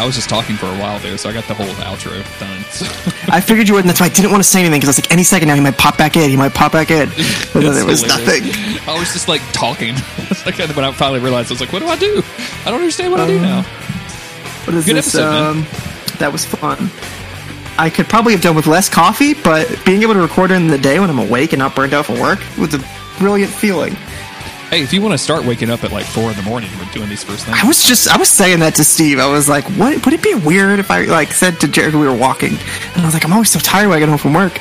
[0.06, 2.64] Was just talking for a while there, so I got the whole outro done.
[2.72, 2.86] So.
[3.32, 5.00] I figured you would, and that's why I didn't want to say anything because I
[5.00, 6.30] was like, any second now he might pop back in.
[6.30, 7.10] He might pop back in.
[7.54, 8.28] But then there was hilarious.
[8.44, 8.88] nothing.
[8.88, 9.96] I was just like talking.
[10.46, 12.22] like when I finally realized, I was like, "What do I do?
[12.66, 13.64] I don't understand what I do now."
[14.66, 15.16] What is Good this?
[15.16, 15.66] episode, um,
[16.20, 16.92] that was fun.
[17.80, 20.78] I could probably have done with less coffee, but being able to record in the
[20.78, 22.80] day when I'm awake and not burned out from work was a
[23.18, 23.96] brilliant feeling.
[24.70, 26.92] Hey, if you want to start waking up at like four in the morning, we're
[26.92, 27.58] doing these first things.
[27.58, 29.18] I was just I was saying that to Steve.
[29.18, 32.06] I was like, "What would it be weird if I like said to Jared we
[32.06, 32.50] were walking?"
[32.94, 34.60] And I was like, "I'm always so tired when I get home from work."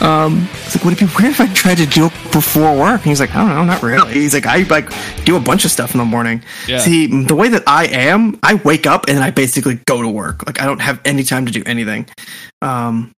[0.00, 3.00] Um, it's like, would it be weird if I tried to do it before work?
[3.00, 4.90] And he's like, "I don't know, not really." He's like, "I like
[5.24, 6.78] do a bunch of stuff in the morning." Yeah.
[6.78, 10.08] See, the way that I am, I wake up and then I basically go to
[10.08, 10.46] work.
[10.46, 12.06] Like I don't have any time to do anything.
[12.62, 13.10] Um,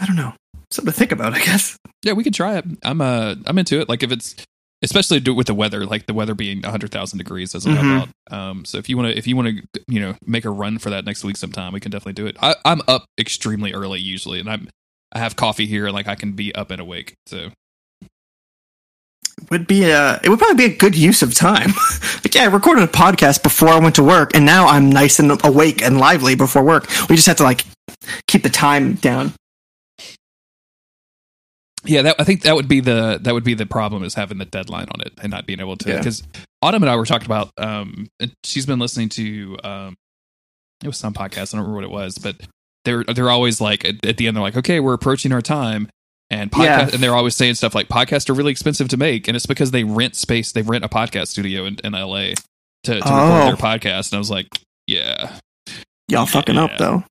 [0.00, 0.32] I don't know.
[0.70, 1.76] Something to think about, I guess.
[2.02, 2.64] Yeah, we could try it.
[2.82, 3.88] I'm uh I'm into it.
[3.90, 4.34] Like if it's
[4.82, 7.76] especially with the weather, like the weather being 100,000 degrees doesn't Mhm.
[7.98, 8.34] help out.
[8.38, 10.78] Um so if you want to if you want to you know make a run
[10.78, 12.36] for that next week sometime, we can definitely do it.
[12.40, 14.68] I I'm up extremely early usually and I'm
[15.12, 17.14] I have coffee here and like I can be up and awake.
[17.26, 17.50] So
[19.50, 21.72] would be a it would probably be a good use of time.
[22.24, 25.18] like yeah, I recorded a podcast before I went to work, and now I'm nice
[25.18, 26.86] and awake and lively before work.
[27.08, 27.64] We just have to like
[28.28, 29.32] keep the time down.
[31.84, 34.38] Yeah, that I think that would be the that would be the problem is having
[34.38, 35.98] the deadline on it and not being able to Yeah.
[35.98, 36.22] because
[36.62, 39.96] Autumn and I were talking about um and she's been listening to um
[40.82, 42.36] it was some podcast I don't remember what it was but
[42.84, 45.88] they're they're always like at, at the end they're like okay we're approaching our time
[46.30, 46.88] and podcast Yeah.
[46.92, 49.70] and they're always saying stuff like podcasts are really expensive to make and it's because
[49.70, 52.30] they rent space they rent a podcast studio in, in LA
[52.84, 53.36] to, to Oh.
[53.38, 54.48] record their podcast and I was like
[54.86, 55.38] yeah
[56.08, 57.04] Y'all fucking up though.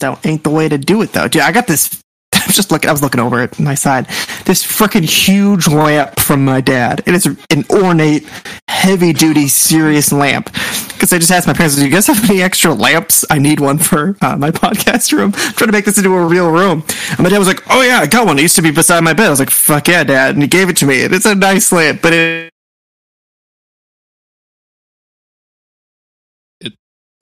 [0.00, 1.28] That ain't the way to do it though.
[1.28, 2.00] Dude, I got this.
[2.42, 2.88] I was just looking.
[2.88, 4.06] I was looking over at my side.
[4.44, 7.02] This freaking huge lamp from my dad.
[7.06, 8.28] It is an ornate,
[8.68, 10.52] heavy-duty, serious lamp.
[10.92, 13.24] Because I just asked my parents, "Do you guys have any extra lamps?
[13.30, 15.32] I need one for uh, my podcast room.
[15.34, 17.82] I'm trying to make this into a real room." And my dad was like, "Oh
[17.82, 18.38] yeah, I got one.
[18.38, 20.48] It used to be beside my bed." I was like, "Fuck yeah, dad!" And he
[20.48, 21.04] gave it to me.
[21.04, 22.52] And it's a nice lamp, but it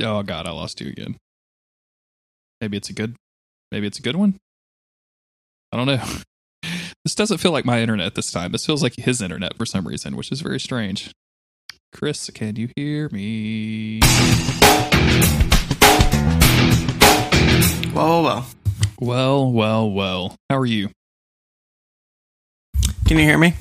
[0.03, 1.17] oh god I lost you again
[2.61, 3.17] maybe it's a good
[3.71, 4.37] maybe it's a good one
[5.73, 6.03] I don't know.
[7.03, 8.53] This doesn't feel like my internet this time.
[8.53, 11.13] This feels like his internet for some reason, which is very strange.
[11.95, 14.01] Chris, can you hear me?
[17.95, 18.47] Well, well.
[19.01, 20.37] Well, well, well.
[20.51, 20.91] How are you?
[23.07, 23.55] Can you hear me?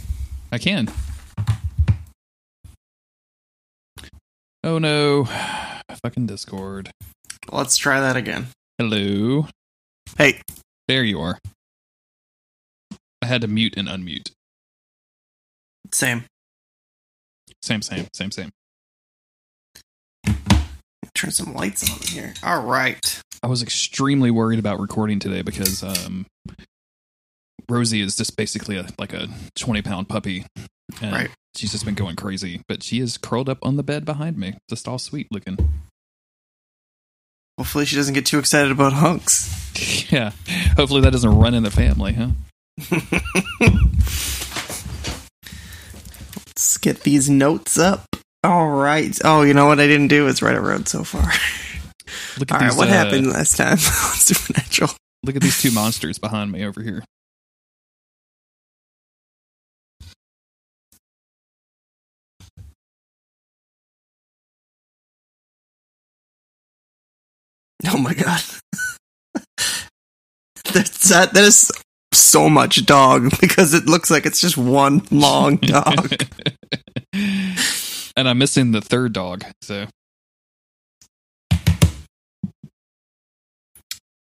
[0.52, 0.90] I can.
[4.66, 5.24] Oh no.
[6.04, 6.92] Fucking Discord.
[7.52, 8.48] Let's try that again.
[8.78, 9.48] Hello.
[10.18, 10.42] Hey,
[10.90, 11.40] There you are.
[13.22, 14.32] I had to mute and unmute.
[15.94, 16.26] same.
[17.62, 18.50] Same, same, same, same.
[21.14, 22.34] Turn some lights on here.
[22.44, 23.22] All right.
[23.44, 26.26] I was extremely worried about recording today because um,
[27.68, 30.46] Rosie is just basically a like a twenty pound puppy,
[31.02, 31.30] and Right.
[31.56, 32.62] she's just been going crazy.
[32.70, 35.58] But she is curled up on the bed behind me, just all sweet looking.
[37.58, 40.08] Hopefully, she doesn't get too excited about hunks.
[40.12, 40.32] yeah,
[40.78, 42.30] hopefully that doesn't run in the family, huh?
[46.48, 48.06] Let's get these notes up.
[48.44, 49.18] All right.
[49.24, 51.32] Oh, you know what I didn't do is write a road so far.
[52.38, 52.70] Look at All right.
[52.70, 52.78] these.
[52.78, 54.92] What uh, happened last time Supernatural?
[55.24, 57.04] Look at these two monsters behind me over here.
[67.88, 68.42] Oh my god.
[70.74, 71.34] That's that.
[71.34, 71.72] That is
[72.30, 76.12] so much dog because it looks like it's just one long dog.
[77.14, 79.44] and I'm missing the third dog.
[79.62, 79.88] So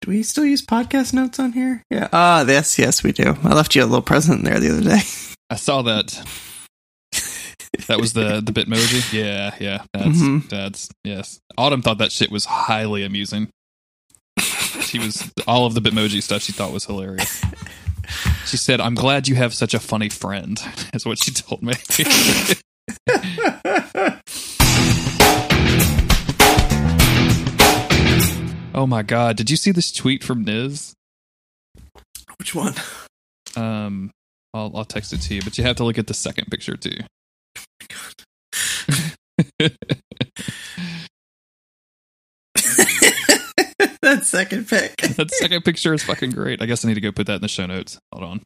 [0.01, 1.82] do we still use podcast notes on here?
[1.90, 2.09] Yeah.
[2.12, 3.36] Ah, yes, yes, we do.
[3.43, 5.01] I left you a little present in there the other day.
[5.51, 6.23] I saw that.
[7.89, 9.12] That was the the Bitmoji.
[9.16, 9.82] Yeah, yeah.
[9.93, 10.48] That's Mhm.
[10.48, 11.39] that's yes.
[11.59, 13.48] Autumn thought that shit was highly amusing.
[14.81, 17.43] She was all of the Bitmoji stuff she thought was hilarious.
[18.47, 20.61] She said, "I'm glad you have such a funny friend."
[20.95, 21.74] Is what she told me.
[28.74, 29.37] oh my god!
[29.37, 30.93] Did you see this tweet from Niz?
[32.39, 32.74] Which one?
[33.57, 34.11] Um,
[34.55, 36.77] I'll I'll text it to you, but you have to look at the second picture
[36.77, 36.99] too.
[44.02, 44.97] that second pick.
[45.16, 46.60] that second picture is fucking great.
[46.60, 47.98] I guess I need to go put that in the show notes.
[48.12, 48.40] Hold on.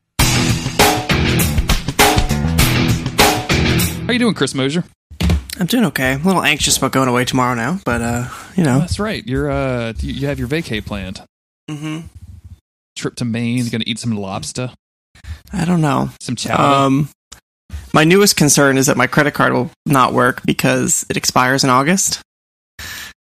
[4.07, 4.85] How you doing, Chris Mosier?
[5.59, 6.13] I'm doing okay.
[6.13, 8.79] I'm a little anxious about going away tomorrow now, but uh, you know.
[8.79, 9.27] That's right.
[9.27, 11.23] You're uh, you you have your vacay planned.
[11.71, 12.07] Mm-hmm.
[12.97, 13.69] Trip to Maine.
[13.69, 14.73] Gonna eat some lobster,
[15.53, 16.11] I don't know.
[16.21, 16.63] some chowder.
[16.63, 17.09] Um,
[17.93, 21.71] my newest concern is that my credit card will not work because it expires in
[21.71, 22.23] August,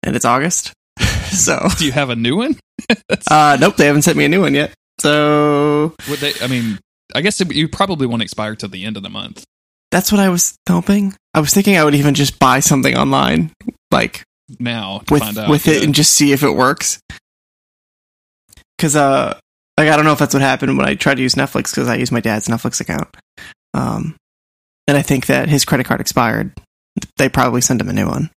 [0.02, 0.73] and it's August.
[1.32, 2.56] so, Do you have a new one?
[3.30, 4.74] uh, nope, they haven't sent me a new one yet.
[4.99, 6.34] So Would they?
[6.41, 6.80] I mean,
[7.15, 9.44] I guess it, you probably won't expire till the end of the month.
[9.91, 11.14] that's what I was hoping.
[11.34, 13.52] I was thinking I would even just buy something online,
[13.91, 14.24] like
[14.60, 16.99] Now to with find out with it, and just see if it works.
[18.78, 19.38] Because uh,
[19.78, 21.90] like I don't know if that's what happened when I tried to use Netflix because
[21.90, 23.10] I use my dad's Netflix account.
[23.74, 24.15] Um,
[24.88, 26.53] and I think that his credit card expired.
[27.18, 28.30] They probably sent him a new one.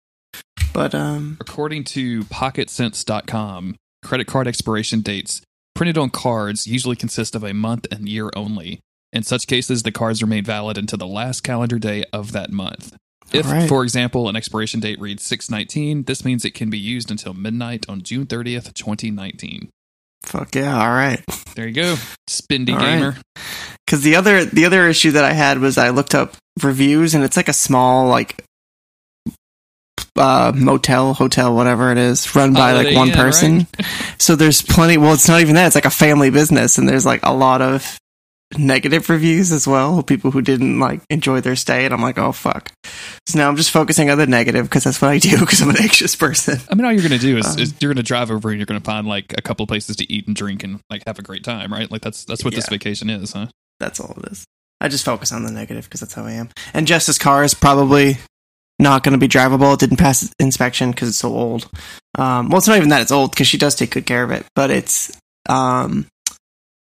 [0.77, 5.41] But um, According to PocketSense.com, credit card expiration dates
[5.75, 8.81] printed on cards usually consist of a month and year only.
[9.11, 12.95] In such cases, the cards remain valid until the last calendar day of that month.
[13.33, 13.67] If, right.
[13.67, 17.87] for example, an expiration date reads 619, this means it can be used until midnight
[17.89, 19.71] on June 30th, 2019.
[20.25, 21.25] fuck yeah, all right.
[21.55, 21.97] There you go,
[22.29, 22.99] Spindy All right.
[22.99, 23.17] Gamer.
[23.87, 27.25] Because the other the other issue that I had was I looked up reviews and
[27.25, 28.45] it's like a small like
[30.19, 33.67] uh motel hotel whatever it is run by Holiday like one person.
[34.19, 34.97] so there's plenty.
[34.97, 35.67] Well, it's not even that.
[35.67, 37.99] It's like a family business, and there's like a lot of
[38.57, 40.03] negative reviews as well.
[40.03, 42.71] People who didn't like enjoy their stay, and I'm like, oh fuck.
[43.27, 45.71] So now I'm just focusing on the negative because that's what I do because I'm
[45.71, 46.59] an anxious person.
[46.71, 48.51] I mean, all you're going to do is, Um, is you're going to drive over
[48.51, 51.03] and you're going to find like a couple places to eat and drink and like
[51.07, 51.91] have a great time, right?
[51.91, 53.49] Like that's that's what this vacation is, huh?
[53.81, 54.45] That's all it is.
[54.81, 56.51] I just focus on the negative because that's how I am.
[56.75, 58.19] And Jess's car is probably
[58.79, 59.75] not going to be drivable.
[59.75, 61.69] It didn't pass inspection because it's so old.
[62.19, 64.31] Um, well, it's not even that it's old because she does take good care of
[64.31, 65.17] it, but it's
[65.49, 66.07] um,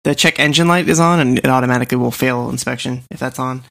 [0.05, 3.63] the check engine light is on and it automatically will fail inspection if that's on.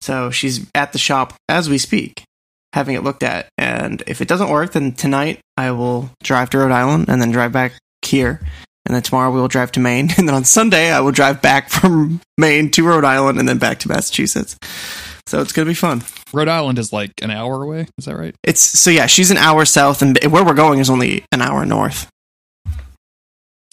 [0.00, 2.24] So she's at the shop as we speak,
[2.72, 3.48] having it looked at.
[3.58, 7.32] And if it doesn't work, then tonight I will drive to Rhode Island and then
[7.32, 8.40] drive back here.
[8.86, 10.08] And then tomorrow we will drive to Maine.
[10.18, 13.58] And then on Sunday I will drive back from Maine to Rhode Island and then
[13.58, 14.56] back to Massachusetts.
[15.26, 16.02] So it's going to be fun.
[16.32, 17.86] Rhode Island is like an hour away.
[17.98, 18.34] Is that right?
[18.44, 21.64] It's so yeah, she's an hour south and where we're going is only an hour
[21.64, 22.08] north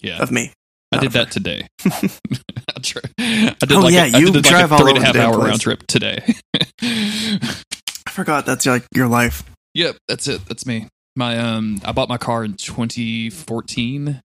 [0.00, 0.52] Yeah, of me.
[0.92, 1.66] I did that today.
[1.84, 4.98] I did Oh, like yeah, a, I you did like drive a all three and
[5.02, 5.48] a half hour place.
[5.48, 6.34] round trip today.
[6.80, 9.42] I forgot that's like your life.
[9.74, 10.44] yep, that's it.
[10.46, 10.88] That's me.
[11.16, 14.20] My um, I bought my car in 2014.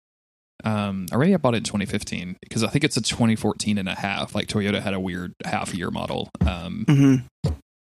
[0.64, 3.96] Um, already I bought it in 2015 because I think it's a 2014 and a
[3.96, 4.34] half.
[4.34, 6.30] Like Toyota had a weird half year model.
[6.46, 7.16] Um, hmm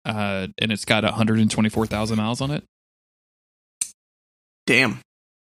[0.05, 2.65] uh, and it's got 124,000 miles on it.
[4.67, 5.01] Damn.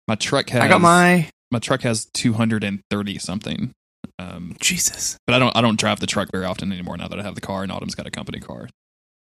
[0.08, 3.72] My truck has I got my my truck has 230 something.
[4.18, 5.18] Um, Jesus.
[5.26, 7.34] but I don't I don't drive the truck very often anymore now that I have
[7.34, 8.68] the car and Autumn's got a company car.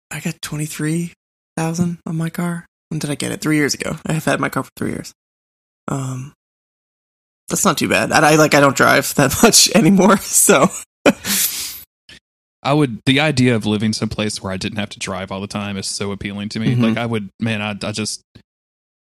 [0.10, 2.66] I got 23,000 on my car.
[2.90, 3.42] When did I get it?
[3.42, 3.98] 3 years ago.
[4.06, 5.14] I have had my car for 3 years.
[5.88, 6.34] Um
[7.52, 8.12] That's not too bad.
[8.12, 10.68] I, I like I don't drive that much anymore, so
[12.64, 15.48] I would the idea of living someplace where I didn't have to drive all the
[15.48, 16.76] time is so appealing to me.
[16.76, 16.82] Mhm.
[16.90, 18.22] Like I would man, I I just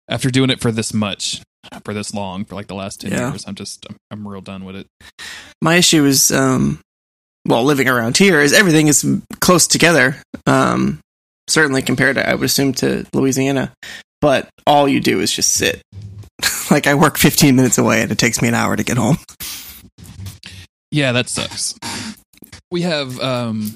[0.08, 1.42] after doing it for this much
[1.84, 3.30] for this long for like the last 10 Yeah.
[3.30, 4.88] years, I'm just I'm, I'm real done with it.
[5.62, 6.80] my issue is um
[7.48, 9.06] well living around here is everything is
[9.42, 11.00] close together um
[11.50, 13.72] certainly compared to i would assume to louisiana
[14.22, 15.82] but all you do is just sit
[16.72, 19.18] like i work 15 minutes away and it takes me an hour to get home
[20.92, 21.76] Yeah, that sucks.
[22.72, 23.76] We have um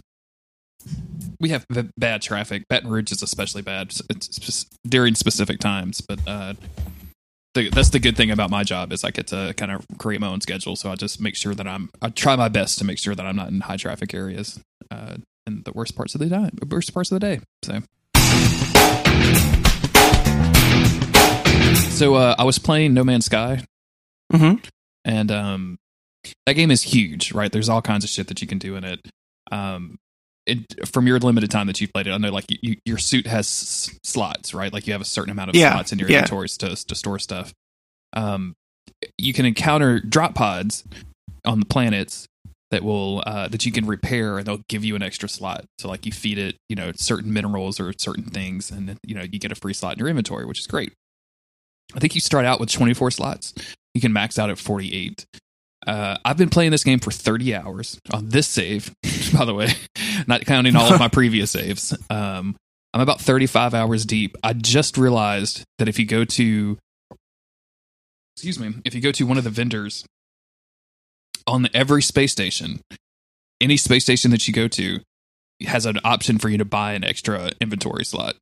[1.40, 2.64] we have b- bad traffic.
[2.70, 6.54] Baton Rouge is especially bad it's during specific times, but uh
[7.54, 10.20] the, that's the good thing about my job is I get to kind of create
[10.22, 10.76] my own schedule.
[10.76, 13.26] So I just make sure that I'm I try my best to make sure that
[13.26, 14.60] I'm not in high traffic areas
[14.90, 17.42] uh in the worst parts of the day, worst parts of the day.
[17.64, 17.82] So
[22.04, 23.64] So uh I was playing No Man's Sky.
[24.32, 24.60] Mm-hmm.
[25.06, 25.78] and um
[26.46, 27.52] that game is huge right?
[27.52, 29.00] There's all kinds of shit that you can do in it.
[29.52, 29.98] Um
[30.46, 33.26] it, from your limited time that you've played it i know like you, your suit
[33.28, 34.74] has s- slots right?
[34.74, 36.18] Like you have a certain amount of Yeah, slots in your yeah.
[36.18, 37.54] inventories to, to store stuff.
[38.14, 38.54] Um
[39.18, 40.84] you can encounter drop pods
[41.46, 42.28] on the planets
[42.72, 45.64] that will uh that you can repair and they'll give you an extra slot.
[45.80, 49.22] So like you feed it you know certain minerals or certain things and you know
[49.22, 50.92] you get a free slot in your inventory which is great
[51.96, 53.54] i think you start out with 24 slots
[53.94, 55.26] you can max out at 48
[55.86, 58.94] uh, I've been playing this game for 30 hours on this save,
[59.38, 59.70] by the way,
[60.28, 61.96] not counting all of my previous saves.
[62.10, 62.56] Um,
[62.94, 64.38] I'm about 35 hours deep.
[64.44, 66.78] I just realized that if you go to,
[68.36, 70.06] excuse me, if you go to one of the vendors
[71.48, 72.82] on every space station,
[73.60, 75.00] any space station that you go to
[75.66, 78.36] has an option for you to buy an extra inventory slot.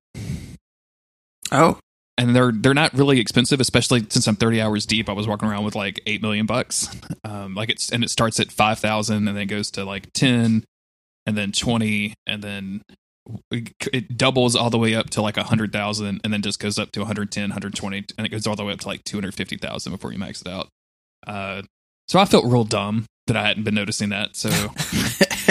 [1.52, 1.80] Oh,
[2.18, 5.10] and they're they're not really expensive, especially since I'm 30 hours deep.
[5.10, 6.90] I was walking around with like eight million bucks.
[7.24, 10.66] Um, like it's and it starts at five thousand and then goes to like ten,
[11.26, 12.82] and then twenty, and then
[13.52, 16.78] it- doubles all the way up to like a hundred thousand, and then just goes
[16.80, 20.12] up to 110, 120, and it goes all the way up to like 250,000 before
[20.12, 20.68] you max it out.
[21.26, 21.62] Uh,
[22.08, 24.36] so I felt real dumb that I hadn't been noticing that.
[24.36, 24.50] So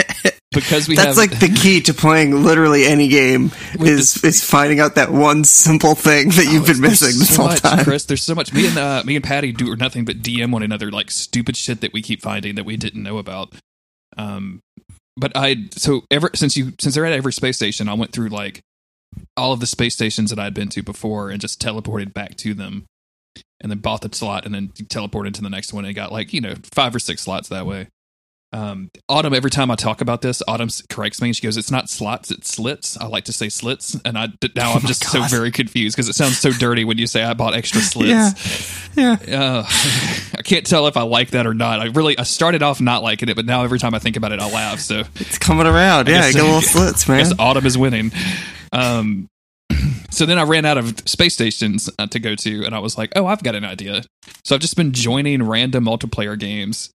[0.51, 4.79] because we that's have like the key to playing literally any game is is finding
[4.79, 7.83] out that one simple thing that you've been missing this so whole much, time.
[7.83, 8.05] Chris.
[8.05, 8.53] There's so much.
[8.53, 11.55] Me and uh, me and Patty do or nothing but DM one another like stupid
[11.55, 13.53] shit that we keep finding that we didn't know about.
[14.17, 14.59] Um,
[15.15, 18.29] but I so ever since you since they're at every space station, I went through
[18.29, 18.61] like
[19.37, 22.53] all of the space stations that I'd been to before and just teleported back to
[22.53, 22.85] them,
[23.61, 26.33] and then bought the slot and then teleported to the next one and got like
[26.33, 27.87] you know five or six slots that way.
[28.53, 31.71] Um, Autumn, every time I talk about this, Autumn corrects me and she goes, "It's
[31.71, 35.05] not slots, it's slits." I like to say slits, and I now I'm my just
[35.05, 38.89] so very confused because it sounds so dirty when you say I bought extra slits.
[38.97, 39.39] Yeah, yeah.
[39.39, 39.63] Uh,
[40.37, 41.79] I can't tell if I like that or not.
[41.79, 44.33] I really I started off not liking it, but now every time I think about
[44.33, 44.79] it, I laugh.
[44.79, 46.09] So It's coming around.
[46.09, 47.23] I Yeah, guess- you get a little slits, I man.
[47.23, 48.11] guess autumn is winning.
[48.73, 49.27] Um,
[50.11, 52.97] so then I ran out of space stations uh, to go to, and I was
[52.97, 54.03] like, "Oh, I've got an idea."
[54.43, 56.89] So I've just been joining random multiplayer games,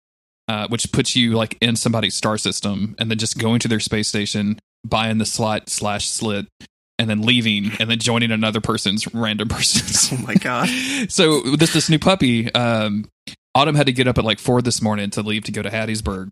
[0.48, 3.80] uh, which puts you like in somebody's star system, and then just going to their
[3.80, 6.48] space station, buying the slot slash slit,
[6.98, 10.12] and then leaving, and then joining another person's random person's.
[10.14, 10.70] Oh my god.
[11.10, 13.06] so this this new puppy um
[13.54, 15.70] autumn had to get up at like four this morning to leave to go to
[15.70, 16.32] hattiesburg.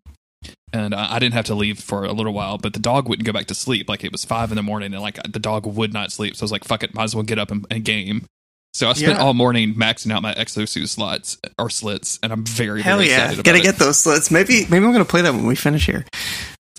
[0.73, 3.25] And uh, i didn't have to leave for a little while but the dog wouldn't
[3.25, 3.89] go back to sleep.
[3.89, 6.35] Like it was five in the morning and like the dog would not sleep.
[6.35, 8.25] So i was like fuck it might as well get up and, and game
[8.73, 9.23] so i spent Yeah.
[9.23, 13.15] all morning maxing out my exosuit slots or slits and i'm very Hell very yeah.
[13.17, 14.31] excited about Gotta it get those slits.
[14.31, 16.05] Maybe maybe I'm gonna play that when we finish here.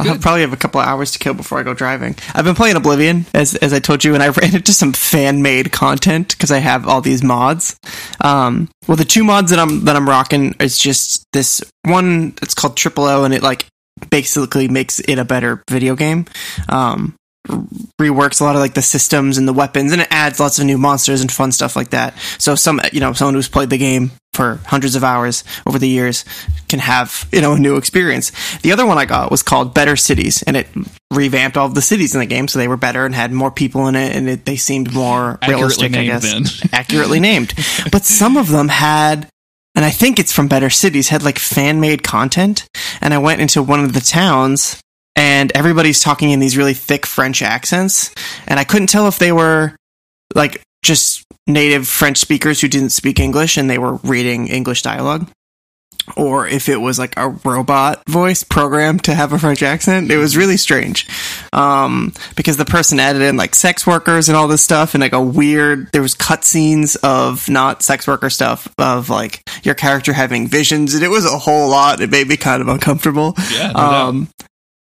[0.00, 2.16] I'll have, probably have a couple of hours to kill before I go driving.
[2.34, 5.40] I've been playing Oblivion, as as I told you, and I ran into some fan
[5.40, 7.76] made content because I have all these mods.
[8.20, 12.34] Um, well, the two mods that I'm that I'm rocking is just this one.
[12.42, 13.66] It's called Triple O, and it like
[14.10, 16.26] basically makes it a better video game.
[16.68, 17.14] Um,
[18.00, 20.64] reworks a lot of like the systems and the weapons and it adds lots of
[20.64, 22.16] new monsters and fun stuff like that.
[22.38, 25.88] So some you know someone who's played the game for hundreds of hours over the
[25.88, 26.24] years
[26.68, 28.32] can have you know a new experience.
[28.58, 30.68] The other one i got was called better cities and it
[31.12, 33.86] revamped all the cities in the game so they were better and had more people
[33.88, 36.68] in it and it, they seemed more realistic i named, guess.
[36.72, 37.52] accurately named.
[37.92, 39.28] But some of them had
[39.74, 42.68] and I think it's from Better Cities, had like fan made content.
[43.00, 44.80] And I went into one of the towns
[45.16, 48.12] and everybody's talking in these really thick French accents.
[48.46, 49.76] And I couldn't tell if they were
[50.34, 55.28] like just native French speakers who didn't speak English and they were reading English dialogue.
[56.18, 60.10] Or if it was like a robot voice programmed to have a French accent.
[60.10, 61.08] It was really strange.
[61.50, 65.14] Um, because the person added in like sex workers and all this stuff and like
[65.14, 70.46] a weird, there was cutscenes of not sex worker stuff of like your character having
[70.46, 72.02] visions and it was a whole lot.
[72.02, 73.34] It made me kind of uncomfortable.
[73.50, 74.28] Yeah, no um,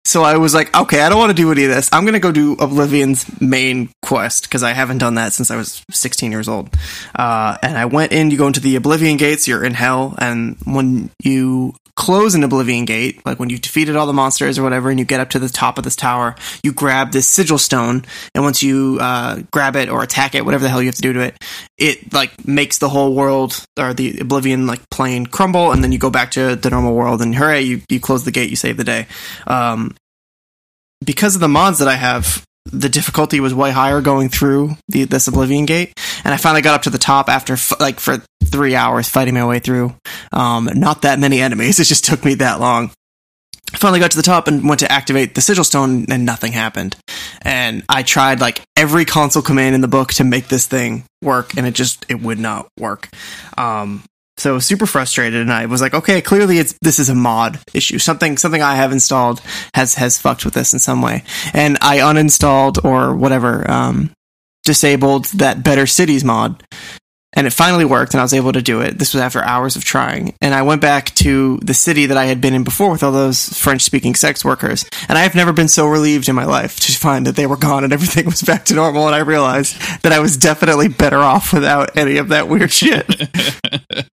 [0.04, 1.90] so I was like, okay, I don't want to do any of this.
[1.94, 5.58] I'm going to go do Oblivion's main quest because I haven't done that since I
[5.58, 6.70] was 16 years old.
[7.16, 10.16] Uh, and I went in, you go into the Oblivion gates, you're in hell.
[10.18, 14.64] And when you close an Oblivion gate, like when you've defeated all the monsters or
[14.64, 17.58] whatever, and you get up to the top of this tower, you grab this sigil
[17.58, 18.04] stone.
[18.34, 21.02] And once you, uh, grab it or attack it, whatever the hell you have to
[21.02, 21.38] do to it,
[21.78, 25.72] it like makes the whole world or the Oblivion like plane crumble.
[25.72, 28.32] And then you go back to the normal world and hooray, you, you close the
[28.32, 29.08] gate, you save the day.
[29.48, 29.96] Um,
[31.04, 35.06] because of the mods that I have, the difficulty was way higher going through the
[35.06, 35.94] this Oblivion Gate,
[36.24, 39.34] and I finally got up to the top after f- like for three hours fighting
[39.34, 39.96] my way through.
[40.32, 42.92] Um, not that many enemies; it just took me that long.
[43.74, 46.52] I finally got to the top and went to activate the sigil stone, and nothing
[46.52, 46.96] happened.
[47.42, 51.56] And I tried like every console command in the book to make this thing work,
[51.56, 53.10] and it just it would not work.
[53.58, 54.04] Um,
[54.42, 58.00] so super frustrated, and I was like, okay, clearly it's this is a mod issue.
[58.00, 59.42] Something something I have installed
[59.74, 61.24] has has fucked with this in some way,
[61.54, 64.12] and I uninstalled or whatever, um,
[64.64, 66.64] disabled that Better Cities mod,
[67.34, 68.98] and it finally worked, and I was able to do it.
[69.00, 72.26] This was after hours of trying, and I went back to the city that I
[72.26, 75.54] had been in before with all those French speaking sex workers, and I have never
[75.54, 78.42] been so relieved in my life to find that they were gone and everything was
[78.42, 82.30] back to normal, and I realized that I was definitely better off without any of
[82.30, 83.06] that weird shit.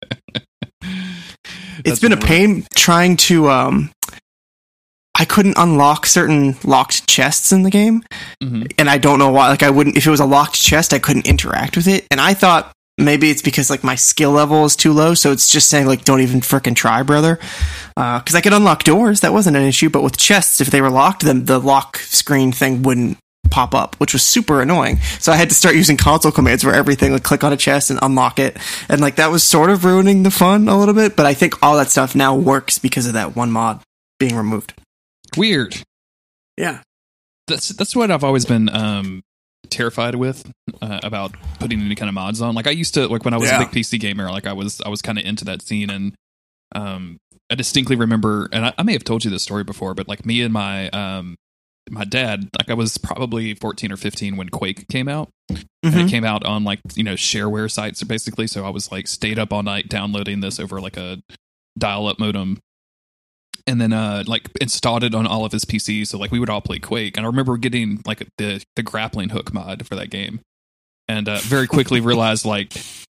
[1.84, 3.90] it's been a pain trying to um
[5.20, 8.02] I couldn't unlock certain locked chests in the game
[8.42, 8.72] Mhm.
[8.78, 10.98] and I don't know why like I wouldn't if it was a locked chest I
[10.98, 14.76] couldn't interact with it and I thought maybe it's because like my skill level is
[14.76, 17.38] too low so it's just saying like don't even frickin' try brother
[17.96, 20.80] uh cuz I could unlock doors that wasn't an issue but with chests if they
[20.80, 23.18] were locked then the lock screen thing wouldn't
[23.50, 24.98] pop up, which was super annoying.
[25.18, 27.90] So I had to start using console commands where everything would click on a chest
[27.90, 28.56] and unlock it.
[28.88, 31.62] And like that was sort of ruining the fun a little bit, but I think
[31.62, 33.80] all that stuff now works because of that one mod
[34.18, 34.74] being removed.
[35.36, 35.82] Weird.
[36.56, 36.80] Yeah.
[37.46, 39.22] That's that's what I've always been um
[39.70, 42.54] terrified with uh, about putting any kind of mods on.
[42.54, 43.56] Like I used to like when I was Yeah.
[43.60, 46.14] a big PC gamer, like I was I was kind of into that scene and
[46.74, 47.18] um
[47.50, 50.24] I distinctly remember and I, I may have told you this story before, but like
[50.26, 51.36] me and my um
[51.90, 55.30] my dad, like I was probably 14 or 15 when Quake came out.
[55.50, 56.06] And Mhm.
[56.06, 58.46] it came out on like, you know, shareware sites basically.
[58.46, 61.22] So I was like stayed up all night downloading this over like a
[61.78, 62.58] dial up modem
[63.68, 66.08] and then uh like installed it on all of his PCs.
[66.08, 67.16] So like we would all play Quake.
[67.16, 70.40] And I remember getting like the the grappling hook mod for that game.
[71.06, 72.72] And uh, very quickly realized like,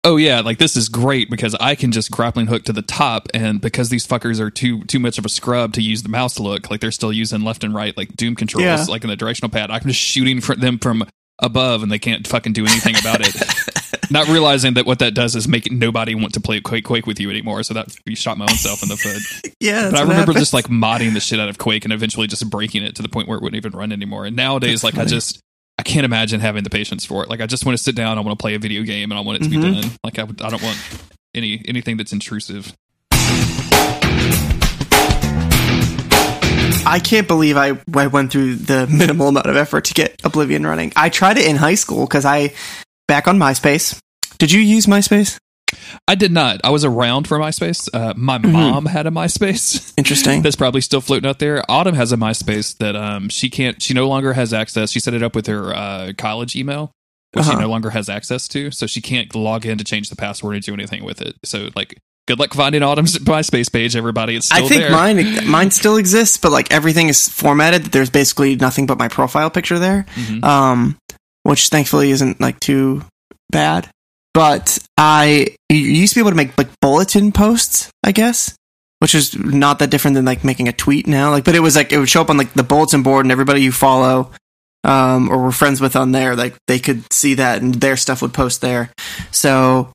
[0.06, 3.28] oh yeah, like this is great because I can just grappling hook to the top,
[3.34, 6.40] and because these fuckers are too too much of a scrub to use the mouse
[6.40, 8.86] look, like they're still using left and right like Doom controls, Yeah.
[8.88, 9.72] like in the directional pad.
[9.72, 11.04] I'm just shooting for them from
[11.40, 13.36] above, and they can't fucking do anything about it.
[14.10, 17.20] Not realizing that what that does is make nobody want to play Quake Quake with
[17.20, 17.64] you anymore.
[17.64, 19.52] So that you shot my own self in the foot.
[19.60, 19.92] Yeah.
[19.92, 20.38] But I remember happened.
[20.40, 23.10] just like modding the shit out of Quake and eventually just breaking it to the
[23.10, 24.26] point where it wouldn't even run anymore.
[24.26, 25.40] And nowadays, That's like I just
[25.78, 27.30] I can't imagine having the patience for it.
[27.30, 29.18] Like I just want to sit down, I want to play a video game, and
[29.20, 29.82] I want it to be Mhm.
[29.82, 29.92] done.
[30.04, 30.78] Like I, I don't want
[31.36, 32.74] any anything that's intrusive.
[36.84, 40.66] I can't believe I, I went through the minimal amount of effort to get Oblivion
[40.66, 40.92] running.
[40.96, 42.54] I tried it in high school because I,
[43.12, 44.00] back on MySpace.
[44.38, 45.38] Did you use MySpace?
[46.08, 46.62] I did not.
[46.64, 47.90] I was around for MySpace.
[47.94, 48.52] Uh, my Mm-hmm.
[48.54, 49.92] mom had a MySpace.
[49.98, 50.42] Interesting.
[50.44, 51.62] That's probably still floating out there.
[51.70, 53.82] Autumn has a MySpace that um she can't.
[53.82, 54.92] She no longer has access.
[54.92, 56.94] She set it up with her uh, college email,
[57.34, 57.60] which she Uh-huh.
[57.60, 58.72] no longer has access to.
[58.72, 61.36] So she can't log in to change the password or do anything with it.
[61.44, 61.98] So like,
[62.30, 63.94] good luck finding Autumn's MySpace page.
[63.98, 64.92] Everybody, it's still I think there.
[64.92, 67.88] mine mine still exists, but like everything is formatted.
[67.92, 70.44] There's basically nothing but my profile picture there, Mhm.
[70.46, 70.98] um,
[71.44, 73.04] which thankfully isn't like too
[73.50, 73.90] bad.
[74.34, 78.56] But I you used to be able to make like bulletin posts, I guess,
[79.00, 81.32] which is not that different than like making a tweet now.
[81.32, 83.32] Like, but it was like it would show up on like the bulletin board, and
[83.32, 84.32] everybody you follow
[84.84, 88.22] um, or were friends with on there, like they could see that, and their stuff
[88.22, 88.92] would post there.
[89.32, 89.92] So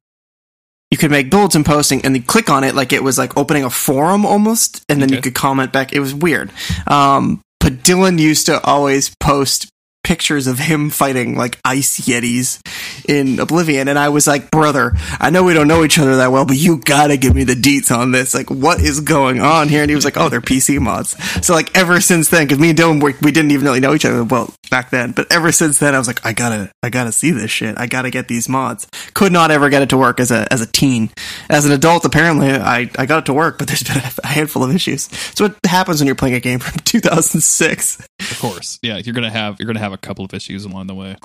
[0.90, 3.64] you could make bulletin posting and then click on it like it was like opening
[3.64, 5.92] a forum almost, and then you could comment back.
[5.92, 6.50] It was weird.
[6.86, 9.68] Um, but Dylan used to always post
[10.06, 12.60] pictures of him fighting like ice yetis
[13.08, 16.30] in Oblivion, and I was like, brother, I know we don't know each other that
[16.30, 18.32] well, but you gotta give me the deets on this.
[18.32, 19.82] Like, what is going on here?
[19.82, 21.16] And he was like, oh, they're PC mods.
[21.44, 24.04] So like ever since then, because me and Dylan we didn't even really know each
[24.04, 27.10] other well back then, but ever since then, I was like, I gotta, I gotta
[27.10, 27.76] see this shit.
[27.76, 28.86] I gotta get these mods.
[29.12, 31.10] Could not ever get it to work as a as a teen.
[31.50, 34.62] As an adult, apparently, I I got it to work, but there's been a handful
[34.62, 35.08] of issues.
[35.34, 38.06] So what happens when you're playing a game from 2006?
[38.20, 38.98] Of course, yeah.
[38.98, 41.16] You're gonna have you're gonna have a couple of issues along the way.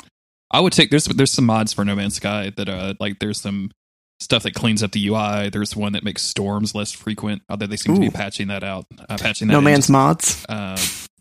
[0.51, 3.39] I would take there's there's some mods for No Man's Sky that uh like there's
[3.41, 3.71] some
[4.19, 5.49] stuff that cleans up the UI.
[5.49, 7.41] There's one that makes storms less frequent.
[7.49, 9.53] Although they seem to be patching that out, uh, patching that.
[9.53, 10.45] No in Man's mods.
[10.49, 10.75] um,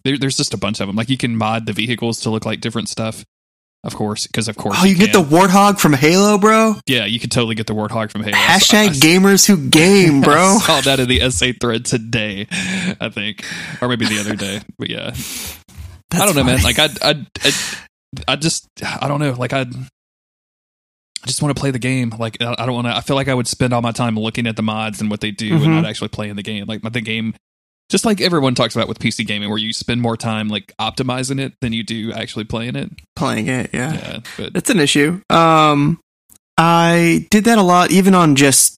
[0.05, 0.97] there, there's just a bunch of them.
[0.97, 3.25] Like you can mod the vehicles to look like different stuff.
[3.83, 6.75] Of course, because of course Oh, you get the warthog from Halo, bro.
[6.87, 8.37] yeah, you could totally get the Warthog from Halo.
[8.37, 10.35] Hashtag I gamers who game, bro.
[10.39, 12.47] I saw that in the essay thread today,
[13.01, 13.43] I think,
[13.81, 14.61] or maybe the other day.
[14.79, 15.15] But yeah,
[16.13, 16.63] I don't know, man.
[16.63, 17.53] Like I, I, I,
[18.29, 19.33] I just, I don't know.
[19.33, 22.11] Like I, I just want to play the game.
[22.19, 22.97] Like I I don't want to.
[22.97, 25.21] I feel like I would spend all my time looking at the mods and what
[25.21, 25.65] they do, Mhm.
[25.65, 26.65] and not actually playing the game.
[26.67, 27.35] Like the game,
[27.91, 31.39] just like everyone talks about with PC gaming, where you spend more time like optimizing
[31.39, 32.91] it than you do actually playing it.
[33.17, 33.93] playing it, yeah.
[33.93, 35.21] Yeah, but It's an issue.
[35.29, 36.01] Um,
[36.57, 38.77] I did that a lot, even on just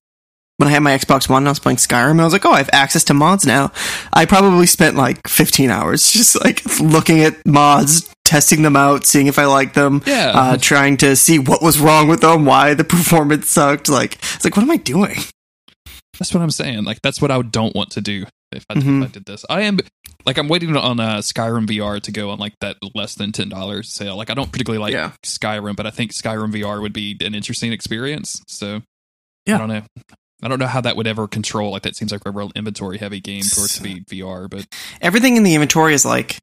[0.58, 1.42] when I had my Xbox One.
[1.42, 3.44] and I was playing Skyrim, and I was like, "Oh, I have access to mods
[3.46, 3.72] now."
[4.12, 9.26] I probably spent like 15 hours just like looking at mods, testing them out, seeing
[9.26, 10.02] if I like them.
[10.06, 10.32] Yeah.
[10.34, 13.88] uh, trying to see what was wrong with them, why the performance sucked.
[13.88, 15.16] Like, it's like, what am I doing?
[16.18, 16.84] That's what I'm saying.
[16.84, 19.02] Like that's what I don't want to do if I, Mhm.
[19.02, 19.44] if I did this.
[19.50, 19.78] I am
[20.26, 23.48] like I'm waiting on uh, Skyrim VR to go on like that less than ten
[23.48, 24.16] dollars sale.
[24.16, 25.12] Like I don't particularly like Yeah.
[25.24, 28.40] Skyrim, but I think Skyrim VR would be an interesting experience.
[28.46, 28.82] So
[29.46, 29.56] Yeah.
[29.56, 29.82] I don't know.
[30.42, 31.70] I don't know how that would ever control.
[31.70, 34.50] Like that seems like a real inventory heavy game for it to be VR.
[34.50, 34.66] But
[35.00, 36.38] Everything in the inventory is like,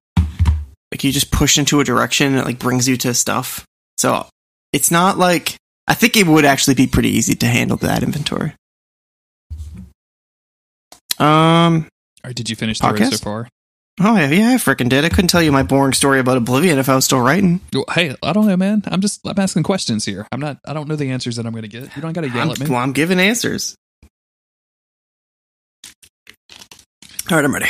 [0.92, 3.66] like you just push into a direction and it like brings you to stuff.
[3.98, 4.26] So
[4.72, 5.58] it's not like
[5.88, 8.54] I think it would actually be pretty easy to handle that inventory.
[11.18, 11.90] Um.
[12.24, 13.50] or did you finish the race so far?
[14.02, 15.04] Oh yeah, yeah, I freaking did.
[15.04, 17.60] I couldn't tell you my boring story about Oblivion if I was still writing.
[17.74, 18.84] Well, hey, I don't know, man.
[18.88, 20.26] I'm just I'm asking questions here.
[20.32, 20.60] I'm not.
[20.66, 21.94] I don't know the answers that I'm going to get.
[21.98, 22.68] You don't got to yell I'm, at me.
[22.70, 23.76] well, I'm giving answers.
[27.32, 27.70] All right, I'm ready.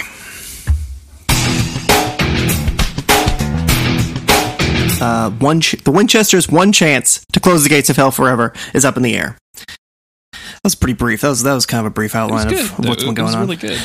[5.02, 8.86] uh, one ch- the Winchester's one chance to close the gates of hell forever is
[8.86, 9.38] up in the air.
[9.54, 11.22] That was pretty brief.
[11.22, 13.42] That was that was kind of a brief outline of what's been going on.
[13.42, 13.82] really good.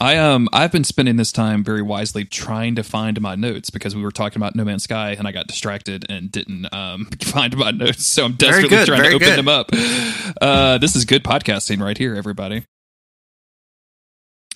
[0.00, 3.94] I um I've been spending this time very wisely trying to find my notes because
[3.94, 7.56] we were talking about No Man's Sky and I got distracted and didn't um find
[7.56, 8.06] my notes.
[8.06, 9.38] So I'm desperately good, trying to open good.
[9.38, 9.70] them up.
[10.40, 12.64] Uh, this is good podcasting right here, everybody.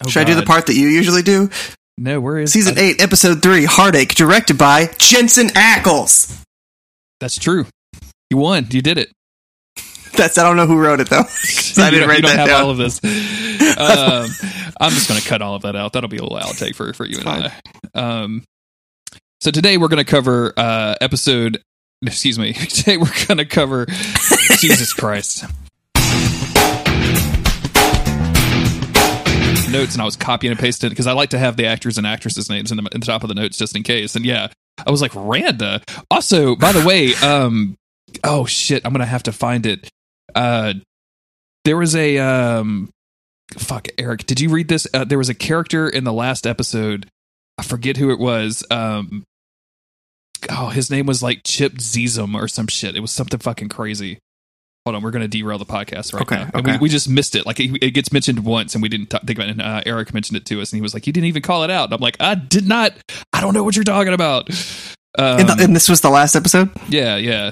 [0.05, 1.51] Oh, Should I do the part that you usually do?
[1.97, 6.41] No, where is Season I- eight, episode three, Heartache, directed by Jensen Ackles.
[7.21, 7.67] That's true.
[8.31, 8.69] You won.
[8.71, 9.11] You did it.
[10.17, 11.25] That's I don't know who wrote it though.
[11.79, 12.63] I didn't write that have down.
[12.63, 13.01] all of this.
[13.79, 14.29] Um,
[14.81, 15.93] I'm just going to cut all of that out.
[15.93, 17.53] That'll be a little outtake for for you and I.
[17.95, 18.45] Um,
[19.41, 21.61] so today we're going to cover uh, episode.
[22.05, 22.53] Excuse me.
[22.55, 23.87] Today we're going to cover
[24.59, 25.45] Jesus Christ.
[29.71, 32.07] Notes and I was copying and pasting because I like to have the actors and
[32.07, 34.17] actresses' names in the, in the top of the notes just in case.
[34.17, 34.49] And yeah,
[34.87, 35.83] I was like Randa.
[36.11, 37.77] Also, by the way, um,
[38.25, 39.89] oh shit, I'm gonna have to find it.
[40.35, 40.75] Uh,
[41.65, 42.91] there was a um,
[43.57, 44.27] fuck, Eric.
[44.27, 44.87] Did you read this?
[44.93, 47.09] Uh, there was a character in the last episode.
[47.59, 48.65] I forget who it was.
[48.71, 49.25] Um,
[50.49, 52.97] oh, his name was like Chip Zizum or some shit.
[52.97, 54.19] It was something fucking crazy.
[54.89, 56.51] Hold on, we're gonna derail the podcast right Okay, now.
[56.55, 57.45] And we, we just missed it.
[57.45, 59.53] Like it, it gets mentioned once, and we didn't t- think about it.
[59.53, 61.63] And uh, Eric mentioned it to us, and he was like, "You didn't even call
[61.63, 62.95] it out." And I'm like, "I did not.
[63.35, 64.49] I don't know what you're talking about."
[65.19, 66.71] Um, and, the, and this was the last episode.
[66.89, 67.51] yeah, yeah.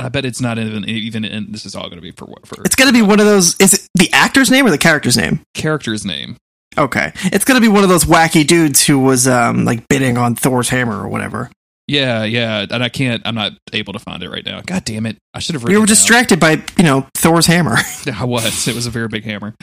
[0.00, 1.52] I bet it's not even even in.
[1.52, 3.54] This is all going to be for what for It's gonna be one of those.
[3.60, 5.42] Is it the actor's name or the character's name?
[5.54, 6.36] character's name.
[6.76, 10.34] Okay, it's gonna be one of those wacky dudes who was um like bidding on
[10.34, 11.52] Thor's hammer or whatever.
[11.86, 13.22] Yeah, yeah, and I can't.
[13.26, 14.62] I'm not able to find it right now.
[14.62, 15.18] God damn it!
[15.34, 15.64] I should have.
[15.64, 17.76] We were distracted by you know Thor's hammer.
[18.12, 18.66] I was.
[18.66, 19.54] It was a very big hammer.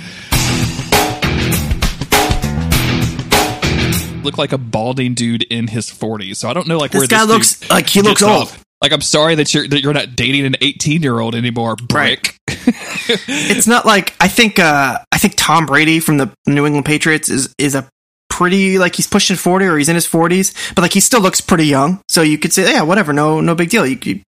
[4.24, 6.36] Looked like a balding dude in his 40s.
[6.36, 8.44] So I don't know, like this where guy this looks like he looks old.
[8.44, 8.64] off.
[8.80, 12.36] Like I'm sorry that you're that you're not dating an 18 year old anymore, brick.
[12.48, 17.30] It's not like I think uh I think Tom Brady from the New England Patriots
[17.30, 17.88] is is a
[18.42, 21.42] pretty like he's pushing 40 or he's in his 40s, but like he still looks
[21.42, 22.02] pretty young.
[22.10, 23.86] So you could say yeah, whatever, no no big deal.
[23.86, 24.24] You could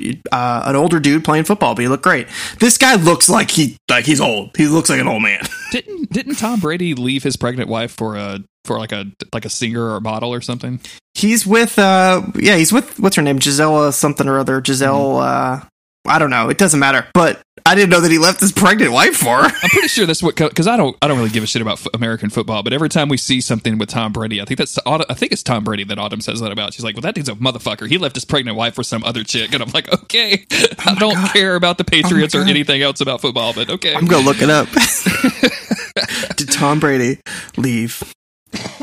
[0.00, 2.26] you- uh, an older dude playing football, but he look great.
[2.58, 4.50] This guy looks like he like he's old.
[4.56, 5.40] He looks like an old man.
[5.70, 9.50] didn't didn't Tom Brady leave his pregnant wife for a for like a like a
[9.50, 10.80] singer or a model or something?
[11.14, 13.38] He's with uh yeah, he's with what's her name?
[13.38, 14.60] Gisela something or other.
[14.64, 15.60] Giselle uh
[16.06, 16.48] I don't know.
[16.50, 17.06] It doesn't matter.
[17.14, 19.44] But I didn't know that he left his pregnant wife for her.
[19.44, 21.78] I'm pretty sure that's what because I don't I don't really give a shit about
[21.80, 24.78] f- American football, but every time we see something with Tom Brady, I think that's
[24.84, 26.74] I think it's Tom Brady that Autumn says that about.
[26.74, 27.88] She's like, "Well, that dude's a motherfucker.
[27.88, 30.94] He left his pregnant wife for some other chick," and I'm like, "Okay, oh I
[30.96, 34.26] don't care about the oh Patriots or anything else about football, but okay." I'm gonna
[34.26, 34.68] look it up.
[36.36, 37.20] Did Tom Brady
[37.56, 38.02] leave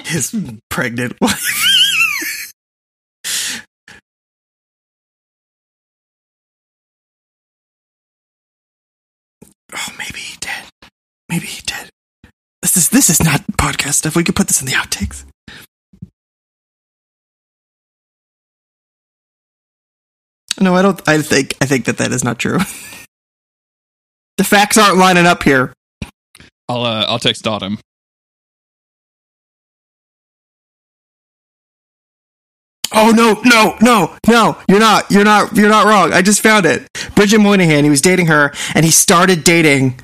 [0.06, 0.36] his
[0.70, 1.81] pregnant wife?
[11.32, 11.90] Maybe he did.
[12.62, 14.18] This is this is not podcast stuff.
[14.18, 15.24] We could put this in the outtakes.
[20.60, 21.02] No, I don't.
[21.08, 22.60] I think I think that that is not true.
[24.38, 25.74] the facts aren't lining up here.
[26.68, 27.80] I'll uh, I'll text Autumn.
[32.94, 34.58] Oh no, no, no, no!
[34.68, 35.10] You're not.
[35.10, 35.56] You're not.
[35.56, 36.12] You're not wrong.
[36.12, 36.90] I just found it.
[37.16, 37.86] Bridget Moynahan.
[37.86, 39.98] He was dating her, and he started dating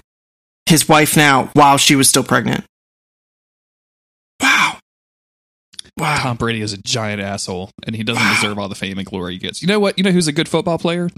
[0.67, 2.63] his wife now while she was still pregnant.
[4.41, 4.77] Wow.
[5.97, 6.17] Wow.
[6.17, 9.33] Tom Brady is a giant asshole, and he doesn't deserve all the fame and glory
[9.33, 9.61] he gets.
[9.61, 9.97] You know what?
[9.97, 11.09] You know who's a good football player?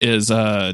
[0.00, 0.72] Is uh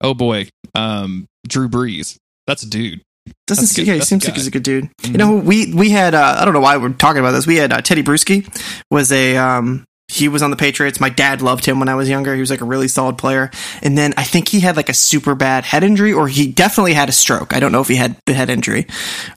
[0.00, 2.16] oh boy, um Drew Brees.
[2.46, 3.00] That's a dude.
[3.46, 3.88] Doesn't That's see, good.
[3.88, 4.90] yeah, he seems like he's a good dude.
[5.02, 5.12] Mhm.
[5.12, 7.46] You know, we we had uh, I don't know why we're talking about this.
[7.46, 8.46] We had uh, Tedy Bruschi
[8.90, 11.00] was a um he was on the Patriots.
[11.00, 12.34] My dad loved him when I was younger.
[12.34, 13.50] He was like a really solid player.
[13.82, 16.92] And then I think he had like a super bad head injury, or he definitely
[16.92, 17.54] had a stroke.
[17.54, 18.86] I don't know if he had the head injury,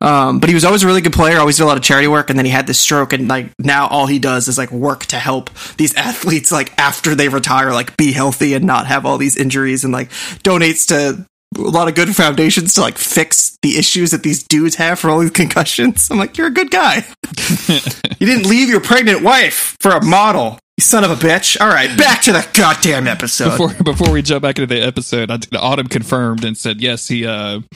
[0.02, 1.40] um, but he was always a really good player.
[1.40, 3.52] Always did a lot of charity work, and then he had this stroke, and like
[3.60, 7.72] now all he does is like work to help these athletes like after they retire,
[7.72, 10.10] like be healthy and not have all these injuries, and like
[10.44, 11.26] donates to
[11.56, 15.10] a lot of good foundations to like fix the issues that these dudes have for
[15.10, 16.10] all these concussions.
[16.12, 17.06] I'm like, you're a good guy.
[17.68, 20.60] you didn't leave your pregnant wife for a model.
[20.78, 21.60] You son of a bitch.
[21.60, 23.58] All right, back to the goddamn episode.
[23.58, 27.08] Before before we jump back into the episode, I, Autumn confirmed and said yes.
[27.08, 27.62] He uh.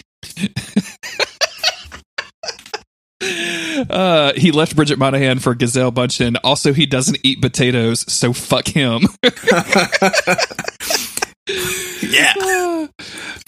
[3.89, 6.37] Uh, he left Bridget Monahan for Gazelle Bündchen.
[6.43, 9.01] Also, he doesn't eat potatoes, so fuck him.
[11.47, 12.33] yeah.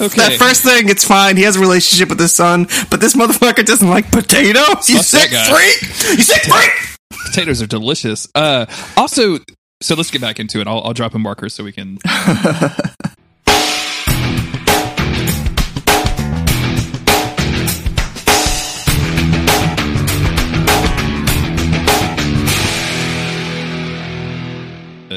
[0.02, 0.18] okay.
[0.18, 1.38] That first thing, it's fine.
[1.38, 4.90] He has a relationship with his son, but this motherfucker doesn't like potatoes.
[4.90, 6.18] You Fuck sick freak!
[6.18, 6.94] You sick freak!
[7.26, 8.28] potatoes are delicious.
[8.36, 8.66] Uh,
[8.98, 9.40] also,
[9.82, 10.68] so let's get back into it.
[10.68, 11.98] I'll, I'll drop a marker so we can.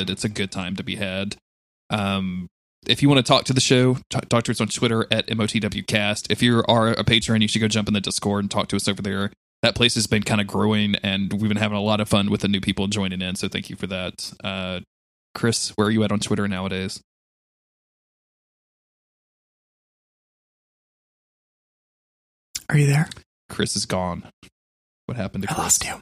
[0.09, 1.36] It's a good time to be had.
[1.90, 2.48] Um,
[2.89, 5.27] if you want to talk to the show, talk, talk to us on Twitter at
[5.29, 6.31] MOTWcast.
[6.31, 8.77] If you are a patron, you should go jump in the Discord and talk to
[8.77, 9.33] us over there.
[9.63, 12.31] That place has been kind of growing, and we've been having a lot of fun
[12.31, 13.35] with the new people joining in.
[13.37, 14.33] So thank you for that.
[14.45, 14.81] Uh,
[15.35, 17.01] Chris, where are you at on Twitter nowadays?
[22.69, 23.09] Are you there?
[23.49, 24.25] Chris is gone.
[25.07, 25.63] What happened to I Chris?
[25.65, 25.95] lost you.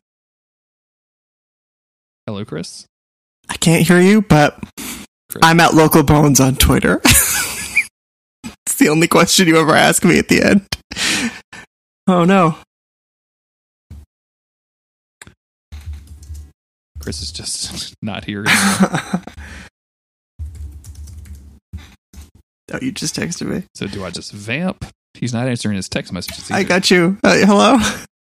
[2.27, 2.86] Hello, Chris.
[3.48, 4.59] I can't hear you, but
[5.43, 7.01] I'm at Local Bones on Twitter.
[7.05, 10.66] it's the only question you ever ask me at the end.
[12.06, 12.56] Oh no.
[17.01, 18.44] Chris is just not here.
[18.48, 19.23] oh,
[22.81, 23.65] you just texted me.
[23.74, 24.86] so do I just vamp?
[25.12, 26.51] He's not answering his text messages.
[26.51, 27.19] I got you.
[27.23, 27.77] Uh, hello.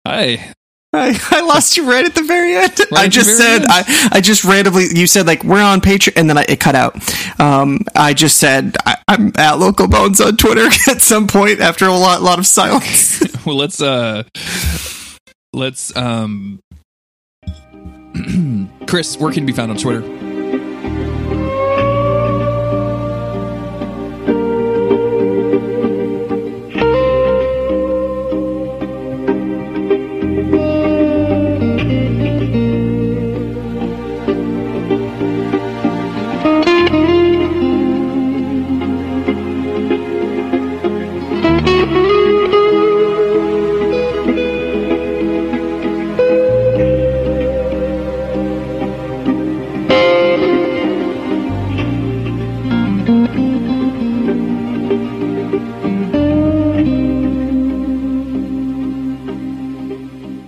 [0.05, 0.53] Hi.
[0.95, 2.79] I, I lost you right at the very end.
[2.91, 3.65] Right I just said end.
[3.67, 6.75] I, I just randomly you said like we're on Patreon and then I, it cut
[6.75, 6.95] out.
[7.39, 11.85] Um, I just said I, I'm at Local Bones on Twitter at some point after
[11.85, 13.21] a lot lot of silence.
[13.45, 14.23] well let's uh
[15.51, 16.59] let's um
[18.87, 20.42] chris where can you be found on twitter